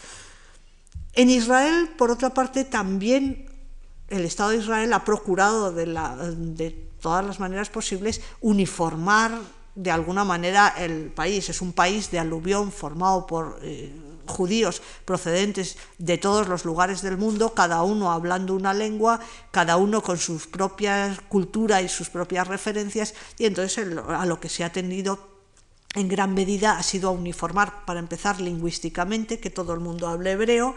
En 1.15 1.29
Israel, 1.29 1.89
por 1.97 2.11
otra 2.11 2.33
parte, 2.33 2.65
también 2.65 3.49
el 4.09 4.25
Estado 4.25 4.49
de 4.49 4.57
Israel 4.57 4.91
ha 4.93 5.05
procurado 5.05 5.71
de, 5.71 6.89
todas 7.01 7.25
las 7.25 7.39
maneras 7.39 7.69
posibles 7.69 8.21
uniformar 8.41 9.31
de 9.75 9.91
alguna 9.91 10.25
manera 10.25 10.73
el 10.77 11.11
país. 11.11 11.49
Es 11.49 11.61
un 11.61 11.71
país 11.71 12.11
de 12.11 12.19
aluvión 12.19 12.71
formado 12.71 13.25
por 13.27 13.59
eh, 13.61 13.93
judíos 14.27 14.81
procedentes 15.05 15.77
de 15.97 16.17
todos 16.17 16.47
los 16.47 16.65
lugares 16.65 17.01
del 17.01 17.17
mundo, 17.17 17.53
cada 17.53 17.81
uno 17.83 18.11
hablando 18.11 18.53
una 18.53 18.73
lengua, 18.73 19.19
cada 19.51 19.77
uno 19.77 20.01
con 20.01 20.17
sus 20.17 20.47
propias 20.47 21.21
cultura 21.29 21.81
y 21.81 21.87
sus 21.87 22.09
propias 22.09 22.47
referencias, 22.47 23.13
y 23.37 23.45
entonces 23.45 23.87
a 24.09 24.25
lo 24.25 24.39
que 24.39 24.49
se 24.49 24.63
ha 24.63 24.71
tendido 24.71 25.35
en 25.95 26.09
gran 26.09 26.33
medida 26.33 26.77
ha 26.77 26.83
sido 26.83 27.09
a 27.09 27.11
uniformar, 27.11 27.85
para 27.85 27.99
empezar, 27.99 28.41
lingüísticamente, 28.41 29.39
que 29.39 29.49
todo 29.49 29.73
el 29.73 29.79
mundo 29.79 30.07
hable 30.07 30.31
hebreo, 30.31 30.75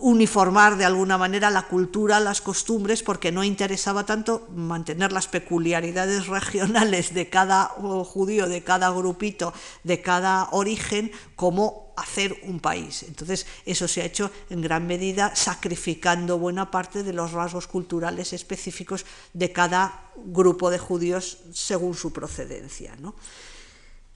uniformar 0.00 0.76
de 0.76 0.84
alguna 0.84 1.18
manera 1.18 1.50
la 1.50 1.66
cultura, 1.68 2.20
las 2.20 2.40
costumbres, 2.40 3.02
porque 3.02 3.32
no 3.32 3.44
interesaba 3.44 4.04
tanto 4.04 4.46
mantener 4.54 5.12
las 5.12 5.26
peculiaridades 5.26 6.26
regionales 6.36 7.14
de 7.14 7.28
cada 7.28 7.66
judío, 8.04 8.48
de 8.48 8.62
cada 8.62 8.90
grupito, 8.90 9.52
de 9.84 10.02
cada 10.02 10.48
origen, 10.52 11.10
como 11.34 11.94
hacer 11.96 12.36
un 12.42 12.60
país. 12.60 13.04
Entonces, 13.04 13.46
eso 13.64 13.88
se 13.88 14.02
ha 14.02 14.04
hecho 14.04 14.30
en 14.50 14.60
gran 14.60 14.86
medida 14.86 15.34
sacrificando 15.34 16.38
buena 16.38 16.70
parte 16.70 17.02
de 17.02 17.12
los 17.12 17.32
rasgos 17.32 17.66
culturales 17.66 18.32
específicos 18.32 19.06
de 19.32 19.52
cada 19.52 20.10
grupo 20.16 20.70
de 20.70 20.78
judíos 20.78 21.38
según 21.52 21.94
su 21.94 22.12
procedencia. 22.12 22.94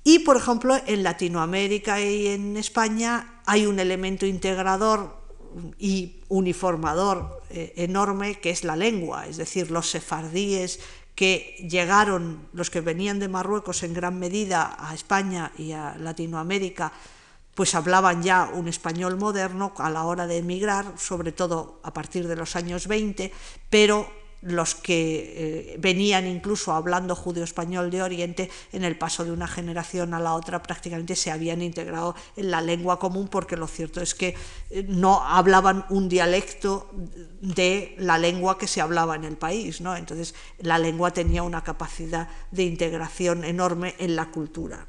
Y, 0.03 0.21
por 0.21 0.37
ejemplo, 0.37 0.79
en 0.87 1.03
Latinoamérica 1.03 2.01
y 2.01 2.29
en 2.29 2.57
España 2.57 3.41
hay 3.47 3.67
un 3.67 3.79
elemento 3.79 4.27
integrador 4.27 5.21
y 5.79 6.23
uniformador 6.29 7.43
eh, 7.51 7.73
enorme 7.77 8.39
que 8.39 8.51
es 8.51 8.65
la 8.65 8.77
lengua, 8.77 9.27
es 9.27 9.37
decir, 9.37 9.71
los 9.71 9.91
sefardíes 9.91 10.81
que 11.15 11.57
llegaron, 11.69 12.49
los 12.53 12.71
que 12.71 12.81
venían 12.81 13.19
de 13.19 13.29
Marruecos 13.29 13.83
en 13.83 13.93
gran 13.93 14.19
medida 14.19 14.77
a 14.79 14.95
España 14.95 15.53
y 15.59 15.73
a 15.73 15.97
Latinoamérica, 15.99 16.93
pues 17.55 17.75
hablaban 17.75 18.23
ya 18.23 18.49
un 18.55 18.69
español 18.69 19.19
moderno 19.19 19.75
a 19.77 19.91
la 19.91 20.05
hora 20.05 20.27
de 20.27 20.39
emigrar, 20.39 20.95
sobre 20.97 21.33
todo 21.33 21.81
a 21.83 21.93
partir 21.93 22.27
de 22.27 22.37
los 22.37 22.57
años 22.57 22.87
20, 22.87 23.33
pero 23.69 24.11
los 24.43 24.75
que 24.75 25.75
eh, 25.75 25.77
venían 25.79 26.27
incluso 26.27 26.73
hablando 26.73 27.15
judeo-español 27.15 27.91
de 27.91 28.03
Oriente, 28.03 28.51
en 28.73 28.85
el 28.85 28.97
paso 28.97 29.25
de 29.25 29.33
una 29.33 29.47
generación 29.47 30.15
a 30.15 30.21
la 30.21 30.35
otra 30.35 30.63
prácticamente 30.63 31.17
se 31.17 31.31
habían 31.31 31.63
integrado 31.63 32.15
en 32.37 32.51
la 32.51 32.61
lengua 32.61 32.99
común, 32.99 33.29
porque 33.29 33.57
lo 33.57 33.67
cierto 33.67 34.01
es 34.01 34.15
que 34.15 34.35
eh, 34.71 34.85
no 34.89 35.23
hablaban 35.23 35.85
un 35.91 36.09
dialecto 36.09 36.91
de 37.41 37.95
la 37.99 38.19
lengua 38.19 38.59
que 38.59 38.67
se 38.67 38.81
hablaba 38.81 39.17
en 39.17 39.25
el 39.25 39.37
país. 39.37 39.81
¿no? 39.81 39.97
Entonces 39.97 40.35
la 40.59 40.79
lengua 40.79 41.13
tenía 41.13 41.43
una 41.43 41.63
capacidad 41.63 42.29
de 42.51 42.65
integración 42.65 43.45
enorme 43.45 43.95
en 43.99 44.17
la 44.17 44.31
cultura. 44.31 44.87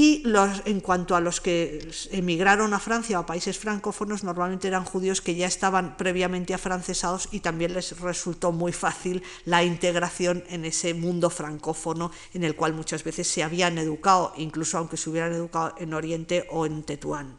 Y 0.00 0.22
los, 0.22 0.62
en 0.64 0.78
cuanto 0.78 1.16
a 1.16 1.20
los 1.20 1.40
que 1.40 1.90
emigraron 2.12 2.72
a 2.72 2.78
Francia 2.78 3.18
o 3.18 3.22
a 3.22 3.26
países 3.26 3.58
francófonos, 3.58 4.22
normalmente 4.22 4.68
eran 4.68 4.84
judíos 4.84 5.20
que 5.20 5.34
ya 5.34 5.48
estaban 5.48 5.96
previamente 5.96 6.54
afrancesados 6.54 7.26
y 7.32 7.40
también 7.40 7.74
les 7.74 7.98
resultó 7.98 8.52
muy 8.52 8.70
fácil 8.70 9.24
la 9.44 9.64
integración 9.64 10.44
en 10.50 10.64
ese 10.64 10.94
mundo 10.94 11.30
francófono 11.30 12.12
en 12.32 12.44
el 12.44 12.54
cual 12.54 12.74
muchas 12.74 13.02
veces 13.02 13.26
se 13.26 13.42
habían 13.42 13.76
educado, 13.76 14.32
incluso 14.36 14.78
aunque 14.78 14.96
se 14.96 15.10
hubieran 15.10 15.32
educado 15.32 15.74
en 15.78 15.92
Oriente 15.92 16.46
o 16.52 16.64
en 16.64 16.84
Tetuán. 16.84 17.36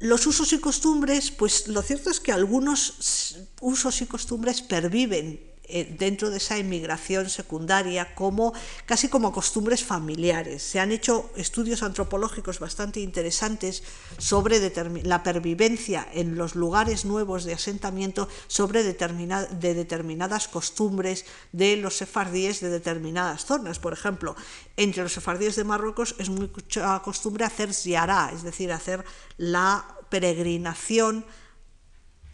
Los 0.00 0.26
usos 0.26 0.52
y 0.52 0.58
costumbres, 0.58 1.30
pues 1.30 1.68
lo 1.68 1.80
cierto 1.82 2.10
es 2.10 2.18
que 2.18 2.32
algunos 2.32 3.38
usos 3.60 4.02
y 4.02 4.06
costumbres 4.06 4.62
perviven 4.62 5.54
dentro 5.98 6.30
de 6.30 6.38
esa 6.38 6.58
inmigración 6.58 7.30
secundaria 7.30 8.14
como 8.14 8.52
casi 8.84 9.08
como 9.08 9.32
costumbres 9.32 9.84
familiares. 9.84 10.62
Se 10.62 10.80
han 10.80 10.92
hecho 10.92 11.30
estudios 11.36 11.82
antropológicos 11.82 12.58
bastante 12.58 13.00
interesantes 13.00 13.82
sobre 14.18 14.60
la 15.04 15.22
pervivencia 15.22 16.06
en 16.12 16.36
los 16.36 16.54
lugares 16.54 17.04
nuevos 17.04 17.44
de 17.44 17.54
asentamiento 17.54 18.28
sobre 18.46 18.82
de 18.82 19.74
determinadas 19.74 20.48
costumbres 20.48 21.24
de 21.52 21.76
los 21.76 21.96
sefardíes 21.96 22.60
de 22.60 22.70
determinadas 22.70 23.44
zonas. 23.44 23.78
Por 23.78 23.92
ejemplo, 23.92 24.36
entre 24.76 25.02
los 25.02 25.12
sefardíes 25.12 25.56
de 25.56 25.64
Marruecos 25.64 26.14
es 26.18 26.28
mucha 26.28 27.00
costumbre 27.00 27.44
hacer 27.44 27.72
ziará, 27.74 28.30
es 28.34 28.42
decir, 28.42 28.72
hacer 28.72 29.04
la 29.36 29.84
peregrinación 30.10 31.24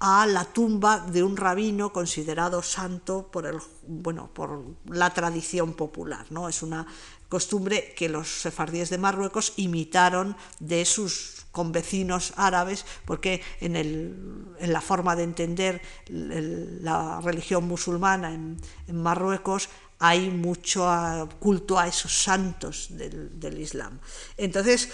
a 0.04 0.26
la 0.26 0.44
tumba 0.44 0.98
de 0.98 1.22
un 1.22 1.36
rabino 1.36 1.92
considerado 1.92 2.60
santo 2.60 3.30
por, 3.30 3.46
el, 3.46 3.58
bueno, 3.86 4.28
por 4.34 4.64
la 4.86 5.14
tradición 5.14 5.74
popular. 5.74 6.26
¿no? 6.30 6.48
Es 6.48 6.64
una 6.64 6.84
costumbre 7.28 7.94
que 7.96 8.08
los 8.08 8.42
sefardíes 8.42 8.90
de 8.90 8.98
Marruecos 8.98 9.52
imitaron 9.58 10.36
de 10.58 10.84
sus 10.86 11.46
convecinos 11.52 12.32
árabes, 12.34 12.84
porque 13.04 13.42
en, 13.60 13.76
en 13.76 14.72
la 14.72 14.80
forma 14.80 15.14
de 15.14 15.22
entender 15.22 15.80
la 16.08 17.20
religión 17.20 17.68
musulmana 17.68 18.34
en, 18.34 18.56
en 18.88 19.00
Marruecos 19.00 19.68
hay 20.00 20.30
mucho 20.30 21.28
culto 21.38 21.78
a 21.78 21.86
esos 21.86 22.12
santos 22.12 22.88
del, 22.90 23.38
del 23.38 23.60
Islam. 23.60 24.00
Entonces, 24.36 24.88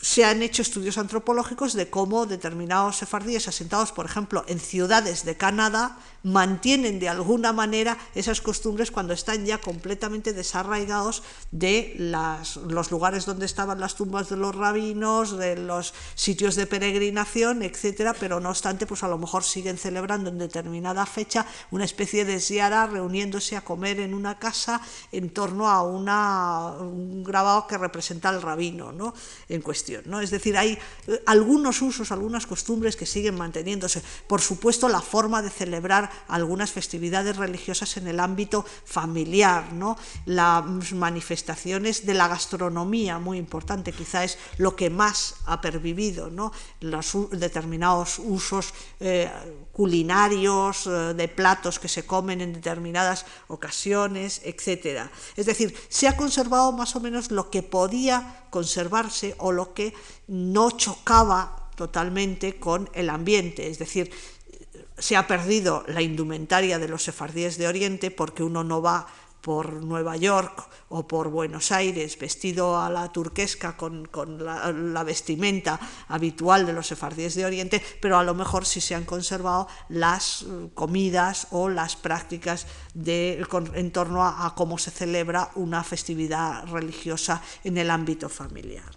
se 0.00 0.24
han 0.24 0.42
hecho 0.42 0.62
estudios 0.62 0.98
antropológicos 0.98 1.72
de 1.72 1.88
cómo 1.88 2.26
determinados 2.26 2.96
sefardíes 2.96 3.48
asentados, 3.48 3.92
por 3.92 4.04
ejemplo, 4.04 4.44
en 4.46 4.60
ciudades 4.60 5.24
de 5.24 5.36
Canadá, 5.36 5.98
mantienen 6.22 6.98
de 6.98 7.08
alguna 7.08 7.52
manera 7.52 7.96
esas 8.14 8.40
costumbres 8.40 8.90
cuando 8.90 9.14
están 9.14 9.46
ya 9.46 9.58
completamente 9.58 10.32
desarraigados 10.32 11.22
de 11.52 11.94
las, 11.98 12.56
los 12.56 12.90
lugares 12.90 13.26
donde 13.26 13.46
estaban 13.46 13.78
las 13.78 13.94
tumbas 13.94 14.28
de 14.28 14.36
los 14.36 14.54
rabinos, 14.54 15.38
de 15.38 15.56
los 15.56 15.94
sitios 16.14 16.56
de 16.56 16.66
peregrinación, 16.66 17.62
etcétera, 17.62 18.14
pero 18.18 18.40
no 18.40 18.50
obstante, 18.50 18.86
pues 18.86 19.04
a 19.04 19.08
lo 19.08 19.18
mejor 19.18 19.44
siguen 19.44 19.78
celebrando 19.78 20.28
en 20.28 20.38
determinada 20.38 21.06
fecha 21.06 21.46
una 21.70 21.84
especie 21.84 22.24
de 22.24 22.40
ziara, 22.40 22.86
reuniéndose 22.86 23.56
a 23.56 23.62
comer 23.62 24.00
en 24.00 24.12
una 24.12 24.38
casa 24.38 24.80
en 25.12 25.30
torno 25.30 25.68
a 25.68 25.82
una, 25.82 26.72
un 26.80 27.22
grabado 27.22 27.66
que 27.68 27.78
representa 27.78 28.28
al 28.30 28.42
rabino 28.42 28.90
¿no? 28.90 29.14
en 29.48 29.62
cuestión. 29.62 29.85
¿No? 30.06 30.20
Es 30.20 30.30
decir, 30.30 30.56
hay 30.56 30.78
eh, 31.06 31.22
algunos 31.26 31.82
usos, 31.82 32.12
algunas 32.12 32.46
costumbres 32.46 32.96
que 32.96 33.06
siguen 33.06 33.36
manteniéndose. 33.36 34.02
Por 34.26 34.40
supuesto, 34.40 34.88
la 34.88 35.00
forma 35.00 35.42
de 35.42 35.50
celebrar 35.50 36.10
algunas 36.28 36.70
festividades 36.70 37.36
religiosas 37.36 37.96
en 37.96 38.08
el 38.08 38.20
ámbito 38.20 38.64
familiar, 38.84 39.72
¿no? 39.72 39.96
las 40.24 40.92
manifestaciones 40.92 42.06
de 42.06 42.14
la 42.14 42.28
gastronomía, 42.28 43.18
muy 43.18 43.38
importante, 43.38 43.92
quizá 43.92 44.24
es 44.24 44.38
lo 44.58 44.76
que 44.76 44.90
más 44.90 45.36
ha 45.46 45.60
pervivido, 45.60 46.30
¿no? 46.30 46.52
los 46.80 47.16
determinados 47.30 48.18
usos 48.18 48.72
eh, 49.00 49.30
culinarios, 49.76 50.86
eh, 50.86 51.12
de 51.12 51.28
platos 51.28 51.78
que 51.78 51.86
se 51.86 52.06
comen 52.06 52.40
en 52.40 52.54
determinadas 52.54 53.26
ocasiones, 53.48 54.40
etc. 54.42 55.12
Es 55.36 55.44
decir, 55.44 55.76
se 55.90 56.08
ha 56.08 56.16
conservado 56.16 56.72
más 56.72 56.96
o 56.96 57.00
menos 57.00 57.30
lo 57.30 57.50
que 57.50 57.62
podía 57.62 58.46
conservarse 58.48 59.34
o 59.36 59.52
lo 59.52 59.74
que 59.74 59.92
no 60.28 60.70
chocaba 60.70 61.68
totalmente 61.76 62.56
con 62.56 62.88
el 62.94 63.10
ambiente, 63.10 63.68
es 63.68 63.78
decir, 63.78 64.10
se 64.96 65.14
ha 65.14 65.26
perdido 65.26 65.84
la 65.88 66.00
indumentaria 66.00 66.78
de 66.78 66.88
los 66.88 67.02
sefardíes 67.02 67.58
de 67.58 67.68
Oriente 67.68 68.10
porque 68.10 68.42
uno 68.42 68.64
no 68.64 68.80
va 68.80 69.06
por 69.40 69.72
Nueva 69.74 70.16
York 70.16 70.68
o 70.88 71.06
por 71.06 71.28
Buenos 71.28 71.72
Aires 71.72 72.18
vestido 72.18 72.78
a 72.78 72.90
la 72.90 73.12
turquesca 73.12 73.76
con, 73.76 74.08
la, 74.44 75.02
vestimenta 75.04 75.78
habitual 76.08 76.66
de 76.66 76.72
los 76.72 76.88
sefardíes 76.88 77.34
de 77.34 77.44
Oriente, 77.44 77.82
pero 78.00 78.18
a 78.18 78.24
lo 78.24 78.34
mejor 78.34 78.66
sí 78.66 78.80
se 78.80 78.94
han 78.94 79.04
conservado 79.04 79.68
las 79.88 80.42
eh, 80.42 80.70
comidas 80.74 81.48
o 81.50 81.68
las 81.68 81.96
prácticas 81.96 82.66
de, 82.94 83.44
en 83.74 83.90
torno 83.92 84.24
a, 84.24 84.52
cómo 84.56 84.78
se 84.78 84.90
celebra 84.90 85.50
una 85.54 85.84
festividad 85.84 86.66
religiosa 86.66 87.42
en 87.64 87.78
el 87.78 87.90
ámbito 87.90 88.28
familiar. 88.28 88.96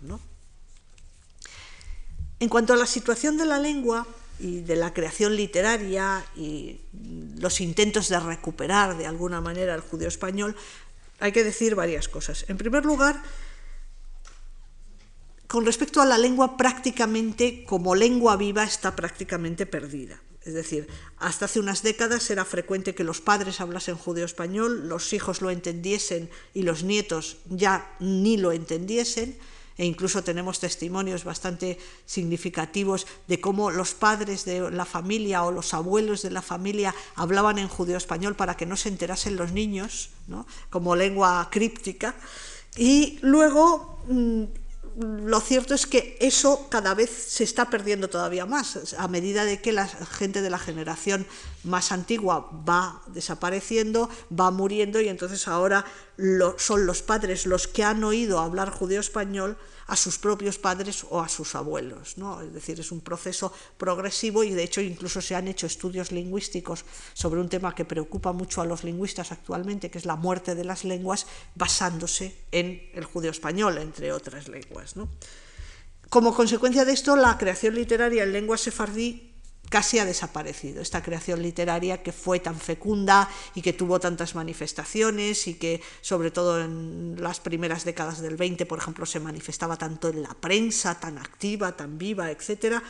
En 2.40 2.50
cuanto 2.50 2.74
a 2.74 2.78
la 2.78 2.86
situación 2.86 3.38
de 3.38 3.46
la 3.46 3.60
lengua, 3.60 4.08
y 4.40 4.62
de 4.62 4.76
la 4.76 4.94
creación 4.94 5.36
literaria 5.36 6.26
y 6.36 6.80
los 7.38 7.62
intentos 7.62 8.10
de 8.10 8.20
recuperar 8.20 8.98
de 8.98 9.06
alguna 9.06 9.42
manera 9.42 9.76
el 9.76 9.82
judío 9.82 10.08
español, 10.08 10.56
hay 11.20 11.32
que 11.32 11.44
decir 11.44 11.76
varias 11.76 12.08
cosas. 12.08 12.46
En 12.48 12.58
primer 12.58 12.86
lugar, 12.86 13.22
con 15.48 15.66
respecto 15.66 16.02
a 16.02 16.06
la 16.06 16.18
lengua, 16.18 16.58
prácticamente 16.58 17.64
como 17.66 17.96
lengua 17.96 18.38
viva 18.38 18.64
está 18.64 18.96
prácticamente 18.96 19.66
perdida. 19.66 20.22
Es 20.46 20.54
decir, 20.54 20.88
hasta 21.18 21.46
hace 21.46 21.60
unas 21.60 21.84
décadas 21.84 22.30
era 22.30 22.46
frecuente 22.46 22.96
que 22.96 23.04
los 23.04 23.20
padres 23.20 23.60
hablasen 23.60 23.98
judío 23.98 24.26
español, 24.26 24.88
los 24.88 25.12
hijos 25.12 25.42
lo 25.42 25.50
entendiesen 25.50 26.30
y 26.54 26.64
los 26.64 26.84
nietos 26.84 27.38
ya 27.50 27.96
ni 28.00 28.38
lo 28.38 28.52
entendiesen 28.52 29.38
e 29.80 29.86
incluso 29.86 30.28
tenemos 30.28 30.60
testimonios 30.60 31.24
bastante 31.24 31.80
significativos 32.06 33.08
de 33.32 33.40
cómo 33.40 33.72
los 33.72 33.96
padres 33.96 34.44
de 34.44 34.70
la 34.72 34.84
familia 34.84 35.44
o 35.44 35.56
los 35.56 35.74
abuelos 35.74 36.22
de 36.22 36.32
la 36.32 36.42
familia 36.42 36.94
hablaban 37.16 37.58
en 37.58 37.70
judío 37.70 37.96
español 37.96 38.36
para 38.36 38.58
que 38.58 38.66
no 38.66 38.76
se 38.76 38.90
enterasen 38.90 39.38
los 39.38 39.54
niños, 39.54 40.12
como 40.70 40.98
lengua 40.98 41.48
críptica. 41.50 42.14
Y 42.76 43.20
luego 43.22 44.04
mm, 44.10 44.44
lo 45.00 45.40
cierto 45.40 45.74
es 45.74 45.86
que 45.88 46.18
eso 46.20 46.68
cada 46.70 46.94
vez 46.94 47.10
se 47.10 47.46
está 47.46 47.70
perdiendo 47.70 48.10
todavía 48.10 48.46
más, 48.46 48.96
a 48.98 49.08
medida 49.08 49.46
de 49.46 49.62
que 49.62 49.72
la 49.72 49.88
gente 49.88 50.42
de 50.42 50.50
la 50.50 50.60
generación 50.60 51.26
más 51.64 51.92
antigua 51.92 52.50
va 52.68 53.02
desapareciendo, 53.08 54.10
va 54.38 54.52
muriendo 54.52 55.00
y 55.00 55.08
entonces 55.08 55.48
ahora 55.48 55.86
son 56.58 56.86
los 56.86 57.02
padres 57.02 57.46
los 57.46 57.68
que 57.68 57.84
han 57.84 58.04
oído 58.04 58.40
hablar 58.40 58.72
judío 58.72 59.00
español 59.00 59.58
a 59.90 59.96
sus 59.96 60.20
propios 60.20 60.60
padres 60.60 61.06
o 61.10 61.20
a 61.20 61.28
sus 61.28 61.56
abuelos. 61.56 62.18
¿no? 62.18 62.42
Es 62.42 62.54
decir, 62.54 62.80
es 62.80 62.92
un 62.92 63.02
proceso 63.02 63.52
progresivo 63.78 64.44
y 64.44 64.52
de 64.52 64.64
hecho 64.64 64.82
incluso 64.82 65.20
se 65.22 65.36
han 65.36 65.48
hecho 65.48 65.66
estudios 65.66 66.12
lingüísticos 66.12 66.86
sobre 67.14 67.42
un 67.42 67.50
tema 67.50 67.74
que 67.74 67.86
preocupa 67.86 68.32
mucho 68.32 68.62
a 68.62 68.66
los 68.66 68.84
lingüistas 68.84 69.32
actualmente, 69.32 69.90
que 69.90 69.98
es 69.98 70.06
la 70.06 70.16
muerte 70.16 70.54
de 70.56 70.64
las 70.64 70.84
lenguas, 70.84 71.26
basándose 71.56 72.36
en 72.52 72.90
el 72.94 73.04
judío 73.06 73.32
español, 73.32 73.78
entre 73.80 74.12
otras 74.12 74.48
lenguas. 74.48 74.89
¿No? 74.96 75.10
Como 76.10 76.34
consecuencia 76.34 76.86
de 76.86 76.94
esto, 76.94 77.16
la 77.16 77.38
creación 77.38 77.76
literaria 77.76 78.24
en 78.24 78.34
lengua 78.34 78.58
sefardí 78.58 79.30
casi 79.70 80.00
ha 80.00 80.06
desaparecido. 80.06 80.82
Esta 80.82 81.02
creación 81.02 81.42
literaria 81.42 82.02
que 82.02 82.12
fue 82.12 82.40
tan 82.40 82.60
fecunda 82.60 83.30
y 83.54 83.62
que 83.62 83.74
tuvo 83.74 84.00
tantas 84.00 84.36
manifestaciones 84.36 85.48
y 85.48 85.54
que 85.54 85.82
sobre 86.02 86.32
todo 86.32 86.60
en 86.60 87.16
las 87.20 87.40
primeras 87.40 87.86
décadas 87.86 88.22
del 88.22 88.36
20, 88.36 88.66
por 88.66 88.80
ejemplo, 88.80 89.06
se 89.06 89.20
manifestaba 89.20 89.78
tanto 89.78 90.10
en 90.10 90.24
la 90.24 90.34
prensa, 90.34 91.00
tan 91.00 91.18
activa, 91.18 91.78
tan 91.78 91.98
viva, 91.98 92.32
etc. 92.32 92.82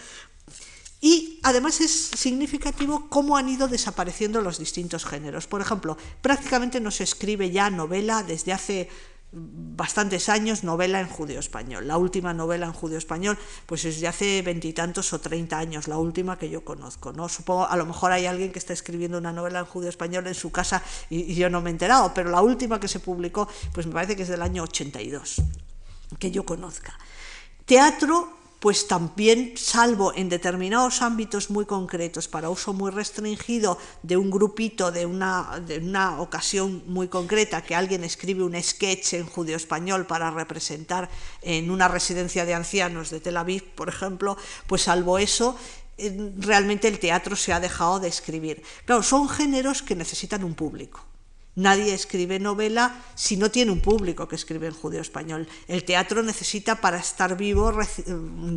Y 1.02 1.40
además 1.44 1.80
es 1.82 1.92
significativo 1.92 3.08
cómo 3.10 3.38
han 3.38 3.50
ido 3.50 3.68
desapareciendo 3.68 4.42
los 4.42 4.58
distintos 4.58 5.06
géneros. 5.06 5.48
Por 5.48 5.62
ejemplo, 5.62 5.98
prácticamente 6.22 6.80
no 6.80 6.92
se 6.92 7.04
escribe 7.04 7.52
ya 7.52 7.70
novela 7.70 8.24
desde 8.24 8.54
hace 8.54 8.90
bastantes 9.32 10.28
años 10.28 10.64
novela 10.64 11.00
en 11.00 11.08
judío 11.08 11.40
español. 11.40 11.88
La 11.88 11.98
última 11.98 12.34
novela 12.34 12.66
en 12.66 12.74
judío 12.74 12.98
español, 12.98 13.38
pues 13.66 13.86
es 13.86 14.02
de 14.02 14.08
hace 14.08 14.42
veintitantos 14.42 15.14
o 15.14 15.20
treinta 15.20 15.60
años, 15.60 15.88
la 15.88 15.98
última 15.98 16.38
que 16.38 16.50
yo 16.50 16.66
conozco. 16.66 17.14
¿no? 17.14 17.30
Supongo, 17.30 17.68
a 17.68 17.78
lo 17.78 17.86
mejor 17.86 18.12
hay 18.12 18.26
alguien 18.26 18.52
que 18.52 18.60
está 18.60 18.74
escribiendo 18.74 19.18
una 19.18 19.32
novela 19.32 19.60
en 19.60 19.66
judío 19.66 19.90
español 19.90 20.26
en 20.28 20.36
su 20.36 20.52
casa 20.52 20.82
y, 21.10 21.32
y 21.32 21.36
yo 21.36 21.50
no 21.50 21.62
me 21.62 21.70
he 21.70 21.74
enterado, 21.74 22.14
pero 22.14 22.30
la 22.32 22.42
última 22.42 22.80
que 22.80 22.88
se 22.88 23.00
publicó, 23.00 23.48
pues 23.74 23.86
me 23.86 23.94
parece 23.94 24.16
que 24.16 24.24
es 24.24 24.30
del 24.30 24.42
año 24.42 24.64
82, 24.64 25.42
que 26.18 26.32
yo 26.32 26.44
conozca. 26.44 26.98
Teatro 27.66 28.39
pues 28.60 28.88
también, 28.88 29.54
salvo 29.56 30.14
en 30.14 30.28
determinados 30.28 31.02
ámbitos 31.02 31.50
muy 31.50 31.66
concretos, 31.66 32.28
para 32.28 32.50
uso 32.50 32.74
muy 32.74 32.92
restringido 32.92 33.78
de 34.04 34.18
un 34.18 34.30
grupito, 34.30 34.92
de 34.92 35.06
una, 35.06 35.62
de 35.66 35.78
una 35.80 36.20
ocasión 36.20 36.84
muy 36.86 37.08
concreta, 37.08 37.64
que 37.64 37.76
alguien 37.76 38.04
escribe 38.04 38.44
un 38.44 38.62
sketch 38.62 39.14
en 39.14 39.26
judío 39.28 39.56
español 39.56 40.06
para 40.06 40.30
representar 40.32 41.10
en 41.42 41.72
una 41.72 41.88
residencia 41.88 42.46
de 42.46 42.54
ancianos 42.54 43.10
de 43.10 43.22
Tel 43.22 43.38
Aviv, 43.38 43.64
por 43.76 43.88
ejemplo, 43.88 44.38
pues 44.68 44.84
salvo 44.84 45.18
eso, 45.18 45.56
eh, 45.98 46.32
realmente 46.38 46.88
el 46.88 47.00
teatro 47.00 47.36
se 47.36 47.54
ha 47.54 47.60
dejado 47.60 48.00
de 48.00 48.10
escribir. 48.10 48.62
Claro, 48.86 49.04
son 49.04 49.30
géneros 49.30 49.82
que 49.82 49.96
necesitan 49.96 50.44
un 50.44 50.56
público. 50.56 51.09
Nadie 51.56 51.94
escribe 51.94 52.40
novela 52.40 53.04
si 53.16 53.36
no 53.36 53.52
tiene 53.52 53.72
un 53.72 53.82
público 53.82 54.28
que 54.28 54.36
escribe 54.36 54.68
en 54.68 54.74
judío 54.74 55.02
español. 55.02 55.48
El 55.68 55.84
teatro 55.84 56.24
necesita 56.24 56.80
para 56.80 57.00
estar 57.00 57.36
vivo 57.36 57.74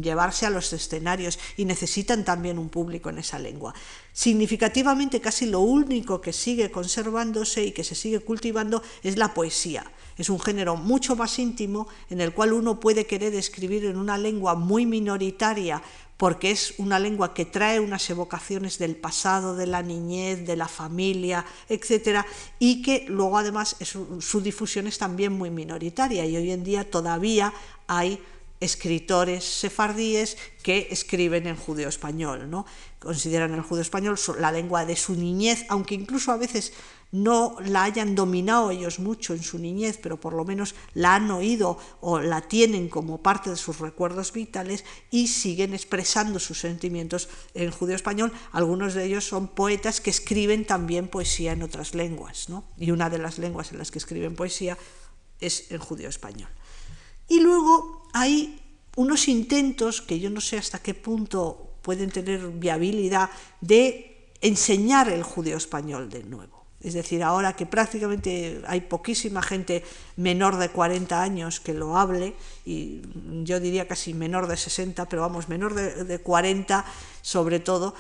llevarse 0.01 0.47
a 0.47 0.51
los 0.51 0.73
escenarios 0.73 1.39
y 1.57 1.65
necesitan 1.65 2.25
también 2.25 2.59
un 2.59 2.69
público 2.69 3.11
en 3.11 3.19
esa 3.19 3.39
lengua. 3.39 3.75
Significativamente 4.13 5.21
casi 5.21 5.47
lo 5.47 5.61
único 5.61 6.21
que 6.21 6.33
sigue 6.33 6.71
conservándose 6.71 7.65
y 7.65 7.73
que 7.73 7.83
se 7.83 7.95
sigue 7.95 8.21
cultivando 8.21 8.83
es 9.03 9.17
la 9.17 9.35
poesía. 9.35 9.91
Es 10.19 10.29
un 10.29 10.39
género 10.39 10.77
mucho 10.77 11.17
más 11.17 11.39
íntimo 11.39 11.89
en 12.11 12.21
el 12.21 12.33
cual 12.33 12.53
uno 12.53 12.79
puede 12.79 13.07
querer 13.07 13.35
escribir 13.35 13.87
en 13.87 13.97
una 13.97 14.19
lengua 14.19 14.55
muy 14.55 14.87
minoritaria 14.87 15.83
porque 16.17 16.51
es 16.51 16.75
una 16.79 16.99
lengua 16.99 17.35
que 17.35 17.45
trae 17.45 17.81
unas 17.81 18.09
evocaciones 18.09 18.79
del 18.79 18.97
pasado, 18.97 19.57
de 19.57 19.67
la 19.67 19.83
niñez, 19.83 20.47
de 20.47 20.57
la 20.57 20.69
familia, 20.69 21.45
etcétera, 21.69 22.25
y 22.59 22.83
que 22.83 23.07
luego 23.09 23.39
además 23.39 23.77
su, 23.81 24.41
difusión 24.41 24.87
es 24.87 24.99
también 24.99 25.33
muy 25.33 25.51
minoritaria 25.51 26.25
y 26.25 26.37
hoy 26.37 26.53
en 26.53 26.65
día 26.65 26.89
todavía 26.89 27.53
hay 27.89 28.23
escritores 28.61 29.43
sefardíes 29.43 30.37
que 30.63 30.87
escriben 30.91 31.49
en 31.49 31.57
judeo 31.57 31.89
español, 31.89 32.49
¿no? 32.49 32.65
Consideran 33.01 33.53
el 33.55 33.63
judeo 33.63 33.83
español 33.83 34.17
la 34.39 34.53
lengua 34.53 34.85
de 34.85 34.95
su 34.95 35.17
niñez, 35.17 35.65
aunque 35.69 35.97
incluso 35.97 36.31
a 36.31 36.37
veces 36.37 36.73
no 37.13 37.57
la 37.61 37.85
hayan 37.85 38.15
dominado 38.15 38.71
ellos 38.71 38.99
mucho 38.99 39.35
en 39.35 39.43
su 39.43 39.59
niñez, 39.59 39.99
pero 40.03 40.19
por 40.19 40.33
lo 40.33 40.45
menos 40.45 40.75
la 40.95 41.15
han 41.15 41.31
oído 41.31 41.79
o 42.01 42.19
la 42.19 42.41
tienen 42.41 42.89
como 42.89 43.23
parte 43.23 43.51
de 43.51 43.57
sus 43.57 43.79
recuerdos 43.79 44.33
vitales 44.33 44.85
y 45.11 45.29
siguen 45.29 45.75
expresando 45.75 46.39
sus 46.39 46.59
sentimientos 46.59 47.29
en 47.55 47.71
judío 47.71 47.95
español. 47.95 48.33
Algunos 48.51 48.95
de 48.95 49.05
ellos 49.05 49.27
son 49.27 49.49
poetas 49.49 50.01
que 50.01 50.11
escriben 50.11 50.67
también 50.67 51.09
poesía 51.09 51.53
en 51.53 51.63
otras 51.63 51.95
lenguas, 51.95 52.49
¿no? 52.49 52.65
y 52.79 52.91
una 52.91 53.11
de 53.11 53.19
las 53.19 53.39
lenguas 53.39 53.73
en 53.73 53.79
las 53.79 53.91
que 53.91 53.99
escriben 53.99 54.35
poesía 54.35 54.79
es 55.39 55.71
en 55.71 55.79
judío 55.79 56.09
español. 56.09 56.49
Y 57.29 57.41
luego 57.41 58.09
hay 58.15 58.59
unos 58.97 59.29
intentos 59.29 60.01
que 60.01 60.19
yo 60.19 60.31
no 60.31 60.41
sé 60.41 60.59
hasta 60.59 60.81
qué 60.81 60.95
punto 60.95 61.77
pueden 61.83 62.11
tener 62.11 62.49
viabilidad 62.49 63.31
de 63.61 64.31
enseñar 64.41 65.09
el 65.09 65.23
judío 65.23 65.57
español 65.57 66.09
de 66.09 66.25
nuevo. 66.25 66.52
Es 66.83 66.95
decir, 66.95 67.23
ahora 67.23 67.55
que 67.55 67.65
prácticamente 67.65 68.61
hay 68.67 68.81
poquísima 68.81 69.41
gente 69.41 69.85
menor 70.17 70.59
de 70.59 70.69
40 70.69 71.23
años 71.23 71.61
que 71.61 71.75
lo 71.75 71.97
hable, 71.97 72.35
y 72.67 73.03
yo 73.45 73.61
diría 73.61 73.87
casi 73.87 74.15
menor 74.15 74.49
de 74.49 74.57
60, 74.57 75.09
pero 75.09 75.23
vamos, 75.23 75.49
menor 75.49 75.75
de, 75.75 76.19
40 76.19 76.85
sobre 77.23 77.61
todo, 77.61 77.95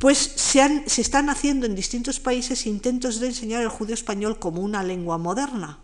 pues 0.00 0.18
se, 0.18 0.84
están 1.00 1.30
haciendo 1.30 1.66
en 1.66 1.76
distintos 1.76 2.18
países 2.18 2.66
intentos 2.66 3.20
de 3.20 3.28
enseñar 3.28 3.62
el 3.62 3.68
judío 3.68 3.94
español 3.94 4.40
como 4.40 4.60
una 4.60 4.82
lengua 4.82 5.18
moderna. 5.18 5.78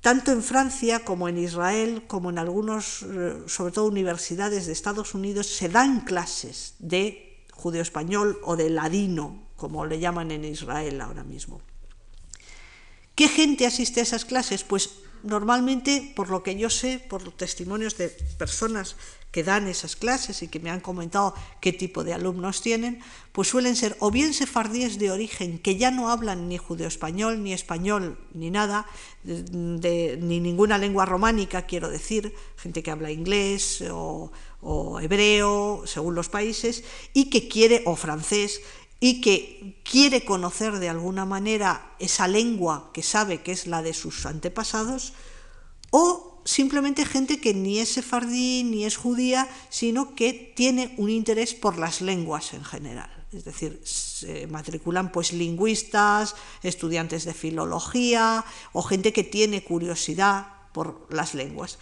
Tanto 0.00 0.32
en 0.32 0.42
Francia 0.42 1.04
como 1.04 1.28
en 1.28 1.36
Israel, 1.36 2.04
como 2.06 2.30
en 2.30 2.38
algunos, 2.38 3.02
eh, 3.02 3.42
sobre 3.46 3.72
todo 3.72 3.86
universidades 3.86 4.64
de 4.64 4.72
Estados 4.72 5.14
Unidos, 5.14 5.48
se 5.48 5.68
dan 5.68 6.02
clases 6.02 6.76
de 6.78 7.44
judío 7.52 7.82
español 7.82 8.38
o 8.44 8.56
de 8.56 8.70
ladino, 8.70 9.45
como 9.56 9.86
le 9.86 9.98
llaman 9.98 10.30
en 10.30 10.44
Israel 10.44 11.00
ahora 11.00 11.24
mismo. 11.24 11.60
¿Qué 13.14 13.28
gente 13.28 13.66
asiste 13.66 14.00
a 14.00 14.02
esas 14.02 14.24
clases? 14.24 14.62
Pues 14.62 14.90
normalmente, 15.22 16.12
por 16.14 16.30
lo 16.30 16.42
que 16.42 16.56
yo 16.56 16.70
sé, 16.70 16.98
por 16.98 17.24
los 17.24 17.36
testimonios 17.36 17.96
de 17.96 18.08
personas 18.08 18.96
que 19.30 19.42
dan 19.42 19.68
esas 19.68 19.96
clases 19.96 20.42
y 20.42 20.48
que 20.48 20.60
me 20.60 20.70
han 20.70 20.80
comentado 20.80 21.34
qué 21.60 21.72
tipo 21.72 22.04
de 22.04 22.14
alumnos 22.14 22.62
tienen, 22.62 23.00
pues 23.32 23.48
suelen 23.48 23.76
ser 23.76 23.96
o 24.00 24.10
bien 24.10 24.32
sefardíes 24.32 24.98
de 24.98 25.10
origen 25.10 25.58
que 25.58 25.76
ya 25.76 25.90
no 25.90 26.08
hablan 26.08 26.48
ni 26.48 26.56
judeo-español, 26.56 27.42
ni 27.42 27.52
español, 27.52 28.18
ni 28.32 28.50
nada, 28.50 28.86
ni 29.24 30.40
ninguna 30.40 30.78
lengua 30.78 31.04
románica, 31.04 31.66
quiero 31.66 31.90
decir, 31.90 32.34
gente 32.56 32.82
que 32.82 32.90
habla 32.90 33.10
inglés 33.10 33.84
o, 33.90 34.32
o 34.62 35.00
hebreo, 35.00 35.82
según 35.84 36.14
los 36.14 36.30
países, 36.30 36.84
y 37.12 37.28
que 37.28 37.48
quiere, 37.48 37.82
o 37.84 37.94
francés, 37.94 38.62
y 39.00 39.20
que 39.20 39.80
quiere 39.84 40.24
conocer 40.24 40.78
de 40.78 40.88
alguna 40.88 41.24
manera 41.24 41.94
esa 41.98 42.28
lengua 42.28 42.90
que 42.92 43.02
sabe 43.02 43.42
que 43.42 43.52
es 43.52 43.66
la 43.66 43.82
de 43.82 43.92
sus 43.92 44.24
antepasados, 44.24 45.12
o 45.90 46.40
simplemente 46.44 47.04
gente 47.04 47.40
que 47.40 47.52
ni 47.52 47.78
es 47.78 47.90
sefardí 47.90 48.64
ni 48.64 48.84
es 48.84 48.96
judía, 48.96 49.48
sino 49.68 50.14
que 50.14 50.32
tiene 50.32 50.94
un 50.96 51.10
interés 51.10 51.54
por 51.54 51.78
las 51.78 52.00
lenguas 52.00 52.54
en 52.54 52.64
general. 52.64 53.10
Es 53.32 53.44
decir, 53.44 53.80
se 53.84 54.46
matriculan 54.46 55.12
pues 55.12 55.32
lingüistas, 55.32 56.34
estudiantes 56.62 57.24
de 57.24 57.34
filología 57.34 58.44
o 58.72 58.82
gente 58.82 59.12
que 59.12 59.24
tiene 59.24 59.62
curiosidad 59.62 60.46
por 60.72 61.06
las 61.10 61.34
lenguas. 61.34 61.78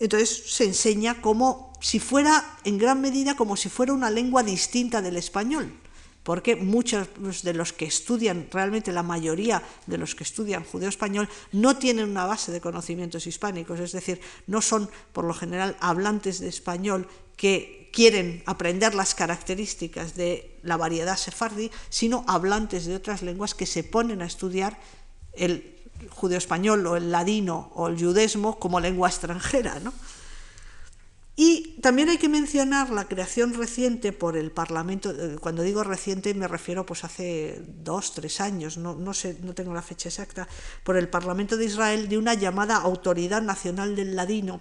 Entonces 0.00 0.44
se 0.46 0.64
enseña 0.64 1.20
como 1.20 1.72
si 1.80 2.00
fuera, 2.00 2.58
en 2.64 2.78
gran 2.78 3.00
medida, 3.00 3.36
como 3.36 3.56
si 3.56 3.68
fuera 3.68 3.92
una 3.92 4.10
lengua 4.10 4.42
distinta 4.42 5.02
del 5.02 5.16
español 5.16 5.78
porque 6.28 6.56
muchos 6.56 7.08
de 7.42 7.54
los 7.54 7.72
que 7.72 7.86
estudian, 7.86 8.48
realmente 8.52 8.92
la 8.92 9.02
mayoría 9.02 9.62
de 9.86 9.96
los 9.96 10.14
que 10.14 10.24
estudian 10.24 10.62
judeo 10.62 10.90
español, 10.90 11.26
no 11.52 11.78
tienen 11.78 12.06
una 12.06 12.26
base 12.26 12.52
de 12.52 12.60
conocimientos 12.60 13.26
hispánicos, 13.26 13.80
es 13.80 13.92
decir, 13.92 14.20
no 14.46 14.60
son 14.60 14.90
por 15.14 15.24
lo 15.24 15.32
general 15.32 15.74
hablantes 15.80 16.40
de 16.40 16.48
español 16.48 17.08
que 17.38 17.88
quieren 17.94 18.42
aprender 18.44 18.94
las 18.94 19.14
características 19.14 20.16
de 20.16 20.58
la 20.62 20.76
variedad 20.76 21.16
sefardí, 21.16 21.70
sino 21.88 22.26
hablantes 22.28 22.84
de 22.84 22.96
otras 22.96 23.22
lenguas 23.22 23.54
que 23.54 23.64
se 23.64 23.82
ponen 23.82 24.20
a 24.20 24.26
estudiar 24.26 24.78
el 25.32 25.78
judeo 26.10 26.36
español 26.36 26.86
o 26.86 26.96
el 26.96 27.10
ladino 27.10 27.72
o 27.74 27.88
el 27.88 27.96
judesmo 27.96 28.58
como 28.58 28.80
lengua 28.80 29.08
extranjera. 29.08 29.80
¿no? 29.80 29.94
Y 31.40 31.76
también 31.82 32.08
hay 32.08 32.18
que 32.18 32.28
mencionar 32.28 32.90
la 32.90 33.06
creación 33.06 33.54
reciente 33.54 34.12
por 34.12 34.36
el 34.36 34.50
Parlamento, 34.50 35.12
eh, 35.12 35.36
cuando 35.40 35.62
digo 35.62 35.84
reciente 35.84 36.34
me 36.34 36.48
refiero 36.48 36.84
pues 36.84 37.04
hace 37.04 37.62
dos, 37.64 38.12
tres 38.12 38.40
años, 38.40 38.76
no, 38.76 39.14
sé, 39.14 39.38
no 39.44 39.54
tengo 39.54 39.72
la 39.72 39.80
fecha 39.80 40.08
exacta, 40.08 40.48
por 40.82 40.96
el 40.96 41.08
Parlamento 41.08 41.56
de 41.56 41.66
Israel 41.66 42.08
de 42.08 42.18
una 42.18 42.34
llamada 42.34 42.74
Autoridad 42.78 43.40
Nacional 43.40 43.94
del 43.94 44.16
Ladino, 44.16 44.60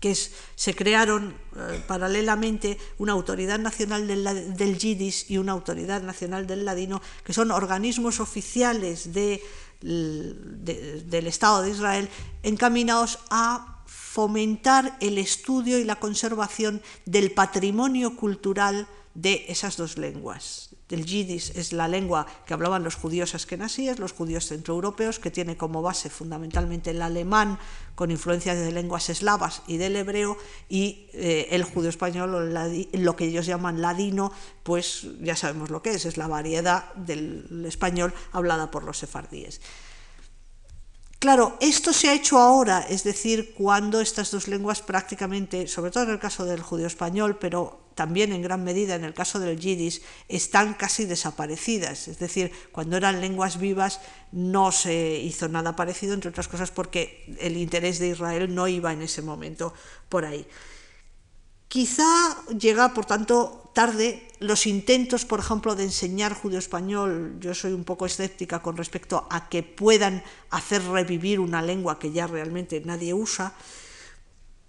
que 0.00 0.14
se 0.14 0.74
crearon 0.74 1.36
eh, 1.58 1.84
paralelamente 1.86 2.78
una 2.96 3.12
Autoridad 3.12 3.58
Nacional 3.58 4.06
del, 4.08 4.56
del 4.56 4.78
Yiddish 4.78 5.26
y 5.28 5.36
una 5.36 5.52
Autoridad 5.52 6.00
Nacional 6.00 6.46
del 6.46 6.64
Ladino, 6.64 7.02
que 7.22 7.34
son 7.34 7.50
organismos 7.50 8.18
oficiales 8.18 9.12
de, 9.12 9.42
del 9.82 11.26
Estado 11.26 11.60
de 11.60 11.70
Israel 11.70 12.08
encaminados 12.42 13.18
a 13.28 13.81
fomentar 13.92 14.96
el 15.00 15.18
estudio 15.18 15.78
y 15.78 15.84
la 15.84 15.96
conservación 15.96 16.82
del 17.04 17.30
patrimonio 17.32 18.16
cultural 18.16 18.88
de 19.14 19.44
esas 19.48 19.76
dos 19.76 19.98
lenguas. 19.98 20.70
El 20.88 21.06
yiddish 21.06 21.52
es 21.54 21.72
la 21.72 21.88
lengua 21.88 22.26
que 22.44 22.52
hablaban 22.52 22.84
los 22.84 22.96
judíos 22.96 23.34
askenasíes, 23.34 23.98
los 23.98 24.12
judíos 24.12 24.46
centroeuropeos, 24.46 25.18
que 25.18 25.30
tiene 25.30 25.56
como 25.56 25.80
base 25.80 26.10
fundamentalmente 26.10 26.90
el 26.90 27.00
alemán, 27.00 27.58
con 27.94 28.10
influencias 28.10 28.58
de 28.58 28.72
lenguas 28.72 29.08
eslavas 29.08 29.62
y 29.66 29.78
del 29.78 29.96
hebreo, 29.96 30.36
y 30.68 31.06
eh, 31.14 31.48
el 31.50 31.64
judío 31.64 31.88
español, 31.88 32.54
lo 32.92 33.16
que 33.16 33.24
ellos 33.24 33.46
llaman 33.46 33.80
ladino, 33.80 34.32
pues 34.62 35.06
ya 35.20 35.36
sabemos 35.36 35.70
lo 35.70 35.80
que 35.80 35.92
es, 35.92 36.04
es 36.04 36.18
la 36.18 36.26
variedad 36.26 36.92
del 36.94 37.64
español 37.66 38.12
hablada 38.32 38.70
por 38.70 38.84
los 38.84 38.98
sefardíes. 38.98 39.60
Claro, 41.22 41.56
esto 41.60 41.92
se 41.92 42.08
ha 42.08 42.14
hecho 42.14 42.36
ahora, 42.36 42.84
es 42.90 43.04
decir, 43.04 43.54
cuando 43.54 44.00
estas 44.00 44.32
dos 44.32 44.48
lenguas 44.48 44.82
prácticamente, 44.82 45.68
sobre 45.68 45.92
todo 45.92 46.02
en 46.02 46.10
el 46.10 46.18
caso 46.18 46.44
del 46.44 46.60
judío 46.62 46.88
español, 46.88 47.38
pero 47.38 47.78
también 47.94 48.32
en 48.32 48.42
gran 48.42 48.64
medida 48.64 48.96
en 48.96 49.04
el 49.04 49.14
caso 49.14 49.38
del 49.38 49.56
yiddish, 49.56 50.02
están 50.26 50.74
casi 50.74 51.04
desaparecidas. 51.04 52.08
Es 52.08 52.18
decir, 52.18 52.50
cuando 52.72 52.96
eran 52.96 53.20
lenguas 53.20 53.60
vivas 53.60 54.00
no 54.32 54.72
se 54.72 55.20
hizo 55.20 55.48
nada 55.48 55.76
parecido, 55.76 56.14
entre 56.14 56.30
otras 56.30 56.48
cosas 56.48 56.72
porque 56.72 57.32
el 57.38 57.56
interés 57.56 58.00
de 58.00 58.08
Israel 58.08 58.52
no 58.52 58.66
iba 58.66 58.92
en 58.92 59.02
ese 59.02 59.22
momento 59.22 59.72
por 60.08 60.24
ahí. 60.24 60.44
Quizá 61.72 62.36
llega, 62.52 62.92
por 62.92 63.06
tanto, 63.06 63.70
tarde 63.72 64.28
los 64.40 64.66
intentos, 64.66 65.24
por 65.24 65.40
ejemplo, 65.40 65.74
de 65.74 65.84
enseñar 65.84 66.34
judío 66.34 66.58
español. 66.58 67.38
Yo 67.40 67.54
soy 67.54 67.72
un 67.72 67.84
poco 67.84 68.04
escéptica 68.04 68.60
con 68.60 68.76
respecto 68.76 69.26
a 69.30 69.48
que 69.48 69.62
puedan 69.62 70.22
hacer 70.50 70.84
revivir 70.84 71.40
una 71.40 71.62
lengua 71.62 71.98
que 71.98 72.12
ya 72.12 72.26
realmente 72.26 72.82
nadie 72.84 73.14
usa, 73.14 73.54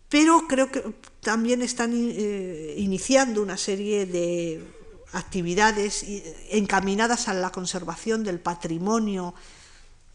pero 0.08 0.47
creo 0.47 0.72
que 0.72 0.95
también 1.20 1.62
están 1.62 1.91
eh, 1.93 2.76
iniciando 2.78 3.41
una 3.41 3.58
serie 3.58 4.06
de 4.06 4.64
actividades 5.12 6.06
encaminadas 6.51 7.28
a 7.28 7.34
la 7.34 7.51
conservación 7.51 8.24
del 8.24 8.39
patrimonio 8.39 9.36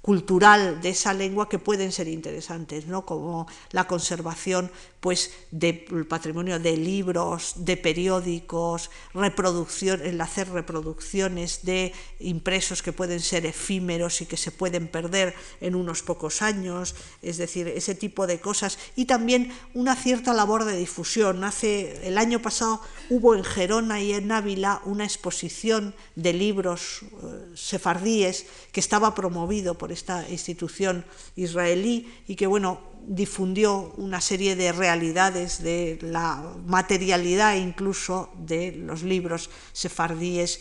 cultural 0.09 0.80
de 0.80 0.88
esa 0.88 1.12
lengua 1.12 1.50
que 1.50 1.59
pueden 1.59 1.92
ser 1.92 2.09
interesantes, 2.09 2.86
¿no? 2.86 3.04
como 3.04 3.46
la 3.72 3.86
conservación 3.86 4.72
pues, 5.00 5.32
del 5.50 6.06
patrimonio 6.09 6.59
de 6.59 6.78
libros, 6.78 7.52
de 7.56 7.76
periódicos, 7.76 8.90
reproducción, 9.12 10.00
el 10.00 10.18
hacer 10.22 10.48
reproducciones 10.48 11.61
de 11.62 11.92
impresos 12.20 12.82
que 12.82 12.94
pueden 12.94 13.20
ser 13.20 13.44
efímeros 13.44 14.22
y 14.22 14.26
que 14.26 14.38
se 14.38 14.50
pueden 14.50 14.88
perder 14.88 15.34
en 15.61 15.74
unos 15.74 16.02
pocos 16.02 16.40
años, 16.40 16.94
es 17.20 17.36
decir, 17.36 17.68
ese 17.68 17.94
tipo 17.94 18.26
de 18.26 18.40
cosas, 18.40 18.78
y 18.96 19.04
también 19.04 19.52
una 19.74 19.94
cierta 19.94 20.32
labor 20.32 20.64
de 20.64 20.78
difusión. 20.78 21.44
Hace, 21.44 22.09
el 22.09 22.16
año 22.16 22.40
pasado 22.40 22.80
hubo 23.11 23.34
en 23.34 23.44
Gerona 23.44 24.00
y 24.00 24.14
en 24.14 24.32
Ávila 24.32 24.80
una 24.86 25.04
exposición 25.04 25.94
de 26.16 26.32
libros 26.32 27.02
eh, 27.02 27.52
sefardíes 27.54 28.46
que 28.72 28.80
estaba 28.80 29.14
promovido 29.14 29.76
por 29.76 29.92
esta 29.99 30.28
institución 30.28 31.05
israelí 31.36 32.09
y 32.26 32.36
que 32.36 32.46
bueno 32.46 32.80
difundió 33.07 33.92
una 33.96 34.20
serie 34.20 34.55
de 34.55 34.72
realidades 34.72 35.62
de 35.62 35.99
la 36.03 36.55
materialidad 36.66 37.57
incluso 37.57 38.30
de 38.38 38.72
los 38.72 39.03
libros 39.03 39.51
sefardíes 39.72 40.61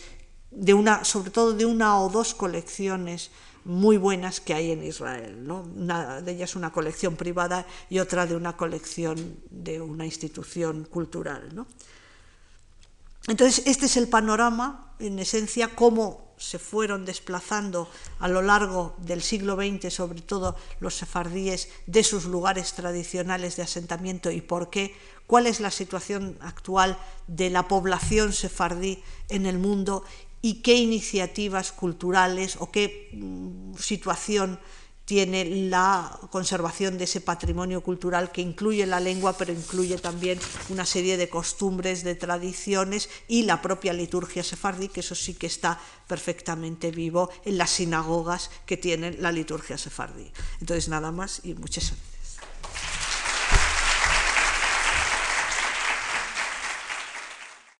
de 0.50 0.74
una, 0.74 1.04
sobre 1.04 1.30
todo 1.30 1.52
de 1.52 1.66
una 1.66 2.00
o 2.00 2.08
dos 2.08 2.34
colecciones 2.34 3.30
muy 3.64 3.98
buenas 3.98 4.40
que 4.40 4.54
hay 4.54 4.70
en 4.72 4.82
Israel. 4.82 5.46
¿no? 5.46 5.60
Una 5.60 6.22
de 6.22 6.32
ellas 6.32 6.56
una 6.56 6.72
colección 6.72 7.16
privada 7.16 7.66
y 7.90 7.98
otra 7.98 8.26
de 8.26 8.34
una 8.34 8.56
colección 8.56 9.36
de 9.50 9.80
una 9.80 10.06
institución 10.06 10.84
cultural. 10.84 11.54
¿no? 11.54 11.66
Entonces, 13.26 13.66
este 13.66 13.86
es 13.86 13.96
el 13.98 14.08
panorama, 14.08 14.94
en 14.98 15.18
esencia, 15.18 15.74
cómo 15.74 16.27
se 16.38 16.58
fueron 16.58 17.04
desplazando 17.04 17.88
a 18.18 18.28
lo 18.28 18.42
largo 18.42 18.94
del 18.98 19.22
siglo 19.22 19.56
XX, 19.56 19.92
sobre 19.92 20.22
todo 20.22 20.56
los 20.80 20.94
sefardíes, 20.94 21.68
de 21.86 22.04
sus 22.04 22.24
lugares 22.24 22.72
tradicionales 22.72 23.56
de 23.56 23.62
asentamiento 23.62 24.30
y 24.30 24.40
por 24.40 24.70
qué, 24.70 24.94
cuál 25.26 25.46
es 25.46 25.60
la 25.60 25.70
situación 25.70 26.38
actual 26.40 26.98
de 27.26 27.50
la 27.50 27.68
población 27.68 28.32
sefardí 28.32 29.02
en 29.28 29.46
el 29.46 29.58
mundo 29.58 30.04
y 30.40 30.62
qué 30.62 30.76
iniciativas 30.76 31.72
culturales 31.72 32.56
o 32.60 32.70
qué 32.70 33.10
mm, 33.12 33.74
situación 33.74 34.58
tiene 35.08 35.46
la 35.46 36.20
conservación 36.30 36.98
de 36.98 37.04
ese 37.04 37.22
patrimonio 37.22 37.80
cultural 37.80 38.30
que 38.30 38.42
incluye 38.42 38.84
la 38.84 39.00
lengua, 39.00 39.32
pero 39.38 39.54
incluye 39.54 39.96
también 39.96 40.38
una 40.68 40.84
serie 40.84 41.16
de 41.16 41.30
costumbres, 41.30 42.04
de 42.04 42.14
tradiciones 42.14 43.08
y 43.26 43.44
la 43.44 43.62
propia 43.62 43.94
liturgia 43.94 44.44
sefardí, 44.44 44.88
que 44.88 45.00
eso 45.00 45.14
sí 45.14 45.32
que 45.32 45.46
está 45.46 45.80
perfectamente 46.06 46.90
vivo 46.90 47.30
en 47.46 47.56
las 47.56 47.70
sinagogas 47.70 48.50
que 48.66 48.76
tienen 48.76 49.16
la 49.22 49.32
liturgia 49.32 49.78
sefardí. 49.78 50.30
Entonces, 50.60 50.90
nada 50.90 51.10
más 51.10 51.40
y 51.42 51.54
muchas 51.54 51.84
gracias. 51.84 52.17